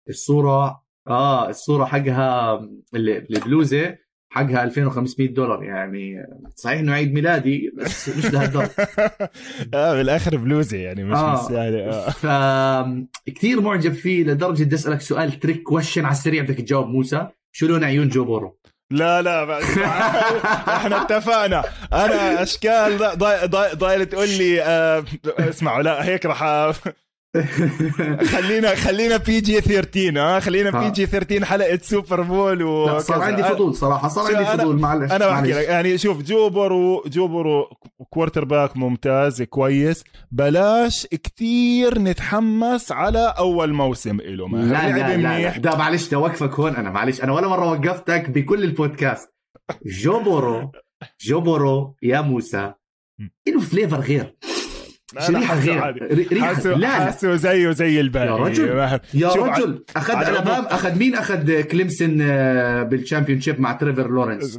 الصورة 0.08 0.83
آه 1.08 1.48
الصورة 1.48 1.84
حقها 1.84 2.60
البلوزه 2.94 3.96
حقها 4.30 4.64
2500 4.64 5.28
دولار 5.34 5.62
يعني 5.62 6.26
صحيح 6.56 6.78
إنه 6.78 6.92
عيد 6.92 7.14
ميلادي 7.14 7.72
بس 7.76 8.08
مش 8.08 8.24
لهالدرجة 8.24 8.70
آه 9.74 9.94
بالآخر 9.94 10.36
بلوزة 10.36 10.76
يعني 10.76 11.04
مش 11.04 11.16
آه. 11.16 11.52
يعني 11.52 11.90
آه 11.90 12.10
ف 12.10 12.26
كثير 13.26 13.60
معجب 13.60 13.92
فيه 13.92 14.24
لدرجة 14.24 14.64
بدي 14.64 14.74
أسألك 14.74 15.00
سؤال 15.00 15.40
trick 15.40 15.62
question 15.62 16.04
على 16.04 16.12
السريع 16.12 16.42
بدك 16.42 16.54
تجاوب 16.54 16.86
موسى 16.86 17.28
شو 17.52 17.66
لون 17.66 17.84
عيون 17.84 18.08
Joe 18.08 18.24
Burrow؟ 18.24 18.58
لا 18.90 19.22
لا 19.22 19.58
إحنا 20.76 21.02
اتفقنا 21.02 21.64
أنا 21.92 22.42
أشكال 22.42 22.98
ضايل 23.78 24.06
تقول 24.06 24.28
لي 24.28 24.62
آه 24.62 25.04
اسمعوا 25.38 25.82
لا 25.82 26.04
هيك 26.04 26.26
راح 26.26 26.42
خلينا 28.32 28.74
خلينا 28.74 29.16
بي 29.16 29.40
جي 29.40 29.60
13 29.60 30.20
آه 30.20 30.38
خلينا 30.40 30.80
بي 30.80 30.90
جي 30.90 31.06
13 31.06 31.44
حلقة 31.44 31.78
سوبر 31.82 32.22
بول 32.22 32.62
و 32.62 32.98
صار 32.98 33.22
عندي 33.22 33.42
فضول 33.42 33.74
صراحة 33.74 34.08
صار 34.08 34.36
عندي 34.36 34.62
فضول 34.62 34.80
معلش 34.80 35.12
أنا 35.12 35.28
بحكي 35.28 35.52
لك 35.52 35.64
يعني 35.68 35.98
شوف 35.98 36.22
جوبرو 36.22 37.04
جوبرو 37.06 37.68
كوارتر 38.10 38.44
باك 38.44 38.76
ممتاز 38.76 39.42
كويس. 39.42 40.04
بلاش 40.30 41.06
كثير 41.06 41.98
نتحمس 41.98 42.92
على 42.92 43.34
أول 43.38 43.72
موسم 43.72 44.20
له 44.20 44.46
ما 44.48 44.58
لا 44.58 44.88
لا, 44.88 45.16
لا, 45.16 45.58
لا. 45.58 45.76
معلش 45.76 46.08
بدي 46.08 46.18
أوقفك 46.18 46.54
هون 46.54 46.76
أنا 46.76 46.90
معلش. 46.90 47.20
أنا 47.22 47.32
ولا 47.32 47.48
مرة 47.48 47.70
وقفتك 47.70 48.30
بكل 48.30 48.64
البودكاست. 48.64 49.28
Joe 49.86 50.15
Burrow 50.15 50.72
Joe 51.20 51.45
Burrow 51.45 51.96
يا 52.02 52.20
موسى 52.20 52.72
له 53.48 53.60
flavor 53.60 54.00
غير. 54.00 54.36
ريحة 55.30 55.58
غير 55.58 56.28
ريحه 56.32 56.62
لا 56.62 56.88
حاسه 56.88 57.36
زيه 57.36 57.70
زي 57.70 58.00
الباقي. 58.00 58.26
يا 58.26 58.36
رجل 58.36 58.68
يا 59.14 59.28
رجل. 59.32 59.84
أخذ 59.96 60.14
ألاباما 60.14 60.64
أخذ 60.64 60.98
مين؟ 60.98 61.14
أخذ 61.14 61.60
Clemson 61.60 62.18
آه، 62.22 62.82
بال 62.82 63.40
championship 63.40 63.60
مع 63.60 63.72
Trevor 63.72 64.10
Lawrence. 64.10 64.58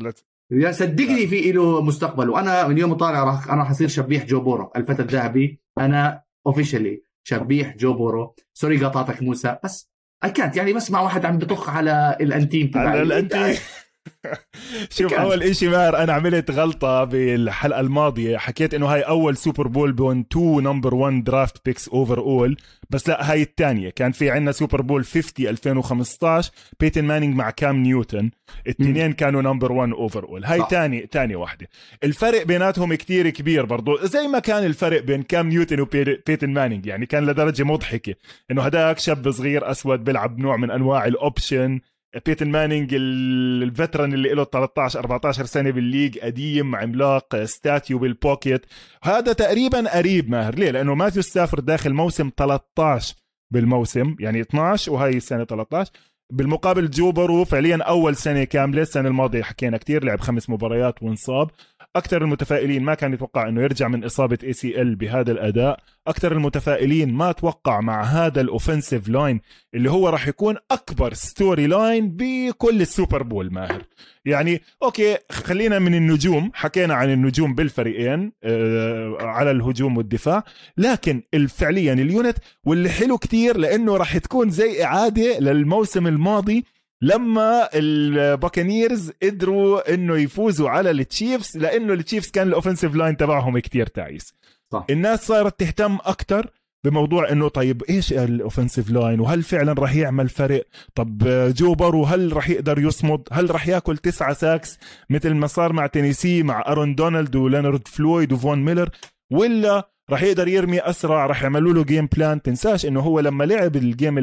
يا 0.52 0.72
صدقني 0.72 1.28
في 1.28 1.52
له 1.52 1.82
مستقبل 1.82 2.30
وأنا 2.30 2.68
من 2.68 2.78
يوم 2.78 2.94
طالع 2.94 3.24
راح 3.24 3.52
أنا 3.52 3.64
حصير 3.64 3.88
شبيح 3.88 4.26
Joe 4.26 4.40
Burrow. 4.42 4.72
الفتى 4.76 5.02
الذهبي 5.02 5.60
أنا 5.80 6.22
officially 6.48 7.02
شبيح 7.24 7.76
Joe 7.78 7.94
Burrow. 7.94 8.36
Sorry 8.54 8.78
قاطعتك 8.78 9.22
موسى 9.24 9.58
بس 9.64 9.90
اي 10.24 10.32
كانت 10.32 10.58
يعني 10.58 10.74
بس 10.74 10.92
مع 10.92 11.02
واحد 11.02 11.26
عم 11.26 11.38
بطخ 11.38 11.70
على 11.70 12.18
الأنتيم 12.22 12.68
تبعي. 12.68 12.88
على 12.88 13.02
الأنتيم. 13.02 13.56
شوف 14.98 15.14
أول 15.14 15.44
إشي 15.44 15.68
ماهر 15.68 15.98
أنا 16.04 16.14
عملت 16.14 16.52
غلطة 16.52 17.04
بالحلقة 17.04 17.80
الماضية. 17.80 18.38
حكيت 18.38 18.74
إنه 18.74 18.86
هاي 18.88 19.02
أول 19.02 19.38
Super 19.38 19.68
Bowl 19.68 19.92
between 19.92 20.28
two 20.28 20.60
number 20.60 20.96
1 20.96 21.24
draft 21.24 21.66
picks 21.66 21.90
overall 21.90 22.58
بس 22.90 23.10
لا 23.10 23.32
هاي 23.32 23.42
الثانية 23.42 23.90
كان 23.90 24.12
في 24.12 24.30
عندنا 24.32 24.52
Super 24.52 24.82
Bowl 24.82 25.06
50 25.06 25.48
2015 25.48 26.52
Peyton 26.80 27.06
Manning 27.06 27.36
مع 27.36 27.50
Cam 27.50 27.76
Newton 27.76 28.32
الاثنين 28.66 29.14
كانوا 29.14 29.42
number 29.42 29.72
1 29.72 29.92
overall 29.92 30.46
هاي 30.46 30.64
ثاني 30.70 31.08
ثاني 31.12 31.36
وحده 31.36 31.68
الفرق 32.04 32.44
بيناتهم 32.44 32.94
كتير 32.94 33.30
كبير 33.30 33.66
برضو. 33.66 33.98
زي 34.06 34.28
ما 34.28 34.40
كان 34.40 34.64
الفرق 34.64 35.02
بين 35.02 35.24
Cam 35.24 35.50
Newton 35.50 35.80
و 35.80 35.90
Peyton 35.90 36.50
Manning 36.50 36.86
يعني 36.86 37.06
كان 37.06 37.26
لدرجة 37.26 37.64
مضحكة. 37.64 38.16
إنه 38.52 38.62
هداك 38.62 39.00
شاب 39.00 39.32
صغير 39.32 39.72
أسود 39.72 40.04
بيلعب 40.04 40.40
نوع 40.40 40.58
من 40.58 40.72
أنواع 40.72 41.06
ال 41.06 41.16
option 41.16 41.80
Peyton 42.26 42.52
Manning 42.52 42.90
ال 42.94 43.09
veteran 43.09 44.14
اللي 44.14 44.30
له 44.30 44.44
13 44.44 45.00
14 45.00 45.46
سنة 45.46 45.72
بال 45.72 45.84
league 45.84 46.20
قديم 46.20 46.76
عملاق 46.76 47.44
statue 47.44 48.00
بال 48.00 48.14
pocket. 48.14 48.66
هذا 49.04 49.34
تقريبا 49.34 49.98
قريب 49.98 50.30
ماهر. 50.30 50.56
ليه؟ 50.56 50.72
لأنه 50.72 50.96
Matthew 50.96 51.22
Stafford 51.22 51.66
داخل 51.66 51.94
موسم 51.94 52.32
13 52.38 53.16
بالموسم 53.54 54.16
يعني 54.20 54.42
12 54.42 54.92
وهي 54.92 55.18
السنة 55.18 55.44
13 55.44 55.92
بالمقابل 56.32 56.90
Joe 56.90 57.08
Burrow 57.08 57.46
فعليا 57.46 57.84
أول 57.84 58.16
سنة 58.16 58.44
كاملة 58.44 58.82
السنة 58.82 59.08
الماضية 59.08 59.44
حكينا 59.44 59.78
كتير 59.78 60.04
لعب 60.04 60.20
خمس 60.20 60.50
مباريات 60.50 61.04
وانصاب. 61.04 61.52
أكثر 61.96 62.22
المتفائلين 62.22 62.84
ما 62.84 62.94
كان 62.94 63.14
يتوقع 63.14 63.48
إنه 63.48 63.62
يرجع 63.62 63.88
من 63.88 64.04
إصابة 64.04 64.38
ACL 64.44 64.96
بهذا 64.96 65.32
الأداء. 65.32 65.80
أكثر 66.08 66.32
المتفائلين 66.32 67.14
ما 67.14 67.32
توقع 67.32 67.82
مع 67.82 68.04
هذا 68.04 68.42
ال 68.42 68.49
offensive 68.49 69.10
line 69.10 69.42
اللي 69.74 69.92
هو 69.92 70.10
راح 70.10 70.28
يكون 70.28 70.56
أكبر 70.72 71.14
storyline 71.14 72.10
بكل 72.10 72.82
ال 72.82 72.89
Super 72.89 73.24
Bowl 73.24 73.54
ماهر. 73.54 73.82
يعني 74.26 74.62
okay 74.84 75.18
خلينا 75.32 75.80
من 75.80 75.96
النجوم 75.96 76.52
حكينا 76.54 76.94
عن 76.94 77.10
النجوم 77.10 77.56
بالفريقين 77.56 78.32
آه 78.44 79.18
على 79.22 79.52
الهجوم 79.52 79.98
والدفاع 79.98 80.44
لكن 80.78 81.22
فعليا 81.50 81.94
ال 81.94 82.03
unit 82.03 82.38
واللي 82.66 82.90
حلو 82.90 83.18
كتير 83.18 83.58
لأنه 83.58 83.98
راح 83.98 84.18
تكون 84.18 84.50
زي 84.50 84.84
إعادة 84.84 85.40
للموسم 85.40 86.08
الماضي 86.08 86.66
لما 87.02 87.70
الباكانيرز 87.74 89.12
قدروا 89.24 89.94
إنه 89.94 90.18
يفوزوا 90.18 90.70
على 90.70 90.92
التشيفز 90.92 91.58
لأنه 91.58 91.94
التشيفز 91.94 92.32
كان 92.32 92.48
ال 92.48 92.53
offensive 92.53 92.96
line 92.96 93.18
تبعهم 93.18 93.60
كتير 93.60 93.88
تعيس. 93.88 94.34
صح. 94.72 94.86
الناس 94.90 95.28
صارت 95.28 95.60
تهتم 95.60 95.98
أكثر 96.06 96.50
بموضوع 96.86 97.32
إنه 97.32 97.48
طيب 97.48 97.84
إيش 97.90 98.14
ال 98.14 98.21
offensive 98.21 98.90
line 98.90 99.20
وهل 99.20 99.44
فعلا 99.44 99.74
راح 99.74 99.96
يعمل 99.96 100.30
فرق؟ 100.30 100.66
طب 100.96 101.24
جو 101.58 101.74
بورو 101.74 102.04
هل 102.04 102.34
راح 102.34 102.50
يقدر 102.50 102.80
يصمد؟ 102.80 103.28
هل 103.32 103.52
راح 103.52 103.68
ياكل 103.68 103.98
تسعة 103.98 104.34
sacks 104.34 104.80
مثل 105.10 105.34
ما 105.34 105.48
صار 105.48 105.74
مع 105.74 105.88
تينيسي 105.88 106.44
مع 106.44 106.64
أرون 106.68 106.96
دونالد 106.96 107.36
ولينارد 107.36 107.88
فلويد 107.88 108.34
وفون 108.34 108.66
ميلر؟ 108.66 108.90
ولا 109.32 109.90
راح 110.10 110.24
يقدر 110.24 110.48
يرمي 110.48 110.80
أسرع 110.80 111.26
راح 111.26 111.44
يعملوا 111.44 111.74
له 111.74 111.84
game 111.84 112.06
plan 112.16 112.42
تنساش 112.42 112.86
إنه 112.86 113.00
هو 113.00 113.20
لما 113.20 113.44
لعب 113.44 113.76
ال 113.76 113.83
game 113.83 114.14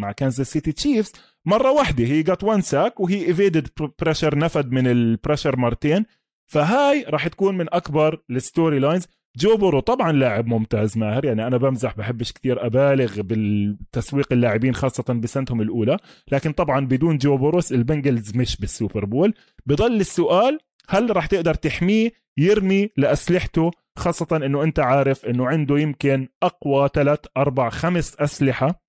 مع 0.00 0.12
كانزاس 0.12 0.50
سيتي 0.52 0.72
تشيفز 0.72 1.12
مرة 1.46 1.70
واحدة 1.70 2.04
he 2.04 2.22
got 2.22 2.44
one 2.44 2.60
sack 2.60 3.00
و 3.00 3.26
he 3.26 3.37
evaded 3.37 3.68
pressure 4.02 4.38
نفد 4.38 4.72
من 4.72 4.86
ال 4.86 4.94
pressure 4.94 5.56
مرتين. 5.56 6.04
فهاي 6.46 7.04
راح 7.08 7.28
تكون 7.28 7.58
من 7.58 7.66
أكبر 7.74 8.22
ال 8.30 8.38
story 8.38 8.78
lines 8.78 9.06
جو 9.36 9.56
بورو 9.56 9.80
طبعا 9.80 10.12
لاعب 10.12 10.46
ممتاز 10.46 10.98
ماهر 10.98 11.24
يعني 11.24 11.46
أنا 11.46 11.56
بمزح 11.56 11.96
بحبش 11.96 12.32
كثير 12.32 12.66
أبالغ 12.66 13.20
بالتسويق 13.20 14.32
اللاعبين 14.32 14.74
خاصة 14.74 15.04
بسنتهم 15.14 15.60
الأولى. 15.60 15.96
لكن 16.32 16.52
طبعا 16.52 16.86
بدون 16.86 17.18
جو 17.18 17.36
بورو 17.36 17.72
البنجلز 17.72 18.36
مش 18.36 18.56
بالسوبر 18.56 19.04
بول. 19.04 19.34
بضل 19.66 20.00
السؤال 20.00 20.58
هل 20.88 21.16
راح 21.16 21.26
تقدر 21.26 21.54
تحميه 21.54 22.12
يرمي 22.38 22.90
لأسلحته 22.96 23.70
خاصة 23.98 24.36
إنه 24.36 24.62
أنت 24.62 24.78
عارف 24.78 25.24
إنه 25.24 25.46
عنده 25.46 25.78
يمكن 25.78 26.28
أقوى 26.42 26.88
ثلاث 26.94 27.20
أربع 27.36 27.70
خمس 27.70 28.16
أسلحة. 28.16 28.82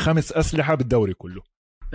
خمس 0.00 0.32
أسلحة 0.32 0.74
بالدوري 0.74 1.14
كله. 1.14 1.42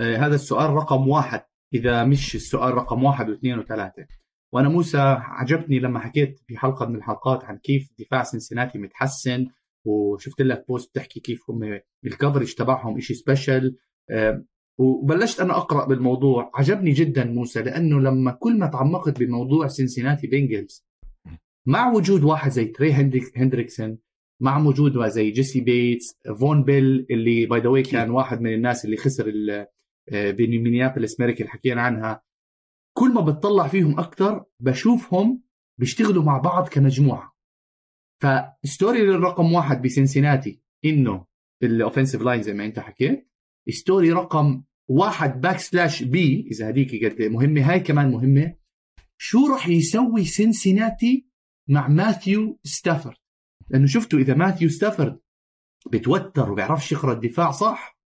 آه 0.00 0.16
هذا 0.16 0.34
السؤال 0.34 0.70
رقم 0.70 1.08
واحد. 1.08 1.42
إذا 1.74 2.04
مش 2.04 2.34
السؤال 2.34 2.74
رقم 2.74 3.04
واحد 3.04 3.28
واثنين 3.28 3.58
وثلاثة. 3.58 4.06
وأنا 4.52 4.68
موسى 4.68 4.98
عجبني 5.18 5.78
لما 5.78 6.00
حكيت 6.00 6.40
في 6.46 6.56
حلقة 6.56 6.86
من 6.86 6.96
الحلقات 6.96 7.44
عن 7.44 7.58
كيف 7.58 7.90
دفاع 7.98 8.22
سنسناتي 8.22 8.78
متحسن 8.78 9.46
وشفت 9.86 10.42
لك 10.42 10.64
post 10.68 10.90
بتحكي 10.90 11.20
كيف 11.20 11.50
هم 11.50 11.80
ال 12.04 12.10
coverage 12.10 12.54
تبعهم 12.54 13.00
شيء 13.00 13.16
special 13.16 13.76
آه 14.10 14.44
وبلشت 14.78 15.40
أنا 15.40 15.56
أقرأ 15.56 15.86
بالموضوع. 15.86 16.50
عجبني 16.54 16.90
جدا 16.90 17.24
موسى 17.24 17.62
لأنه 17.62 18.00
لما 18.00 18.32
كل 18.32 18.58
ما 18.58 18.66
تعمقت 18.66 19.18
بموضوع 19.18 19.66
سنسناتي 19.66 20.26
بنجلز 20.26 20.86
مع 21.66 21.92
وجود 21.92 22.24
واحد 22.24 22.50
زي 22.50 22.64
تري 22.64 22.92
هندريكسون 23.36 23.98
مع 24.40 24.58
وجود 24.58 25.08
زي 25.08 25.30
جيسي 25.30 25.60
بيتس 25.60 26.18
فون 26.40 26.64
بيل 26.64 27.06
اللي 27.10 27.46
by 27.46 27.60
the 27.60 27.75
way 27.75 27.90
كان 27.90 28.10
واحد 28.10 28.40
من 28.40 28.54
الناس 28.54 28.84
اللي 28.84 28.96
خسر 28.96 29.32
آه، 30.12 30.30
بمينيابوليس 30.30 31.20
ميراكل 31.20 31.40
اللي 31.40 31.50
حكينا 31.50 31.82
عنها. 31.82 32.22
كل 32.96 33.12
ما 33.12 33.20
بتطلع 33.20 33.68
فيهم 33.68 33.98
أكثر 33.98 34.44
بشوفهم 34.60 35.42
بيشتغلوا 35.80 36.22
مع 36.22 36.38
بعض 36.38 36.68
كمجموعة. 36.68 37.34
ف 38.22 38.35
story 38.35 39.00
الرقم 39.02 39.52
واحد 39.52 39.82
بسنسيناتي 39.82 40.62
إنه 40.84 41.26
ال 41.62 41.68
offensive 41.68 42.22
line 42.22 42.42
زي 42.42 42.54
ما 42.54 42.64
أنت 42.64 42.78
حكيت 42.78 43.30
story 43.68 44.12
رقم 44.12 44.64
واحد 44.88 45.40
back 45.40 45.58
slash 45.58 46.02
B 46.02 46.48
إذا 46.50 46.68
هذيك 46.68 47.04
قد 47.04 47.22
مهمة 47.22 47.70
هاي 47.70 47.80
كمان 47.80 48.10
مهمة. 48.10 48.56
شو 49.18 49.46
راح 49.46 49.68
يسوي 49.68 50.24
سنسيناتي؟ 50.24 51.33
مع 51.68 51.88
ماثيو 51.88 52.58
ستافورد. 52.64 53.16
لأنه 53.68 53.86
شفتوا 53.86 54.18
إذا 54.18 54.34
ماثيو 54.34 54.68
ستافورد 54.68 55.18
بتوتر 55.92 56.52
وبيعرفش 56.52 56.92
يقرأ 56.92 57.12
الدفاع 57.12 57.50
صح 57.50 57.98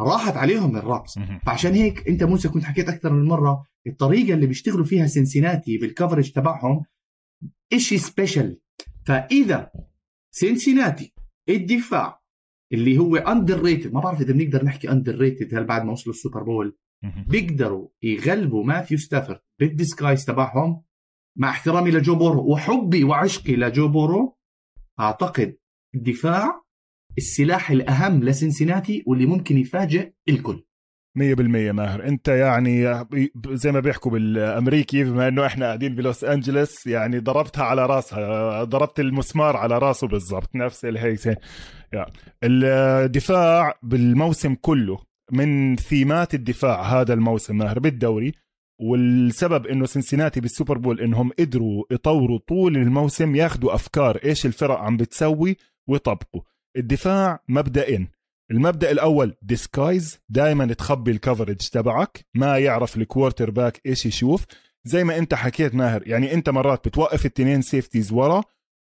راحت 0.00 0.36
عليهم 0.36 0.76
الرامز. 0.76 1.18
فعشان 1.46 1.72
هيك 1.74 2.08
أنت 2.08 2.22
موسى 2.22 2.48
كنت 2.48 2.64
حكيت 2.64 2.88
أكثر 2.88 3.12
من 3.12 3.24
مرة 3.28 3.64
الطريقة 3.86 4.34
اللي 4.34 4.46
بيشتغلوا 4.46 4.84
فيها 4.84 5.06
سنسيناتي 5.06 5.78
بال 5.78 5.89
coverage 5.89 6.32
تبعهم 6.32 6.84
إشي 7.72 7.98
special 7.98 8.60
فإذا 9.06 9.70
سنسيناتي 10.30 11.14
الدفاع 11.48 12.20
اللي 12.72 12.98
هو 12.98 13.16
underrated 13.16 13.92
ما 13.92 14.00
بعرف 14.00 14.20
إذا 14.20 14.32
بنقدر 14.32 14.64
نحكي 14.64 14.90
underrated 14.90 15.54
هل 15.54 15.64
بعد 15.64 15.84
ما 15.84 15.92
وصلوا 15.92 16.14
السوبر 16.14 16.42
بول 16.42 16.76
بيقدروا 17.28 17.88
يغلبوا 18.02 18.64
ماثيو 18.64 18.98
ستافورد 18.98 19.40
بال 19.60 19.73
disguise 19.73 20.24
تبعهم 20.24 20.82
مع 21.38 21.50
احترامي 21.50 21.90
لجو 21.90 22.14
بورو 22.14 22.52
وحبي 22.52 23.04
وعشقي 23.04 23.56
لجو 23.56 23.88
بورو 23.88 24.36
أعتقد 25.00 25.56
الدفاع 25.94 26.62
السلاح 27.18 27.70
الأهم 27.70 28.24
لسنسيناتي 28.24 29.04
واللي 29.06 29.26
ممكن 29.26 29.58
يفاجئ 29.58 30.12
الكل. 30.28 30.64
100% 31.18 31.72
ماهر. 31.72 32.08
أنت 32.08 32.28
يعني 32.28 33.04
زي 33.46 33.72
ما 33.72 33.80
بيحكوا 33.80 34.10
بالأمريكي 34.10 35.04
بما 35.04 35.28
إنه 35.28 35.46
إحنا 35.46 35.66
قاعدين 35.66 35.94
بلوس 35.94 36.24
انجلوس 36.24 36.86
يعني 36.86 37.18
ضربتها 37.18 37.64
على 37.64 37.86
راسها 37.86 38.64
ضربت 38.64 39.00
المسمار 39.00 39.56
على 39.56 39.78
راسه 39.78 40.06
بالضبط 40.08 40.56
نفس 40.56 40.84
الهيك 40.84 41.38
يعني 41.92 42.12
الدفاع 42.44 43.74
بالموسم 43.82 44.54
كله 44.54 44.98
من 45.32 45.76
ثيمات 45.76 46.34
الدفاع 46.34 46.82
هذا 46.82 47.14
الموسم 47.14 47.58
ماهر 47.58 47.78
بالدوري 47.78 48.32
والسبب 48.78 49.66
إنه 49.66 49.86
سنسيناتي 49.86 50.40
بالسوبر 50.40 50.78
بول 50.78 51.00
إنهم 51.00 51.30
قدروا 51.38 51.84
يطوروا 51.90 52.38
طول 52.48 52.76
الموسم 52.76 53.36
ياخذوا 53.36 53.74
أفكار 53.74 54.16
إيش 54.24 54.46
الفرق 54.46 54.78
عم 54.78 54.96
بتسوي 54.96 55.56
ويطبقوا. 55.88 56.42
الدفاع 56.76 57.42
مبدئين 57.48 58.08
المبدأ 58.50 58.90
الأول 58.90 59.34
disguise 59.42 60.18
دائما 60.28 60.66
تخبي 60.66 61.10
ال 61.10 61.15
coverage 61.15 61.56
تبعك 61.56 62.26
ما 62.34 62.58
يعرف 62.58 62.96
ال 62.96 63.50
quarterback 63.50 63.80
إيش 63.86 64.06
يشوف. 64.06 64.44
زي 64.84 65.04
ما 65.04 65.18
أنت 65.18 65.34
حكيت 65.34 65.74
ماهر 65.74 66.08
يعني 66.08 66.34
أنت 66.34 66.48
مرات 66.50 66.88
بتوقف 66.88 67.26
الاثنين 67.26 67.62
safeties 67.62 68.12
ورا 68.12 68.42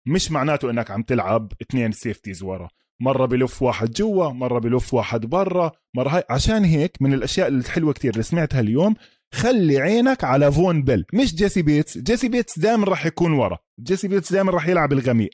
مش 0.07 0.31
معناته 0.31 0.71
إنك 0.71 0.91
عم 0.91 1.03
تلعب 1.03 1.53
اثنين 1.63 1.93
safeties 1.93 2.43
ورا. 2.43 2.69
مرة 3.01 3.27
بلف 3.27 3.63
واحد 3.63 3.91
جوا 3.91 4.29
مرة 4.29 4.59
بلف 4.59 4.95
واحد 4.95 5.27
برا 5.27 5.73
مرة 5.95 6.09
هاي. 6.09 6.23
عشان 6.31 6.65
هيك 6.65 7.03
من 7.03 7.15
الأشياء 7.15 7.49
الحلوة 7.49 7.93
كتير 7.93 8.13
اللي 8.13 8.23
سمعتها 8.23 8.61
اليوم 8.61 8.95
خلي 9.35 9.79
عينك 9.79 10.25
على 10.25 10.53
فون 10.53 10.83
بيل. 10.83 11.05
مش 11.13 11.35
جيسي 11.35 11.63
بيتس. 11.63 11.99
جيسي 11.99 12.29
بيتس 12.29 12.59
دائما 12.59 12.85
راح 12.85 13.07
يكون 13.07 13.33
ورا. 13.33 13.59
جيسي 13.81 14.09
بيتس 14.09 14.33
دائما 14.33 14.53
راح 14.53 14.69
يلعب 14.69 14.93
الغميق. 14.93 15.31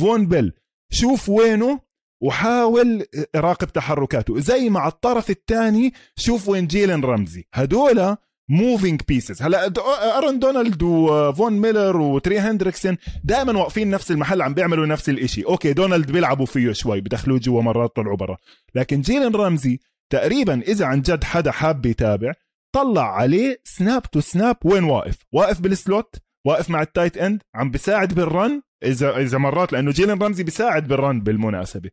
فون 0.00 0.26
بيل. 0.26 0.52
شوف 0.92 1.28
وينه 1.28 1.80
وحاول 2.22 3.06
راقب 3.36 3.68
تحركاته. 3.68 4.40
زي 4.40 4.70
مع 4.70 4.88
الطرف 4.88 5.30
الثاني 5.30 5.92
شوف 6.16 6.48
وين 6.48 6.66
جيلن 6.66 7.00
رمزي. 7.00 7.44
هدول 7.54 8.16
moving 8.50 9.00
pieces 9.08 9.42
هلا 9.42 9.72
أرون 10.18 10.38
دونالد 10.38 10.82
وفون 10.82 11.52
ميلر 11.52 11.96
وتري 11.96 12.38
هندريكسون 12.38 12.96
دائما 13.24 13.58
واقفين 13.58 13.90
نفس 13.90 14.10
المحل 14.10 14.42
عم 14.42 14.54
بيعملوا 14.54 14.86
نفس 14.86 15.08
الإشي. 15.08 15.44
okay 15.44 15.72
دونالد 15.72 16.12
بيلعبوا 16.12 16.46
فيه 16.46 16.72
شوي 16.72 17.00
بدخلوه 17.00 17.38
جوا 17.38 17.62
مرات 17.62 17.96
طلعوا 17.96 18.16
برا. 18.16 18.36
لكن 18.74 19.00
جيلن 19.00 19.34
رمزي 19.34 19.80
تقريبا 20.10 20.60
إذا 20.60 20.86
عن 20.86 21.02
جد 21.02 21.24
حدا 21.24 21.50
حاب 21.50 21.86
يتابع 21.86 22.32
طلع 22.72 23.16
عليه 23.16 23.60
snap 23.64 24.02
to 24.02 24.20
snap 24.20 24.56
وين 24.64 24.84
واقف؟ 24.84 25.18
واقف 25.32 25.60
بال 25.60 25.79
slot 25.79 26.16
واقف 26.46 26.70
مع 26.70 26.82
ال 26.82 26.88
tight 26.88 27.18
end 27.18 27.42
عم 27.54 27.70
بيساعد 27.70 28.14
بال 28.14 28.33
run 28.33 28.62
إذا 28.84 29.16
إذا 29.16 29.38
مرات 29.38 29.72
لأنه 29.72 29.90
جيلن 29.90 30.22
رمزي 30.22 30.42
بيساعد 30.42 30.88
بال 30.88 31.01
run 31.01 31.20
بالمناسبة. 31.20 31.90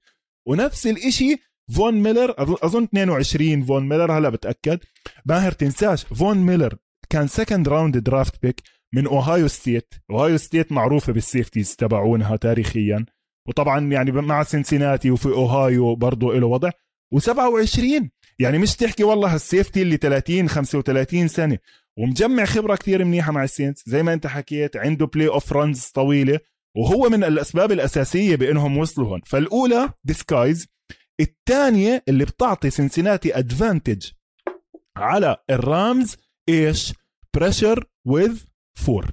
ونفس 0.47 0.88
الإشي 0.88 1.36
فون 1.75 1.93
بيل 1.93 2.34
أظن 2.39 2.84
22 2.84 3.63
فون 3.63 3.89
بيل 3.89 4.17
هلا 4.17 4.30
بتأكد. 4.30 4.80
ماهر 5.25 5.51
تنساش 5.51 6.03
فون 6.03 6.38
بيل 6.38 6.75
كان 7.09 7.28
second 7.28 7.67
round 7.67 7.97
draft 7.97 8.41
pick 8.41 8.61
من 8.93 9.07
اوهايو 9.07 9.47
ستيت 9.47 9.93
اوهايو 10.11 10.38
ستيت 10.38 10.71
معروفة 10.71 11.13
بال 11.13 11.26
safeties 11.26 11.75
تبعونها 11.75 12.36
تاريخيا. 12.36 13.05
وطبعا 13.47 13.91
يعني 13.91 14.11
مع 14.11 14.43
سنسيناتي 14.43 15.11
وفي 15.11 15.30
اوهايو 15.30 15.95
برضه 15.95 16.34
له 16.34 16.47
وضع. 16.47 16.69
و27 17.15 18.07
يعني 18.39 18.57
مش 18.57 18.75
تحكي 18.75 19.03
والله 19.03 19.35
ال 19.36 19.42
safety 19.42 19.82
اللي 19.81 19.97
30 19.97 20.49
35 20.49 21.27
سنة. 21.27 21.57
ومجمع 21.97 22.45
خبرة 22.45 22.75
كثير 22.75 23.05
منيحة 23.05 23.31
مع 23.31 23.43
السينتس 23.43 23.84
زي 23.88 24.03
ما 24.03 24.13
انت 24.13 24.27
حكيت 24.27 24.77
عنده 24.77 25.05
playoff 25.05 25.53
runs 25.53 25.86
طويلة. 25.85 26.39
وهو 26.77 27.09
من 27.09 27.23
الأسباب 27.23 27.71
الأساسية 27.71 28.35
بإنهم 28.35 28.77
وصلوا 28.77 29.07
هون. 29.07 29.21
فالأولى 29.25 29.89
disguise 30.03 30.67
الثانية 31.19 32.03
اللي 32.07 32.25
بتعطي 32.25 32.69
سنسيناتي 32.69 33.38
advantage 33.38 34.05
على 34.97 35.38
الرامز 35.49 36.17
إيش؟ 36.49 36.93
pressure 37.36 37.86
with 38.07 38.39
four 38.78 39.11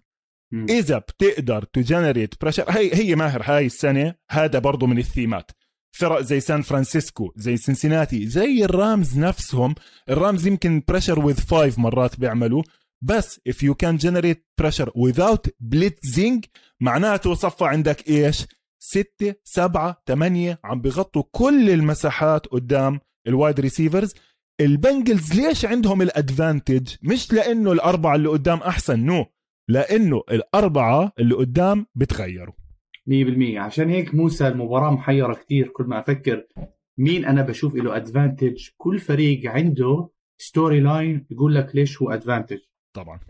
إذا 0.69 0.99
بتقدر 0.99 1.65
ت 1.65 1.73
generate 1.73 2.35
pressure 2.41 2.65
هي 2.69 2.95
هي 2.95 3.15
ماهر 3.15 3.43
هاي 3.45 3.67
السنة. 3.67 4.15
هذا 4.31 4.59
برضه 4.59 4.87
من 4.87 4.99
الثيمات. 4.99 5.51
فرق 5.95 6.21
زي 6.21 6.41
سان 6.41 6.63
فرانسيسكو 6.63 7.33
زي 7.37 7.57
سنسيناتي 7.57 8.27
زي 8.27 8.65
الرامز 8.65 9.19
نفسهم. 9.19 9.75
الرامز 10.11 10.47
يمكن 10.47 10.83
pressure 10.89 11.19
with 11.19 11.35
five 11.41 11.79
مرات 11.79 12.21
بيعملوا 12.21 12.63
بس 13.03 13.41
if 13.49 13.53
you 13.53 13.75
can 13.85 13.99
generate 13.99 14.63
pressure 14.63 14.89
without 14.89 15.51
blitzing 15.75 16.41
معناته 16.81 17.35
صفى 17.35 17.65
عندك 17.65 18.09
إيش؟ 18.09 18.47
ستة 18.79 19.35
سبعة 19.45 20.03
ثمانية 20.07 20.61
عم 20.65 20.81
بغطوا 20.81 21.23
كل 21.31 21.71
المساحات 21.71 22.47
قدام 22.47 23.01
ال 23.27 23.34
wide 23.34 23.61
receivers 23.61 24.15
البنجلز 24.61 25.33
ليش 25.33 25.65
عندهم 25.65 26.03
ال 26.03 26.12
advantage 26.12 26.95
مش 27.03 27.33
لأنه 27.33 27.73
الأربعة 27.73 28.15
اللي 28.15 28.29
قدام 28.29 28.59
أحسن 28.59 29.01
no 29.01 29.27
لأنه 29.69 30.23
الأربعة 30.31 31.13
اللي 31.19 31.35
قدام 31.35 31.87
بتغيروا. 31.95 32.64
100% 33.11 33.57
عشان 33.59 33.91
هيك 33.91 34.15
موسى 34.15 34.49
المباراة 34.49 34.91
محيرة 34.91 35.35
كثير 35.35 35.69
كل 35.69 35.85
ما 35.85 35.99
أفكر 35.99 36.47
مين 36.99 37.25
أنا 37.25 37.43
بشوف 37.43 37.75
له 37.75 37.97
advantage 37.97 38.69
كل 38.77 38.99
فريق 38.99 39.51
عنده 39.51 40.09
story 40.41 40.81
line 40.81 41.27
يقول 41.31 41.55
لك 41.55 41.77
ليش 41.77 42.03
هو 42.03 42.11
advantage 42.11 42.59
طبعا. 42.97 43.21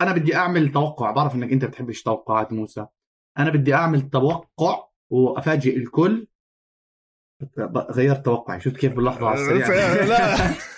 أنا 0.00 0.12
بدي 0.12 0.36
أعمل 0.36 0.72
توقع. 0.72 1.10
بعرف 1.10 1.34
إنك 1.34 1.52
أنت 1.52 1.64
بتحبش 1.64 2.02
توقعات 2.02 2.52
موسى. 2.52 2.86
أنا 3.38 3.50
بدي 3.50 3.74
أعمل 3.74 4.10
توقع 4.10 4.88
وأفاجئ 5.10 5.76
الكل. 5.76 6.26
غيرت 7.90 8.24
توقعي. 8.24 8.60
شفت 8.60 8.76
كيف 8.76 8.92
باللحظة 8.92 9.26
على 9.26 9.40
السريع؟ 9.40 10.04
لا 10.04 10.36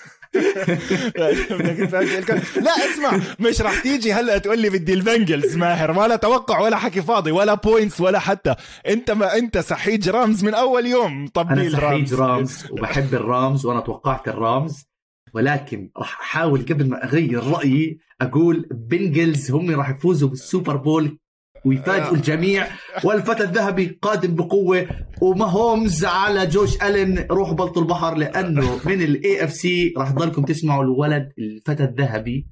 لا 2.56 2.72
اسمع 2.72 3.20
مش 3.40 3.60
راح 3.60 3.80
تيجي 3.82 4.12
هلا 4.12 4.38
تقول 4.38 4.58
لي 4.58 4.70
بدي 4.70 4.94
ال 4.94 5.02
Bengals 5.02 5.56
ماهر. 5.56 5.98
ولا 5.98 6.16
توقع 6.16 6.60
ولا 6.60 6.76
حكي 6.76 7.02
فاضي 7.02 7.30
ولا 7.30 7.54
points 7.54 8.00
ولا 8.00 8.18
حتى. 8.18 8.54
انت 8.86 9.10
ما 9.10 9.36
انت 9.36 9.58
سحيج 9.58 10.08
Rams 10.08 10.44
من 10.44 10.54
أول 10.54 10.86
يوم. 10.86 11.26
طبيل 11.26 11.58
أنا 11.58 11.70
سحيج 11.70 11.80
Rams, 11.82 12.14
Rams 12.14 12.66
وبحب 12.70 13.14
ال 13.14 13.25
Rams 13.25 13.66
وأنا 13.66 13.80
توقعت 13.80 14.28
ال 14.28 14.38
Rams. 14.38 14.84
ولكن 15.34 15.90
راح 15.96 16.20
أحاول 16.20 16.60
قبل 16.60 16.88
ما 16.88 17.04
أغير 17.04 17.44
رأيي 17.44 17.98
أقول 18.20 18.68
Bengals 18.70 19.50
هم 19.50 19.70
راح 19.70 19.90
يفوزوا 19.90 20.28
بال 20.28 20.42
Super 20.42 20.76
Bowl 20.76 21.18
ويفاجئوا 21.66 22.14
الجميع. 22.14 22.66
والفتى 23.04 23.42
الذهبي 23.42 23.98
قادم 24.02 24.34
بقوة. 24.34 24.86
و 25.20 25.44
Mahomes 25.44 26.04
على 26.04 26.46
جوش 26.46 26.82
الين 26.82 27.26
روحوا 27.30 27.54
بلطوا 27.54 27.82
البحر 27.82 28.14
لأنه 28.14 28.80
من 28.84 29.02
ال 29.02 29.44
AFC 29.44 29.94
راح 29.98 30.10
تضلكم 30.10 30.42
تسمعوا 30.42 30.84
الولد 30.84 31.32
الفتى 31.38 31.84
الذهبي. 31.84 32.48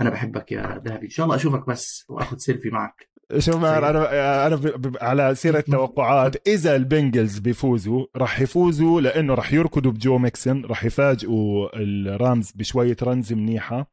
أنا 0.00 0.10
بحبك 0.10 0.52
يا 0.52 0.82
ذهبي. 0.86 1.04
إن 1.04 1.10
شاء 1.10 1.26
الله 1.26 1.36
أشوفك 1.36 1.66
بس 1.68 2.04
وآخذ 2.08 2.36
سيلفي 2.36 2.70
معك. 2.70 3.12
شوف 3.38 3.64
أنا 3.64 4.46
أنا 4.46 4.60
على 5.00 5.34
سيرة 5.34 5.58
التوقعات 5.58 6.48
إذا 6.48 6.76
ال 6.76 6.84
Bengals 6.84 7.38
بيفوزوا 7.38 8.06
راح 8.16 8.40
يفوزوا 8.40 9.00
لأنه 9.00 9.34
راح 9.34 9.52
يركضوا 9.52 9.92
بجو 9.92 10.18
ميكسن 10.18 10.62
راح 10.64 10.84
يفاجئوا 10.84 11.68
ال 11.76 11.91
Rams 11.91 12.52
بشوية 12.54 12.96
runs 13.02 13.32
منيحة. 13.32 13.78
آه، 13.78 13.86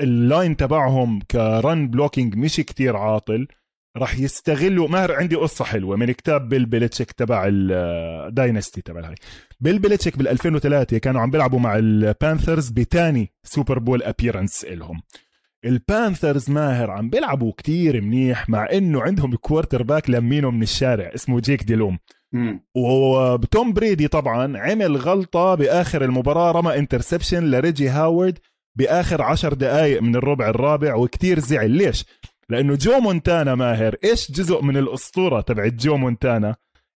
ال 0.00 0.11
line 0.11 0.56
تبعهم 0.56 1.20
ك 1.30 1.44
run 1.44 1.88
blocking 1.88 2.36
مش 2.36 2.56
كتير 2.56 2.96
عاطل. 2.96 3.48
راح 3.96 4.18
يستغلوا 4.18 4.88
ماهر 4.88 5.12
عندي 5.12 5.36
قصة 5.36 5.64
حلوة 5.64 5.96
من 5.96 6.12
كتاب 6.12 6.48
بيل 6.48 6.66
بيلتشيك 6.66 7.12
تبع 7.12 7.44
ال 7.48 7.65
dynasty 7.65 8.82
تبع 8.82 9.08
هاي. 9.08 9.14
بيل 9.60 9.78
بيلتشيك 9.78 10.18
بال 10.18 10.28
2003 10.28 10.98
كانوا 10.98 11.20
عم 11.20 11.30
بيلعبوا 11.30 11.58
مع 11.58 11.76
ال 11.76 11.86
Panthers 11.86 12.70
بتاني 12.70 13.32
Super 13.44 13.78
Bowl 13.78 14.02
appearance 14.02 14.64
إلهم. 14.64 15.00
ال 15.64 15.74
Panthers 15.74 16.50
ماهر 16.50 16.90
عم 16.90 17.10
بيلعبوا 17.10 17.52
كتير 17.52 18.00
منيح 18.00 18.48
مع 18.48 18.68
إنه 18.72 19.02
عندهم 19.02 19.34
quarterback 19.34 20.10
لمينه 20.10 20.50
من 20.50 20.62
الشارع 20.62 21.10
اسمه 21.14 21.40
جيك 21.40 21.62
ديلوم. 21.62 21.98
وتوم 22.74 23.72
بريدي 23.72 24.08
طبعا 24.08 24.58
عمل 24.58 24.96
غلطة 24.96 25.54
بآخر 25.54 26.04
المباراة 26.04 26.52
رمى 26.52 26.78
interception 26.78 27.44
لريجي 27.50 27.88
هاورد. 27.88 28.38
بآخر 28.76 29.22
عشر 29.22 29.54
دقائق 29.54 30.02
من 30.02 30.16
الربع 30.16 30.48
الرابع 30.48 30.94
وكتير 30.94 31.38
زعل. 31.38 31.70
ليش؟ 31.70 32.04
لأنه 32.48 32.74
جو 32.74 33.00
مونتانا 33.00 33.54
ماهر 33.54 33.96
إيش 34.04 34.32
جزء 34.32 34.62
من 34.62 34.76
الأسطورة 34.76 35.40
تبعت 35.40 35.72
جو 35.72 35.96
مونتانا؟ 35.96 36.56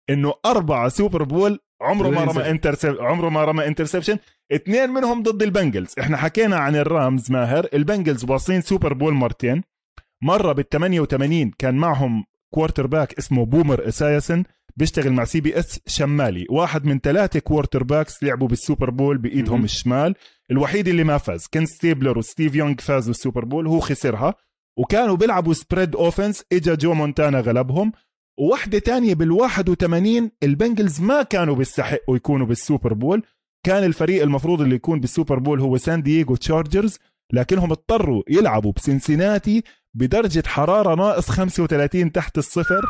إنه 0.09 0.33
أربعة 0.45 0.89
Super 0.89 1.23
Bowl 1.23 1.59
عمره 1.81 2.09
ما 2.09 2.23
رمى 2.23 2.49
intercep 2.49 2.97
عمره 2.99 3.29
ما 3.29 3.45
رمى 3.45 3.67
interception 3.67 4.17
اثنين 4.51 4.89
منهم 4.89 5.23
ضد 5.23 5.43
ال 5.43 5.49
Bengals. 5.49 5.93
إحنا 5.99 6.17
حكينا 6.17 6.55
عن 6.57 6.75
ال 6.75 6.86
Rams 6.86 7.31
ماهر. 7.31 7.67
ال 7.73 7.80
Bengals 7.80 8.25
واصلين 8.25 8.61
Super 8.61 8.93
Bowl 8.93 9.13
مرتين. 9.13 9.63
مرة 10.23 10.53
بال 10.53 10.69
88 10.69 11.51
كان 11.57 11.75
معهم 11.75 12.25
quarterback 12.53 13.13
اسمه 13.13 13.45
بومر 13.45 13.87
اسايسن 13.87 14.43
بيشتغل 14.77 15.13
مع 15.13 15.23
CBS 15.23 15.79
شمالي. 15.87 16.45
واحد 16.49 16.85
من 16.85 16.99
ثلاثة 16.99 17.39
quarterbacks 17.39 18.23
لعبوا 18.23 18.47
بال 18.47 18.59
Super 18.59 18.89
Bowl 18.89 19.17
بإيدهم 19.17 19.63
الشمال. 19.63 20.15
الوحيد 20.51 20.87
اللي 20.87 21.03
ما 21.03 21.17
فاز. 21.17 21.47
كان 21.47 21.65
ستيبلر 21.65 22.17
وستيف 22.17 22.55
يونغ 22.55 22.75
فازوا 22.79 23.11
ال 23.11 23.17
Super 23.17 23.45
Bowl 23.45 23.67
هو 23.67 23.79
خسرها. 23.79 24.35
وكانوا 24.77 25.15
بيلعبوا 25.15 25.53
spread 25.53 25.95
offense 25.95 26.43
إجا 26.53 26.75
جو 26.75 26.93
مونتانا 26.93 27.39
غلبهم. 27.39 27.91
وواحدة 28.39 28.79
تانية 28.79 29.13
بال 29.13 29.31
81 29.31 30.31
ال 30.43 30.50
Bengals 30.51 31.01
ما 31.01 31.23
كانوا 31.23 31.55
بيستحقوا 31.55 32.15
يكونوا 32.15 32.47
بال 32.47 32.60
Super 32.60 32.93
Bowl. 32.93 33.23
كان 33.65 33.83
الفريق 33.83 34.23
المفروض 34.23 34.61
اللي 34.61 34.75
يكون 34.75 34.99
بال 34.99 35.11
Super 35.11 35.39
Bowl 35.39 35.59
هو 35.59 35.77
سان 35.77 36.03
دييغو 36.03 36.35
Chargers 36.35 36.99
لكنهم 37.33 37.71
اضطروا 37.71 38.23
يلعبوا 38.29 38.71
بسنسيناتي 38.71 39.63
بدرجة 39.93 40.43
حرارة 40.47 40.95
ناقص 40.95 41.29
35 41.29 42.11
تحت 42.11 42.37
الصفر. 42.37 42.81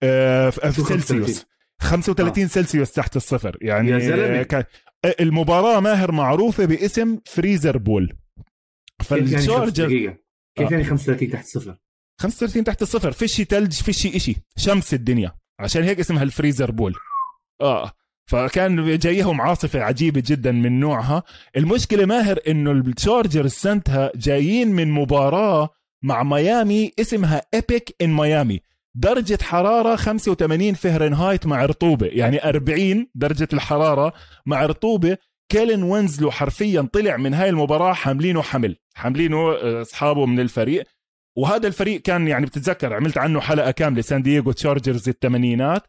في 0.00 0.72
سلسيوس 0.88 1.46
35 1.80 2.44
آه. 2.44 2.48
سلسيوس 2.48 2.92
تحت 2.92 3.16
الصفر. 3.16 3.56
يعني 3.60 3.90
يا 3.90 3.98
زلمة. 3.98 4.64
كان 5.06 5.26
المباراة 5.26 5.80
ماهر 5.80 6.12
معروفة 6.12 6.64
باسم 6.64 7.18
Freezer 7.26 7.78
Bowl. 7.78 8.16
فال 9.04 9.22
Chargers 9.22 9.92
كيف 10.58 10.70
يعني 10.70 10.84
35 10.84 11.30
تحت 11.30 11.44
الصفر؟ 11.44 11.76
35 12.20 12.64
تحت 12.64 12.82
الصفر 12.82 13.12
فيش 13.12 13.42
ثلج 13.42 13.72
فيش 13.72 13.98
شيء 14.18 14.36
شمس 14.58 14.94
الدنيا. 14.94 15.32
عشان 15.60 15.82
هيك 15.82 16.00
اسمها 16.00 16.22
ال 16.22 16.28
Freezer 16.28 16.70
Bowl. 16.70 16.94
آه. 17.60 17.92
فكان 18.30 18.98
جايهم 18.98 19.40
عاصفة 19.40 19.82
عجيبة 19.82 20.22
جدا 20.26 20.52
من 20.52 20.80
نوعها. 20.80 21.22
المشكلة 21.56 22.06
ماهر 22.06 22.38
إنه 22.48 22.72
ال 22.72 22.81
Chargers 22.81 23.50
سنتها 23.52 24.12
جايين 24.14 24.68
من 24.68 24.90
مباراة 24.90 25.68
مع 26.04 26.22
ميامي 26.22 26.92
اسمها 27.00 27.42
Epic 27.54 27.94
in 28.02 28.12
Miami 28.12 28.60
درجة 28.96 29.38
حرارة 29.42 29.96
85 29.96 30.74
فهرنهايت 30.74 31.46
مع 31.46 31.64
رطوبة. 31.64 32.06
يعني 32.06 32.48
40 32.48 33.06
درجة 33.14 33.48
الحرارة 33.52 34.12
مع 34.46 34.66
رطوبة. 34.66 35.18
كيلن 35.48 35.82
وينزلو 35.82 36.30
حرفيا 36.30 36.88
طلع 36.92 37.16
من 37.16 37.34
هاي 37.34 37.48
المباراة 37.48 37.92
حاملينه 37.92 38.42
حمل. 38.42 38.76
حاملينه 38.94 39.52
آه، 39.52 39.82
أصحابه 39.82 40.26
من 40.26 40.40
الفريق. 40.40 40.84
وهذا 41.36 41.66
الفريق 41.66 42.02
كان 42.02 42.28
يعني 42.28 42.46
بتتذكر 42.46 42.94
عملت 42.94 43.18
عنه 43.18 43.40
حلقة 43.40 43.70
كاملة 43.70 44.02
سان 44.02 44.22
دييغو 44.22 44.52
Chargers 44.52 45.08
الثمانينات. 45.08 45.82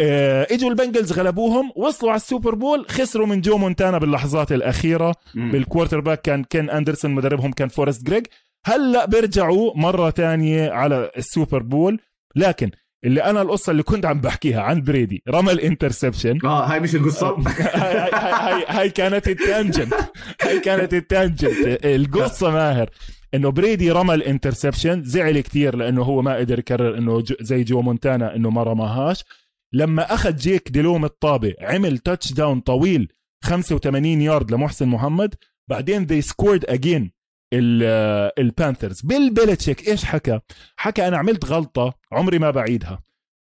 آه 0.00 0.46
إجوا 0.50 0.70
ال 0.70 0.75
Bengals 0.75 1.12
غلبوهم 1.12 1.72
وصلوا 1.76 2.10
على 2.10 2.16
ال 2.20 2.26
Super 2.26 2.54
Bowl 2.54 2.86
خسروا 2.88 3.26
من 3.26 3.40
جو 3.40 3.58
مونتانا 3.58 3.98
باللحظات 3.98 4.52
الأخيرة. 4.52 5.14
بال 5.52 6.00
quarterback 6.00 6.20
كان 6.20 6.44
كين 6.44 6.70
أندرسون 6.70 7.10
مدربهم 7.10 7.52
كان 7.52 7.68
فورست 7.68 8.06
جريج. 8.06 8.26
هلأ 8.66 9.06
بيرجعوا 9.06 9.72
مرة 9.76 10.10
تانية 10.10 10.70
على 10.70 11.10
ال 11.16 11.24
Super 11.24 11.62
Bowl. 11.62 12.00
لكن 12.36 12.70
اللي 13.04 13.22
أنا 13.24 13.42
القصة 13.42 13.70
اللي 13.70 13.82
كنت 13.82 14.06
عم 14.06 14.20
بحكيها 14.20 14.62
عن 14.62 14.82
بريدي 14.82 15.22
رمى 15.28 15.52
ال 15.52 15.59
interception 15.59 16.38
آه 16.44 16.66
هاي 16.66 16.80
مش 16.80 16.94
القصة. 16.94 17.28
هاي, 17.48 18.10
هاي, 18.10 18.10
هاي, 18.12 18.64
هاي 18.68 18.90
كانت 18.90 19.28
ال 19.28 19.35
tangent. 19.35 19.94
هاي 20.42 20.60
كانت 20.60 20.94
ال 20.94 21.04
tangent. 21.04 21.84
القصة 21.84 22.50
ماهر. 22.50 22.90
إنه 23.34 23.50
بريدي 23.50 23.90
رمى 23.90 24.14
ال 24.14 24.21
interception 24.21 25.04
زعل 25.04 25.40
كثير 25.40 25.76
لإنه 25.76 26.02
هو 26.02 26.22
ما 26.22 26.36
قدر 26.36 26.58
يكرر 26.58 26.98
إنه 26.98 27.24
زي 27.40 27.64
جو 27.64 27.82
مونتانا 27.82 28.36
إنه 28.36 28.50
ما 28.50 28.62
رماهاش. 28.62 29.24
لما 29.72 30.14
أخذ 30.14 30.36
جيك 30.36 30.68
ديلوم 30.68 31.04
الطابة 31.04 31.54
عمل 31.60 31.98
touchdown 31.98 32.60
طويل 32.60 33.12
85 33.44 34.04
يارد 34.22 34.50
لمحسن 34.50 34.88
محمد. 34.88 35.34
بعدين 35.70 36.06
they 36.06 36.24
scored 36.24 36.64
again. 36.70 37.21
ال 37.52 37.68
Panthers 37.68 39.00
بيل 39.00 39.34
بيلتشيك 39.34 39.88
إيش 39.88 40.04
حكى؟ 40.04 40.40
حكى 40.76 41.08
أنا 41.08 41.18
عملت 41.18 41.44
غلطة 41.44 41.94
عمري 42.12 42.38
ما 42.38 42.50
بعيدها. 42.50 43.02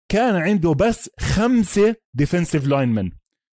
كان 0.10 0.36
عنده 0.36 0.74
بس 0.74 1.10
خمسة 1.20 1.96
defensive 2.14 2.68
linemen 2.68 3.12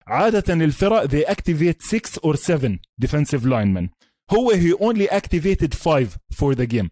عادة 0.07 0.55
الفرق 0.55 1.07
they 1.07 1.27
activate 1.29 1.83
6 1.83 2.21
or 2.27 2.35
7 2.35 2.79
defensive 3.05 3.45
linemen. 3.45 3.89
هو 4.31 4.53
he 4.53 4.79
only 4.79 5.09
activated 5.09 5.75
5 5.75 6.07
for 6.35 6.55
the 6.55 6.67
game. 6.67 6.89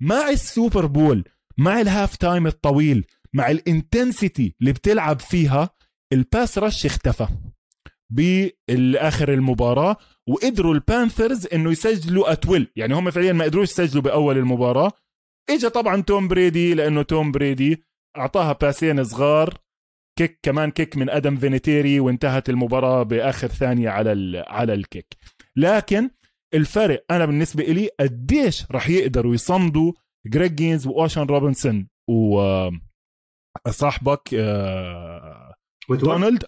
مع 0.00 0.30
ال 0.30 0.39
Super 0.39 0.86
Bowl 0.86 1.24
مع 1.58 1.80
ال 1.80 2.16
halftime 2.16 2.46
الطويل 2.46 3.04
مع 3.32 3.50
ال 3.50 3.60
intensity 3.60 4.54
اللي 4.60 4.72
بتلعب 4.72 5.20
فيها 5.20 5.70
ال 6.12 6.21
pass 6.21 6.58
rush 6.58 6.86
اختفى. 6.86 7.28
بالاخر 8.10 9.32
المباراة 9.32 9.96
وقدروا 10.28 10.74
ال 10.74 10.82
Panthers 10.82 11.46
إنه 11.52 11.70
يسجلوا 11.70 12.32
اتويل 12.32 12.72
يعني 12.76 12.94
هم 12.94 13.10
فعليا 13.10 13.32
ما 13.32 13.44
قدروش 13.44 13.70
يسجلوا 13.70 14.02
بأول 14.02 14.38
المباراة. 14.38 14.90
اجى 15.50 15.68
طبعا 15.68 16.02
توم 16.02 16.28
بريدي 16.28 16.74
لأنه 16.74 17.02
توم 17.02 17.32
بريدي 17.32 17.84
أعطاها 18.16 18.52
pass 18.52 18.87
ين 18.87 19.04
صغار 19.04 19.54
kick 20.18 20.38
كمان 20.42 20.70
kick 20.70 20.96
من 20.96 21.10
آدم 21.10 21.36
فينيتيري 21.36 22.00
وانتهت 22.00 22.48
المباراة 22.48 23.02
بآخر 23.02 23.48
ثانية 23.48 23.90
على 23.90 24.44
على 24.48 24.74
ال 24.74 24.81
kick. 24.81 25.16
لكن 25.56 26.10
الفرق 26.54 27.04
أنا 27.10 27.26
بالنسبة 27.26 27.64
لي 27.64 27.90
قديش 28.00 28.66
راح 28.70 28.88
يقدروا 28.88 29.34
يصمدوا 29.34 29.92
Greg 30.26 30.54
Gaines 30.54 30.86
و 30.86 30.91
A'Shawn 30.91 31.22
Robinson 31.22 31.88
و 32.10 32.68
صاحبك 33.68 34.34
آه، 34.34 35.54
Donald 35.90 36.44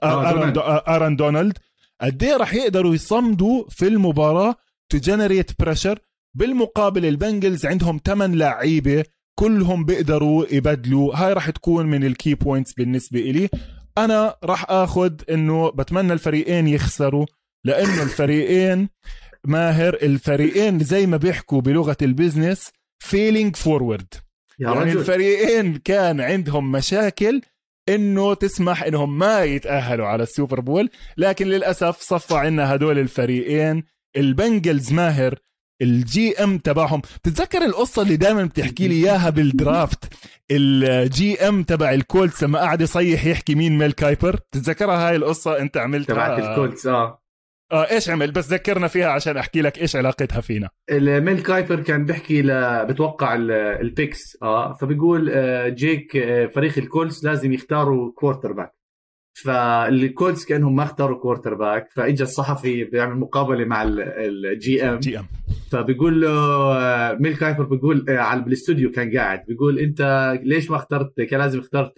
Aaron 0.88 1.16
Donald. 1.16 1.58
قد 2.00 2.22
إيه 2.22 2.36
راح 2.36 2.54
يقدروا 2.54 2.94
يصمدوا 2.94 3.64
في 3.68 3.88
المباراة 3.88 4.54
to 4.92 4.98
generate 4.98 5.50
pressure 5.58 5.98
بالمقابل 6.34 7.06
ال 7.06 7.14
Bengals 7.14 7.66
عندهم 7.66 8.00
8 8.06 8.36
لعيبة 8.36 9.04
كلهم 9.38 9.84
بيقدروا 9.84 10.46
يبدلوا. 10.50 11.16
هاي 11.16 11.32
راح 11.32 11.50
تكون 11.50 11.86
من 11.86 12.04
ال 12.04 12.12
key 12.12 12.34
points 12.34 12.72
بالنسبة 12.72 13.20
إلي. 13.20 13.48
أنا 13.98 14.36
راح 14.44 14.66
آخذ 14.68 15.12
إنه 15.30 15.70
بتمنى 15.70 16.12
الفريقين 16.12 16.68
يخسروا 16.68 17.26
لأنه 17.64 18.02
الفريقين 18.02 18.88
ماهر 19.44 19.94
الفريقين 19.94 20.78
زي 20.78 21.06
ما 21.06 21.16
بيحكوا 21.16 21.60
بلغة 21.60 21.96
ال 22.02 22.10
business 22.10 22.70
failing 22.98 23.56
forward 23.56 24.14
يعني 24.58 24.80
رجل. 24.80 24.98
الفريقين 24.98 25.76
كان 25.76 26.20
عندهم 26.20 26.72
مشاكل 26.72 27.40
إنه 27.88 28.34
تسمح 28.34 28.82
إنهم 28.82 29.18
ما 29.18 29.44
يتأهلوا 29.44 30.06
على 30.06 30.22
ال 30.22 30.29
Super 30.29 30.60
Bowl 30.60 30.90
لكن 31.16 31.46
للأسف 31.46 32.00
صفى 32.00 32.34
عنا 32.34 32.74
هدول 32.74 32.98
الفريقين 32.98 33.84
البنجلز 34.16 34.92
ماهر 34.92 35.38
ال 35.82 36.44
GM 36.44 36.58
تبعهم. 36.58 37.00
بتتذكر 37.00 37.64
القصة 37.64 38.02
اللي 38.02 38.16
دائما 38.16 38.44
بتحكي 38.44 38.88
لي 38.88 38.94
إياها 38.94 39.30
بال 39.30 39.51
draft؟ 39.51 40.12
ال 40.50 41.48
GM 41.48 41.62
تبع 41.62 41.92
الكولتس 41.92 42.42
لما 42.42 42.58
قعد 42.58 42.80
يصيح 42.80 43.26
يحكي 43.26 43.54
مين 43.54 43.78
ميل 43.78 43.92
كايبر؟ 43.92 44.36
تتذكرها 44.52 45.08
هاي 45.08 45.16
القصة؟ 45.16 45.58
أنت 45.58 45.76
عملتها. 45.76 46.14
تبعت 46.14 46.38
الكولتس 46.38 46.86
آه. 46.86 47.23
آه 47.72 47.90
إيش 47.90 48.10
عمل؟ 48.10 48.30
بس 48.30 48.52
ذكرنا 48.52 48.88
فيها 48.88 49.08
عشان 49.08 49.36
أحكي 49.36 49.62
لك 49.62 49.78
إيش 49.78 49.96
علاقتها 49.96 50.40
فينا. 50.40 50.68
الميل 50.90 51.42
كايبر 51.42 51.80
كان 51.80 52.04
بيحكي 52.04 52.42
ل... 52.42 52.50
بتوقع 52.86 53.34
ال 53.34 53.49
picks. 53.49 54.38
آه 54.42 54.74
فبيقول 54.74 55.30
آه، 55.30 55.68
جيك 55.68 56.16
آه، 56.16 56.46
فريق 56.46 56.78
الكولتس 56.78 57.26
لازم 57.26 57.52
يختاروا 57.52 58.12
quarterback 58.12 58.74
فالكولتس 59.44 60.44
كأنهم 60.44 60.76
ما 60.76 60.82
اختاروا 60.82 61.18
quarterback 61.18 61.88
فاجى 61.90 62.22
الصحفي 62.22 62.84
بيعمل 62.84 63.16
مقابلة 63.16 63.64
مع 63.64 63.82
ال 63.82 64.84
GM 64.84 64.98
GM 64.98 65.26
فبيقول 65.72 66.20
له 66.20 66.30
آه، 66.30 67.14
ميل 67.20 67.36
كايبر 67.36 67.64
بيقول 67.64 68.04
على 68.08 68.40
بالاستوديو 68.40 68.90
كان 68.90 69.16
قاعد. 69.18 69.44
بيقول 69.48 69.78
أنت 69.78 70.32
ليش 70.42 70.70
ما 70.70 70.76
اخترت 70.76 71.20
كان 71.20 71.40
لازم 71.40 71.58
اخترت 71.58 71.92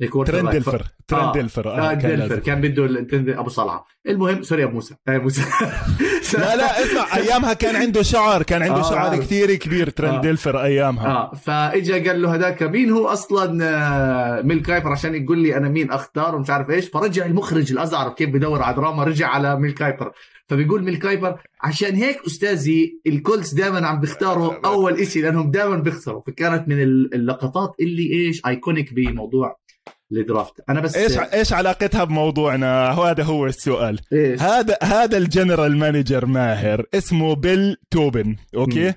ترنت 0.00 0.36
ديلفر 0.36 0.82
ترنت 1.08 1.35
ديلفر 1.35 1.68
آه. 1.68 1.90
آه 1.90 1.94
كان, 1.94 2.40
كان 2.40 2.60
بده 2.60 3.40
أبو 3.40 3.48
صلعة. 3.48 3.86
المهم 4.08 4.42
sorry 4.42 4.64
أبو 4.64 4.72
موسى. 4.72 4.94
آه 5.08 5.18
موسى. 5.18 5.42
لا 6.38 6.56
لا 6.56 6.84
اسمع 6.84 7.16
أيامها 7.16 7.52
كان 7.52 7.76
عنده 7.76 8.02
شعر 8.02 8.42
كان 8.42 8.62
عنده 8.62 8.80
آه 8.80 8.90
شعر 8.90 9.16
كثير 9.16 9.54
كبير 9.54 9.90
ترنت 9.90 10.20
ديلفر 10.20 10.58
آه. 10.60 10.64
أيامها. 10.64 11.06
آه 11.06 11.34
فإجا 11.34 12.10
قال 12.10 12.22
له 12.22 12.34
هذاك 12.34 12.62
مين 12.62 12.90
هو 12.90 13.08
أصلا 13.08 13.64
آه 13.64 14.42
ميل 14.42 14.62
كايبر 14.62 14.92
عشان 14.92 15.14
يقول 15.14 15.38
لي 15.38 15.56
أنا 15.56 15.68
مين 15.68 15.90
أختار 15.90 16.34
ومش 16.34 16.50
عارف 16.50 16.70
إيش؟ 16.70 16.88
فرجع 16.88 17.26
المخرج 17.26 17.72
الازعر 17.72 18.08
كيف 18.08 18.30
بدور 18.30 18.62
على 18.62 18.76
دراما 18.76 19.04
رجع 19.04 19.28
على 19.28 19.56
ميل 19.56 19.72
كايبر 19.72 20.12
فبيقول 20.48 20.84
ميل 20.84 20.96
كايبر 20.96 21.40
عشان 21.62 21.94
هيك 21.94 22.18
أستاذي 22.26 23.00
الكولتس 23.06 23.54
دائما 23.54 23.86
عم 23.86 24.00
بيختاروا 24.00 24.66
أول 24.66 25.06
شيء 25.06 25.22
لأنهم 25.22 25.50
دائما 25.50 25.76
بيخسروا. 25.76 26.22
فكانت 26.26 26.68
من 26.68 26.82
اللقطات 27.14 27.74
اللي 27.80 28.12
إيش 28.12 28.46
iconic 28.46 28.92
بموضوع 28.94 29.63
ال 30.12 30.20
draft 30.20 30.60
أنا 30.68 30.80
بس 30.80 30.96
إيش 30.96 31.18
إيش 31.18 31.52
علاقتها 31.52 32.04
بموضوعنا؟ 32.04 32.90
هذا 32.90 33.22
هو 33.22 33.46
السؤال. 33.46 34.00
إيش؟ 34.12 34.40
هذا 34.40 34.78
هذا 34.82 35.16
ال 35.16 35.23
general 35.23 35.76
manager 35.76 36.26
ماهر 36.26 36.86
اسمه 36.94 37.34
بيل 37.34 37.76
توبن 37.90 38.36
okay؟ 38.54 38.90
م. 38.90 38.94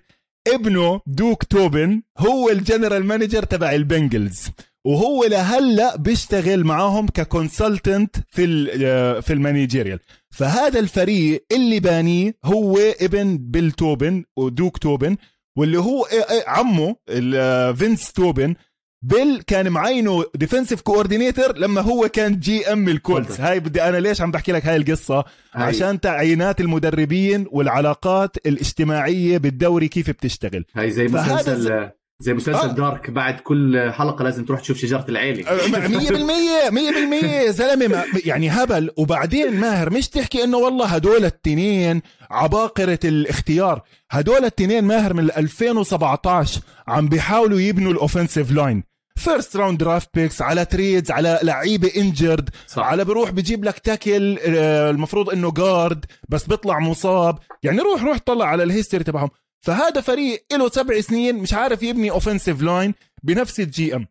ابنه 0.47 1.01
دوك 1.07 1.43
توبن 1.43 2.01
هو 2.17 2.49
ال 2.49 2.56
general 2.56 3.05
manager 3.05 3.43
تبع 3.43 3.71
البنجلز 3.71 4.49
وهو 4.85 5.23
لهلا 5.23 5.95
بيشتغل 5.95 6.63
معاهم 6.63 7.07
ك 7.07 7.17
consultant 7.17 8.15
في 8.29 8.71
آه، 8.85 9.19
في 9.19 9.33
ال 9.33 9.39
managerial 9.39 9.99
فهذا 10.29 10.79
الفريق 10.79 11.45
اللي 11.51 11.79
بانيه 11.79 12.37
هو 12.45 12.77
ابن 13.01 13.37
بيل 13.37 13.71
توبن 13.71 14.23
ودوك 14.37 14.77
توبن 14.77 15.17
واللي 15.57 15.79
هو 15.79 16.03
آه، 16.03 16.33
آه، 16.33 16.49
عمه 16.49 16.95
فينس 17.73 18.11
توبن 18.11 18.55
بيل 19.01 19.41
كان 19.41 19.69
معينه 19.69 20.25
defensive 20.35 20.81
coordinator 20.81 21.57
لما 21.57 21.81
هو 21.81 22.09
كان 22.09 22.39
GM 22.39 22.89
الكولتس. 22.89 23.41
هاي 23.41 23.59
بدي 23.59 23.83
أنا 23.83 23.97
ليش 23.97 24.21
عم 24.21 24.31
بحكي 24.31 24.51
لك 24.51 24.65
هاي 24.65 24.75
القصة؟ 24.75 25.17
هاي. 25.53 25.63
عشان 25.63 25.99
تعيينات 25.99 26.61
المدربين 26.61 27.45
والعلاقات 27.51 28.37
الاجتماعية 28.45 29.37
بالدوري 29.37 29.87
كيف 29.87 30.09
بتشتغل. 30.09 30.65
هاي 30.75 30.91
زي 30.91 31.07
مسلسل 31.07 31.89
زي 32.19 32.33
مسلسل 32.33 32.69
آه. 32.69 32.73
دارك 32.73 33.09
بعد 33.09 33.39
كل 33.39 33.91
حلقة 33.91 34.23
لازم 34.23 34.45
تروح 34.45 34.59
تشوف 34.61 34.77
شجرة 34.77 35.05
العيلة. 35.09 35.43
100% 35.43 37.47
100% 37.47 37.49
زلمة 37.59 38.03
يعني 38.25 38.49
هبل. 38.49 38.91
وبعدين 38.97 39.59
ماهر 39.59 39.89
مش 39.89 40.09
تحكي 40.09 40.43
إنه 40.43 40.57
والله 40.57 40.85
هدول 40.85 41.25
التنين 41.25 42.01
عباقرة 42.31 42.99
الاختيار. 43.05 43.81
هدول 44.11 44.45
التنين 44.45 44.83
ماهر 44.83 45.13
من 45.13 45.23
2017 45.23 46.61
عم 46.87 47.09
بيحاولوا 47.09 47.59
يبنوا 47.59 47.91
ال 47.91 47.97
offensive 47.97 48.51
line 48.51 48.83
first 49.15 49.57
round 49.57 49.77
draft 49.77 50.09
picks 50.13 50.41
على 50.41 50.65
trades 50.65 51.11
على 51.11 51.39
لعيبة 51.43 51.91
injured 51.97 52.49
صح. 52.67 52.83
على 52.83 53.05
بروح 53.05 53.29
بجيب 53.31 53.63
لك 53.63 53.79
tackle 53.79 54.37
آه، 54.45 54.89
المفروض 54.89 55.29
إنه 55.29 55.51
guard 55.51 56.05
بس 56.29 56.47
بيطلع 56.47 56.79
مصاب. 56.79 57.39
يعني 57.63 57.79
روح 57.79 58.03
روح 58.03 58.17
طلع 58.25 58.45
على 58.45 58.63
ال 58.63 58.68
history 58.68 59.03
تبعهم. 59.03 59.29
فهذا 59.67 60.01
فريق 60.01 60.45
له 60.53 60.69
سبع 60.69 61.01
سنين 61.01 61.35
مش 61.35 61.53
عارف 61.53 61.83
يبني 61.83 62.11
offensive 62.11 62.61
line 62.61 62.93
بنفس 63.23 63.59
ال 63.59 63.95
GM. 63.95 64.07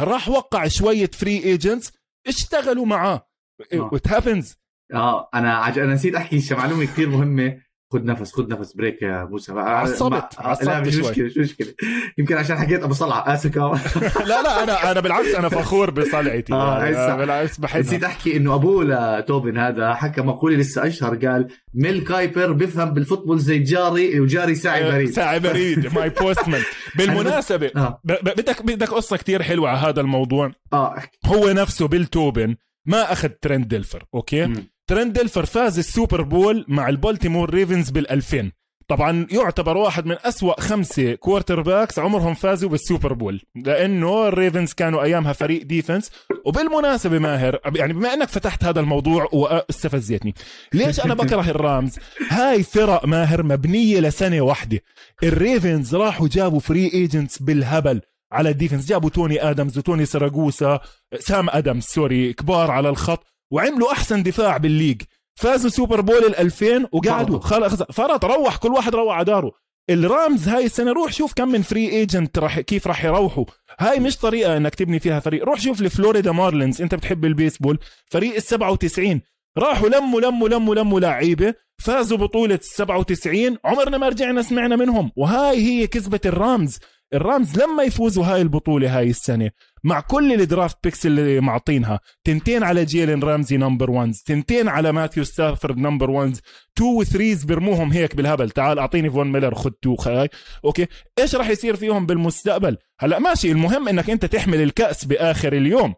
راح 0.00 0.28
وقع 0.28 0.68
شوية 0.68 1.10
free 1.10 1.44
agents 1.44 1.92
اشتغلوا 2.26 2.86
معاه. 2.86 3.28
it 3.72 4.08
happens 4.08 4.56
آه 4.94 5.30
أنا 5.34 5.54
عج... 5.54 5.78
أنا 5.78 5.94
نسيت 5.94 6.14
أحكي 6.14 6.54
معلومة 6.54 6.84
كثير 6.84 7.08
مهمة. 7.08 7.62
خذ 7.92 8.04
نفس 8.04 8.32
خذ 8.32 8.48
نفس 8.48 8.72
break 8.72 9.02
يا 9.02 9.24
موسى 9.24 9.52
عصبت 9.52 10.38
عصبت 10.38 10.66
لا 10.66 10.80
مش 10.80 10.96
مشكلة 10.96 11.24
مش 11.24 11.38
مشكلة. 11.38 11.74
يمكن 12.18 12.36
عشان 12.36 12.58
حكيت 12.58 12.82
أبو 12.82 12.94
صلعه 12.94 13.34
آسف 13.34 13.56
لا 14.30 14.42
لا 14.42 14.62
أنا 14.62 14.90
أنا 14.90 15.00
بالعكس 15.00 15.34
أنا 15.34 15.48
فخور 15.48 15.90
بصلعتي 15.90 16.52
آه 16.52 16.84
يعني 16.84 17.16
بالعكس 17.16 17.58
بحب 17.58 17.80
نسيت 17.80 18.04
أحكي 18.04 18.36
إنه 18.36 18.54
ابوه 18.54 18.84
لتوبن 18.84 19.58
هذا 19.58 19.94
حكى 19.94 20.20
مقولة 20.20 20.56
لسه 20.56 20.86
أشهر 20.86 21.26
قال 21.26 21.48
ميل 21.74 22.04
كايبر 22.04 22.52
بيفهم 22.52 22.94
بال 22.94 23.03
football 23.03 23.38
زي 23.38 23.58
جاري 23.58 24.20
وجاري 24.20 24.54
ساعي 24.54 24.88
آه، 24.88 24.92
بريد. 24.92 25.10
ساعي 25.10 25.40
بريد 25.40 25.94
my 25.94 26.08
postman 26.08 26.62
بالمناسبة 26.98 27.70
آه. 27.76 28.00
بدك 28.04 28.62
بدك 28.62 28.88
قصة 28.90 29.16
كتير 29.16 29.42
حلوة 29.42 29.68
على 29.68 29.78
هذا 29.78 30.00
الموضوع. 30.00 30.52
آه 30.72 31.02
هو 31.26 31.48
نفسه 31.50 31.88
بيل 31.88 32.06
توبن 32.06 32.56
ما 32.86 33.12
أخذ 33.12 33.28
ترنت 33.28 33.68
ديلفر 33.68 34.04
okay؟ 34.14 34.54
م. 34.90 34.94
ترنت 34.94 35.18
ديلفر 35.18 35.44
فاز 35.44 35.78
السوبر 35.78 36.22
بول 36.22 36.64
مع 36.68 36.88
البولتيمور 36.88 37.50
ريفنز 37.50 37.90
بال2000 37.90 38.44
طبعا 38.88 39.26
يعتبر 39.30 39.76
واحد 39.76 40.06
من 40.06 40.16
أسوأ 40.24 40.60
خمسة 40.60 41.14
quarterbacks 41.14 41.98
عمرهم 41.98 42.34
فازوا 42.34 42.68
بالسوبر 42.70 43.12
بول 43.12 43.40
لأنه 43.54 44.28
الريفنز 44.28 44.72
كانوا 44.72 45.02
أيامها 45.02 45.32
فريق 45.32 45.62
defense 45.62 46.10
وبالمناسبة 46.44 47.18
ماهر 47.18 47.58
يعني 47.76 47.92
بما 47.92 48.14
أنك 48.14 48.28
فتحت 48.28 48.64
هذا 48.64 48.80
الموضوع 48.80 49.28
واستفزيتني 49.32 50.34
ليش 50.74 51.00
أنا 51.00 51.14
بكره 51.14 51.40
الرامز؟ 51.50 51.98
هاي 52.28 52.62
فرق 52.62 53.06
ماهر 53.06 53.42
مبنية 53.42 54.00
لسنة 54.00 54.40
واحدة. 54.40 54.80
الريفنز 55.22 55.94
راحوا 55.94 56.28
جابوا 56.28 56.60
free 56.60 56.90
agents 56.94 57.42
بالهبل 57.42 58.00
على 58.32 58.50
ال 58.50 58.55
defense 58.55 58.86
جابوا 58.86 59.10
توني 59.10 59.50
آدمز 59.50 59.78
وتوني 59.78 60.06
سراغوسا 60.06 60.80
سام 61.18 61.50
آدمز 61.50 61.84
sorry 61.84 62.32
كبار 62.32 62.70
على 62.70 62.88
الخط. 62.88 63.26
وعملوا 63.50 63.92
أحسن 63.92 64.22
دفاع 64.22 64.56
بال 64.56 64.66
league. 64.66 65.02
فازوا 65.34 65.70
سوبر 65.70 66.00
بول 66.00 66.24
ال 66.24 66.36
2000 66.36 66.88
وقعدوا 66.92 67.40
خلص 67.40 67.82
فرط 67.82 68.24
روح 68.24 68.56
كل 68.56 68.68
واحد 68.68 68.94
روح 68.94 69.14
على 69.14 69.24
داره. 69.24 69.52
الرامز 69.90 70.48
هاي 70.48 70.64
السنة 70.64 70.92
روح 70.92 71.12
شوف 71.12 71.32
كم 71.34 71.48
من 71.48 71.62
free 71.62 71.88
agent 71.88 72.38
راح 72.38 72.60
كيف 72.60 72.86
راح 72.86 73.04
يروحوا. 73.04 73.44
هاي 73.80 74.00
مش 74.00 74.16
طريقة 74.16 74.56
إنك 74.56 74.74
تبني 74.74 74.98
فيها 74.98 75.20
فريق. 75.20 75.44
روح 75.44 75.60
شوف 75.60 75.80
الفلوريدا 75.80 76.32
مارلينز. 76.32 76.82
أنت 76.82 76.94
بتحب 76.94 77.24
البيسبول. 77.24 77.78
فريق 78.06 78.34
ال 78.34 78.42
97 78.42 79.20
راحوا 79.58 79.88
لموا 79.88 80.20
لموا 80.20 80.48
لموا 80.48 80.74
لموا 80.74 81.00
لعيبة. 81.00 81.54
فازوا 81.78 82.18
بطولة 82.18 82.54
ال 82.54 82.64
97 82.64 83.58
عمرنا 83.64 83.98
ما 83.98 84.08
رجعنا 84.08 84.42
سمعنا 84.42 84.76
منهم. 84.76 85.12
وهاي 85.16 85.56
هي 85.56 85.86
كذبة 85.86 86.20
الرامز. 86.26 86.78
الرامز 87.14 87.58
لما 87.58 87.82
يفوزوا 87.82 88.24
هاي 88.24 88.42
البطولة 88.42 88.98
هاي 88.98 89.10
السنة 89.10 89.50
مع 89.84 90.00
كل 90.00 90.32
ال 90.32 90.40
draft 90.40 90.78
picks 90.84 91.06
اللي 91.06 91.40
معطينها 91.40 92.00
تنتين 92.24 92.62
على 92.62 92.84
جيلين 92.84 93.22
رامزي 93.22 93.56
number 93.56 93.90
1 93.90 94.12
تنتين 94.26 94.68
على 94.68 94.92
ماثيو 94.92 95.24
ستافورد 95.24 95.78
number 95.78 96.10
1 96.10 96.36
2 96.78 97.04
و3 97.04 97.46
برموهم 97.46 97.92
هيك 97.92 98.16
بالهبل. 98.16 98.50
تعال 98.50 98.78
أعطيني 98.78 99.10
فون 99.10 99.32
ميلر 99.32 99.54
خد 99.54 99.72
two 99.72 99.96
خاي. 99.96 100.28
okay؟ 100.64 100.86
إيش 101.18 101.34
راح 101.34 101.48
يصير 101.48 101.76
فيهم 101.76 102.06
بالمستقبل؟ 102.06 102.76
هلأ 103.00 103.18
ماشي 103.18 103.52
المهم 103.52 103.88
إنك 103.88 104.10
أنت 104.10 104.24
تحمل 104.24 104.62
الكأس 104.62 105.04
بآخر 105.04 105.52
اليوم. 105.52 105.94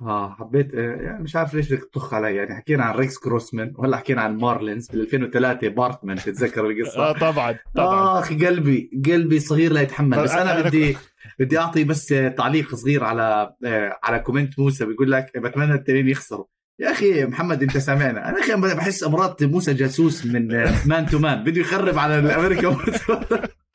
آه 0.00 0.34
حبيت 0.38 0.74
آه، 0.74 0.96
يعني 0.96 1.22
مش 1.22 1.36
عارف 1.36 1.54
ليش 1.54 1.72
بدك 1.72 1.84
تطخ 1.92 2.14
علي 2.14 2.36
يعني 2.36 2.54
حكينا 2.54 2.84
عن 2.84 2.94
ريكس 2.94 3.18
كروسمان 3.18 3.72
وهلا 3.76 3.96
حكينا 3.96 4.22
عن 4.22 4.36
مارلينز 4.36 4.88
بال 4.88 5.00
2003 5.00 5.68
بارتمان 5.68 6.16
تتذكر 6.16 6.66
القصة؟ 6.66 7.00
آه 7.00 7.12
طبعا 7.12 7.58
طبعا. 7.74 8.18
اخ 8.18 8.32
قلبي 8.32 8.90
قلبي 9.06 9.40
صغير 9.40 9.72
لا 9.72 9.80
يتحمل 9.80 10.22
بس 10.22 10.30
أنا 10.30 10.62
بدي 10.62 10.96
بدي 11.38 11.58
أعطي 11.58 11.84
بس 11.84 12.06
تعليق 12.36 12.74
صغير 12.74 13.04
على 13.04 13.54
آه، 13.64 13.98
على 14.02 14.18
comment 14.18 14.58
موسى 14.58 14.86
بيقول 14.86 15.12
لك 15.12 15.38
بتمنى 15.38 15.74
التنين 15.74 16.08
يخسروا. 16.08 16.44
يا 16.80 16.90
أخي 16.90 17.24
محمد 17.24 17.62
أنت 17.62 17.78
سامعنا. 17.78 18.28
أنا 18.28 18.40
أخي 18.40 18.76
بحس 18.76 19.04
أمراض 19.04 19.44
موسى 19.44 19.74
جاسوس 19.74 20.26
من 20.26 20.48
man 20.86 21.06
to 21.06 21.18
man 21.18 21.44
بده 21.44 21.60
يخرب 21.60 21.98
على 21.98 22.18
الأمريكا. 22.18 22.76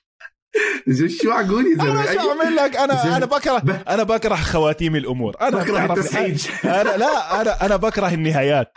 شو 1.21 1.31
عقول 1.31 1.65
يا 1.65 1.77
زلمه 1.77 2.03
أنا 2.03 2.13
شو 2.13 2.29
أعمل 2.29 2.55
لك؟ 2.55 2.77
أنا 2.77 3.17
أنا 3.17 3.25
بكره 3.25 3.83
أنا 3.87 4.03
بكره 4.03 4.35
خواتيم 4.35 4.95
الأمور. 4.95 5.35
أنا 5.41 5.49
بكره 5.49 5.93
التسعيج. 5.93 6.47
أنا 6.63 6.97
لا 6.97 7.41
أنا 7.41 7.65
أنا 7.65 7.75
بكره 7.75 8.13
النهايات. 8.13 8.73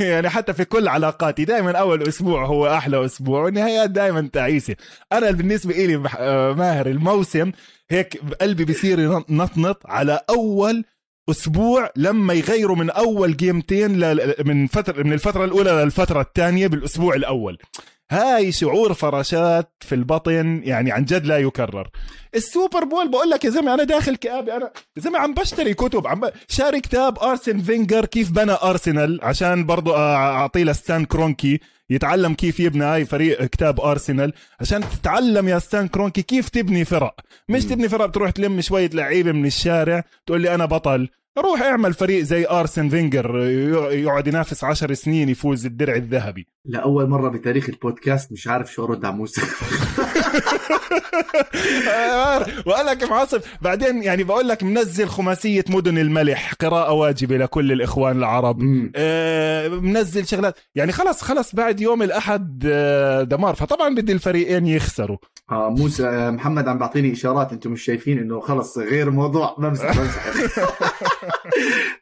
يعني 0.00 0.28
حتى 0.28 0.52
في 0.54 0.64
كل 0.64 0.88
علاقاتي 0.88 1.44
دائما 1.44 1.72
أول 1.78 2.08
أسبوع 2.08 2.46
هو 2.46 2.66
أحلى 2.66 3.04
أسبوع 3.04 3.42
والنهايات 3.42 3.90
دائما 3.90 4.28
تعيسة. 4.32 4.76
أنا 5.12 5.30
بالنسبة 5.30 5.74
لي 5.74 5.96
ماهر 6.54 6.86
الموسم 6.86 7.52
هيك 7.90 8.20
قلبي 8.40 8.64
بيصير 8.64 8.98
ينطنط 8.98 9.82
على 9.86 10.20
أول 10.30 10.84
أسبوع 11.30 11.90
لما 11.96 12.34
يغيروا 12.34 12.76
من 12.76 12.90
أول 12.90 13.36
جيمتين 13.36 13.90
من 14.46 14.66
فتره 14.66 15.02
من 15.02 15.12
الفترة 15.12 15.44
الأولى 15.44 15.70
للفترة 15.70 16.20
الثانية 16.20 16.66
بالأسبوع 16.66 17.14
الأول. 17.14 17.58
هاي 18.10 18.52
شعور 18.52 18.94
فراشات 18.94 19.72
في 19.80 19.94
البطن 19.94 20.60
يعني 20.64 20.92
عن 20.92 21.04
جد 21.04 21.26
لا 21.26 21.38
يكرر. 21.38 21.88
السوبر 22.34 22.84
بول 22.84 23.10
بقول 23.10 23.30
لك 23.30 23.44
يا 23.44 23.50
زلمة 23.50 23.74
أنا 23.74 23.84
داخل 23.84 24.16
كآبة 24.16 24.56
أنا 24.56 24.70
يا 24.96 25.02
زلمة 25.02 25.18
عم 25.18 25.34
بشتري 25.34 25.74
كتب 25.74 26.06
عم 26.06 26.20
ب... 26.20 26.30
شاري 26.48 26.80
كتاب 26.80 27.18
أرسن 27.18 27.58
فينجر 27.58 28.04
كيف 28.04 28.30
بنى 28.30 28.52
أرسنال 28.62 29.20
عشان 29.22 29.66
برضه 29.66 29.96
أعطيه 29.98 30.64
لستان 30.64 31.04
كرونكي 31.04 31.60
يتعلم 31.90 32.34
كيف 32.34 32.60
يبنى 32.60 32.84
هاي 32.84 33.04
فريق 33.04 33.44
كتاب 33.44 33.80
أرسنال 33.80 34.32
عشان 34.60 34.80
تتعلم 34.90 35.48
يا 35.48 35.58
ستان 35.58 35.88
كرونكي 35.88 36.22
كيف 36.22 36.48
تبني 36.48 36.84
فرق. 36.84 37.14
مش 37.48 37.64
تبني 37.64 37.88
فرق 37.88 38.06
بتروح 38.06 38.30
تلم 38.30 38.60
شوية 38.60 38.90
لعيبة 38.90 39.32
من 39.32 39.46
الشارع 39.46 40.04
تقول 40.26 40.40
لي 40.40 40.54
أنا 40.54 40.64
بطل. 40.64 41.08
روح 41.40 41.62
اعمل 41.62 41.94
فريق 41.94 42.22
زي 42.22 42.46
أرسن 42.46 42.88
فينجر 42.88 43.38
يقعد 43.92 44.26
ينافس 44.26 44.64
عشر 44.64 44.94
سنين 44.94 45.28
يفوز 45.28 45.66
الدرع 45.66 45.94
الذهبي. 45.94 46.46
لاول 46.64 47.08
مرة 47.08 47.28
بتاريخ 47.28 47.68
البودكاست 47.68 48.32
مش 48.32 48.48
عارف 48.48 48.72
شو 48.72 48.84
ارد 48.84 49.04
على 49.04 49.14
موسى 49.16 49.40
وقال 52.66 52.86
لك 52.86 53.10
معصب 53.10 53.40
بعدين 53.62 54.02
يعني 54.02 54.24
بقول 54.24 54.48
لك 54.48 54.62
منزل 54.62 55.08
خماسية 55.08 55.64
مدن 55.68 55.98
الملح 55.98 56.54
قراءة 56.54 56.92
واجبة 56.92 57.36
لكل 57.36 57.72
الإخوان 57.72 58.16
العرب. 58.18 58.58
آه 58.96 59.68
منزل 59.68 60.26
شغلات. 60.26 60.58
يعني 60.74 60.92
خلص 60.92 61.22
خلص 61.22 61.54
بعد 61.54 61.80
يوم 61.80 62.02
الأحد 62.02 62.64
آه 62.70 63.22
دمار. 63.22 63.54
فطبعا 63.54 63.94
بدي 63.94 64.12
الفريقين 64.12 64.66
يخسروا. 64.66 65.16
آه 65.50 65.70
موسى 65.70 66.06
آه، 66.08 66.30
محمد 66.30 66.68
عم 66.68 66.78
بعطيني 66.78 67.12
إشارات 67.12 67.52
أنتم 67.52 67.70
مش 67.72 67.82
شايفين 67.82 68.18
إنه 68.18 68.40
خلص 68.40 68.78
غير 68.78 69.10
موضوع. 69.10 69.56
بمسح 69.58 69.98
بمسح. 69.98 70.26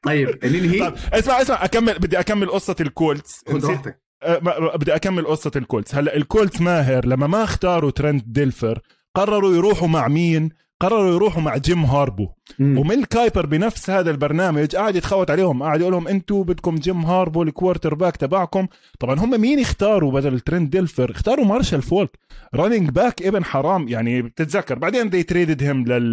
طيب 0.03 0.45
ننهي 0.45 0.79
طيب 0.79 0.95
اسمع 1.13 1.43
اسمع 1.43 1.65
أكمل 1.65 1.99
بدي 1.99 2.21
أكمل 2.21 2.51
قصة 2.51 2.77
ال 2.81 2.90
Colts. 2.90 3.45
خذ 3.49 3.67
راحتك. 3.67 4.03
أه 4.23 4.77
بدي 4.77 4.95
أكمل 4.95 5.27
قصة 5.27 5.51
ال 5.57 5.62
Colts. 5.62 5.95
هلأ 5.95 6.17
ال 6.17 6.24
Colts 6.24 6.61
ماهر 6.61 7.07
لما 7.07 7.27
ما 7.27 7.45
اختاروا 7.45 7.91
ترنت 7.91 8.25
ديلفر 8.27 8.81
قرروا 9.15 9.55
يروحوا 9.55 9.89
مع 9.89 10.09
مين؟ 10.09 10.51
قرروا 10.81 11.15
يروحوا 11.15 11.43
مع 11.43 11.57
جيم 11.57 11.85
هاربو. 11.85 12.29
مم. 12.59 12.79
وميل 12.79 13.05
كايبر 13.05 13.47
بنفس 13.47 13.91
هذا 13.91 14.11
البرنامج 14.11 14.77
قاعد 14.77 14.97
يتخوت 14.97 15.31
عليهم 15.31 15.63
قاعد 15.63 15.81
يقول 15.81 15.93
لهم 15.93 16.09
أنتم 16.09 16.43
بدكم 16.43 16.75
جيم 16.75 17.05
هاربو 17.05 17.43
ال 17.43 17.95
quarterback 17.95 18.17
تبعكم. 18.17 18.67
طبعا 19.01 19.21
هم 19.21 19.41
مين 19.41 19.61
اختاروا 19.61 20.13
بدل 20.13 20.41
ترنت 20.41 20.71
ديلفر؟ 20.71 21.11
اختاروا 21.11 21.45
مارشال 21.45 21.83
فولك. 21.83 22.19
running 22.55 22.91
back 22.91 23.23
ابن 23.23 23.45
حرام 23.45 23.89
يعني 23.89 24.23
بتتذكر. 24.23 24.79
بعدين 24.79 25.11
they 25.11 25.23
traded 25.23 25.63
him 25.63 25.85
لل 25.85 26.13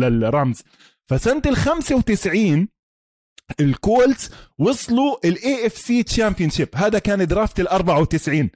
لل 0.00 0.18
Rams. 0.18 0.62
فسنة 1.10 1.42
ال 1.46 1.56
95 1.56 2.68
ال 3.60 3.72
Colts 3.72 4.30
وصلوا 4.58 5.16
ال 5.24 5.66
AFC 5.66 6.02
champion 6.02 6.50
هذا 6.74 6.98
كان 6.98 7.26
draft 7.26 7.60
ال 7.60 7.68
94 7.68 8.50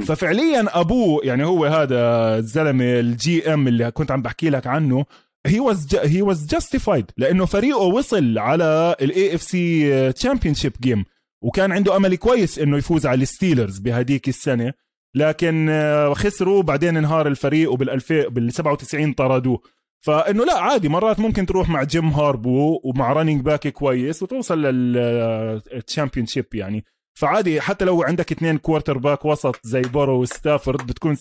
ففعليا 0.00 0.80
أبوه 0.80 1.20
يعني 1.24 1.44
هو 1.44 1.64
هذا 1.64 1.98
الزلمة 2.38 2.84
ال 2.84 3.54
GM 3.54 3.68
اللي 3.68 3.90
كنت 3.90 4.10
عم 4.10 4.22
بحكي 4.22 4.50
لك 4.50 4.66
عنه 4.66 5.04
he 5.46 5.60
was 5.60 5.94
he 5.94 6.22
was 6.22 6.46
justified 6.46 7.10
لأنه 7.16 7.44
فريقه 7.46 7.82
وصل 7.82 8.38
على 8.38 8.96
ال 9.00 9.34
AFC 9.34 10.12
championship 10.12 10.54
game 10.80 11.04
وكان 11.42 11.72
عنده 11.72 11.96
أمل 11.96 12.16
كويس 12.16 12.58
إنه 12.58 12.76
يفوز 12.76 13.06
على 13.06 13.22
ال 13.22 13.28
Steelers 13.28 13.78
بهديك 13.78 14.28
السنة. 14.28 14.72
لكن 15.14 15.68
آه، 15.70 16.14
خسروا 16.14 16.62
بعدين 16.62 16.96
انهار 16.96 17.28
الفريق 17.28 17.72
وبال 17.72 18.00
بال 18.08 18.52
97 18.52 19.12
طردوه. 19.12 19.60
فإنه 20.00 20.44
لا 20.44 20.58
عادي 20.58 20.88
مرات 20.88 21.20
ممكن 21.20 21.46
تروح 21.46 21.68
مع 21.68 21.82
جيم 21.82 22.08
هاربو 22.08 22.80
ومع 22.84 23.12
running 23.12 23.40
back 23.42 23.68
كويس 23.68 24.22
وتوصل 24.22 24.62
لل 24.62 26.26
championship 26.26 26.54
يعني. 26.54 26.84
فعادي 27.18 27.60
حتى 27.60 27.84
لو 27.84 28.02
عندك 28.02 28.32
اثنين 28.32 28.58
quarterback 28.58 29.24
وسط 29.24 29.60
زي 29.62 29.80
بورو 29.80 30.20
وستافورد 30.20 30.86
بتكون 30.86 31.14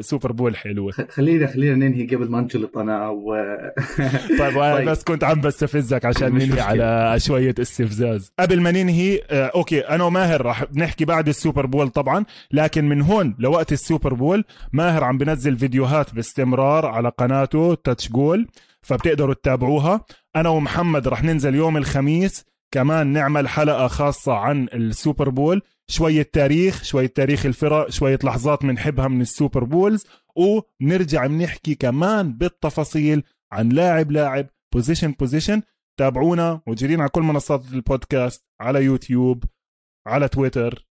Super 0.00 0.32
Bowl 0.32 0.56
حلوة. 0.56 0.92
خلينا 1.10 1.46
خلينا 1.46 1.74
ننهي 1.74 2.06
قبل 2.06 2.30
ما 2.30 2.38
انجلط 2.38 2.78
أنا 2.78 3.08
و... 3.08 3.34
طيب, 4.38 4.54
طيب. 4.54 4.88
بس 4.88 5.04
كنت 5.04 5.24
عم 5.24 5.40
بستفزك 5.40 6.04
عشان 6.04 6.34
ننهي 6.34 6.60
على 6.60 7.20
شوية 7.20 7.54
استفزاز. 7.60 8.32
قبل 8.40 8.60
ما 8.60 8.70
ننهي 8.70 9.20
آه 9.30 9.50
okay 9.54 9.80
أنا 9.80 10.04
وماهر 10.04 10.42
راح 10.42 10.64
نحكي 10.74 11.04
بعد 11.04 11.28
ال 11.28 11.34
Super 11.34 11.66
Bowl 11.66 11.88
طبعا 11.88 12.24
لكن 12.52 12.88
من 12.88 13.02
هون 13.02 13.34
لوقت 13.38 13.72
ال 13.72 13.79
Super 13.79 14.14
Bowl 14.14 14.44
ماهر 14.72 15.04
عم 15.04 15.18
بنزل 15.18 15.56
فيديوهات 15.56 16.14
باستمرار 16.14 16.86
على 16.86 17.08
قناته 17.08 17.74
تاتش 17.74 18.10
جول 18.10 18.48
فبتقدروا 18.82 19.34
تتابعوها. 19.34 20.04
أنا 20.36 20.48
ومحمد 20.48 21.08
رح 21.08 21.22
ننزل 21.24 21.54
يوم 21.54 21.76
الخميس 21.76 22.50
كمان 22.74 23.06
نعمل 23.06 23.48
حلقة 23.48 23.88
خاصة 23.88 24.32
عن 24.32 24.68
ال 24.74 24.83
Super 24.83 25.28
Bowl 25.28 25.62
شوية 25.90 26.22
تاريخ 26.22 26.82
شوية 26.84 27.06
تاريخ 27.06 27.46
الفرق 27.46 27.90
شوية 27.90 28.18
لحظات 28.24 28.62
بنحبها 28.62 29.08
من 29.08 29.20
ال 29.20 29.27
Super 29.27 29.64
Bowls 29.64 30.06
ونرجع 30.36 31.26
بنحكي 31.26 31.74
كمان 31.74 32.32
بالتفاصيل 32.32 33.22
عن 33.52 33.68
لاعب 33.68 34.10
لاعب 34.10 34.46
position 34.74 35.12
position 35.12 35.62
تابعونا 35.98 36.60
موجودين 36.66 37.00
على 37.00 37.08
كل 37.08 37.22
منصات 37.22 37.64
البودكاست 37.72 38.44
على 38.60 38.84
يوتيوب 38.84 39.44
على 40.06 40.28
تويتر. 40.28 40.86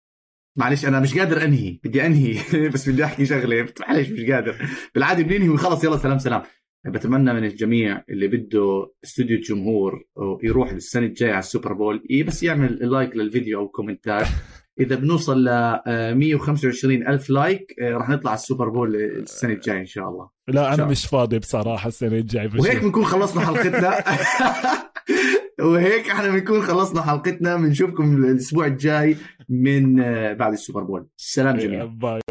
معلش 0.57 0.86
أنا 0.86 0.99
مش 0.99 1.17
قادر 1.17 1.43
أنهي 1.43 1.80
بدي 1.84 2.05
أنهي 2.05 2.39
بس 2.73 2.89
بدي 2.89 3.05
أحكي 3.05 3.25
شغلة. 3.25 3.67
معلش 3.80 4.09
مش 4.09 4.32
قادر. 4.32 4.69
بالعادة 4.95 5.23
بننهي 5.23 5.49
وخلص 5.49 5.84
يلا 5.84 5.97
سلام 5.97 6.17
سلام. 6.19 6.43
بتمنى 6.86 7.34
من 7.34 7.43
الجميع 7.43 8.03
اللي 8.09 8.28
بده 8.28 8.91
استوديو 9.03 9.38
الجمهور 9.38 10.03
يروح 10.43 10.71
السنة 10.71 11.05
الجاية 11.05 11.32
على 11.32 11.39
ال 11.39 11.45
Super 11.45 11.73
Bowl 11.73 12.03
بس 12.28 12.43
يعمل 12.43 12.91
like 12.91 13.15
للفيديو 13.15 13.59
أو 13.59 13.67
كومنتات. 13.67 14.28
إذا 14.80 14.95
بنوصل 14.95 15.43
ل 15.43 15.49
125 15.88 17.07
ألف 17.07 17.30
like 17.30 17.75
رح 17.82 18.09
نطلع 18.09 18.32
على 18.32 18.38
ال 18.38 18.43
Super 18.43 18.69
Bowl 18.69 18.95
السنة 18.95 19.53
الجاية 19.53 19.80
إن 19.80 19.86
شاء 19.86 20.09
الله. 20.09 20.30
لا 20.47 20.73
أنا 20.73 20.86
مش 20.86 21.05
فاضي 21.05 21.39
بصراحة 21.39 21.88
السنة 21.88 22.17
الجاية 22.17 22.49
وهيك 22.59 22.84
بنكون 22.84 23.05
خلصنا 23.05 23.45
حلقتنا. 23.45 24.03
وهيك 25.71 26.09
إحنا 26.09 26.28
بنكون 26.28 26.61
خلصنا 26.61 27.01
حلقتنا. 27.01 27.55
بنشوفكم 27.55 28.23
الأسبوع 28.23 28.65
الجاي 28.65 29.17
من 29.49 29.95
بعد 30.34 30.53
ال 30.53 30.59
Super 30.59 30.84
Bowl. 30.84 31.07
سلام 31.15 31.57
جميعا. 31.57 31.86
bye 31.86 32.21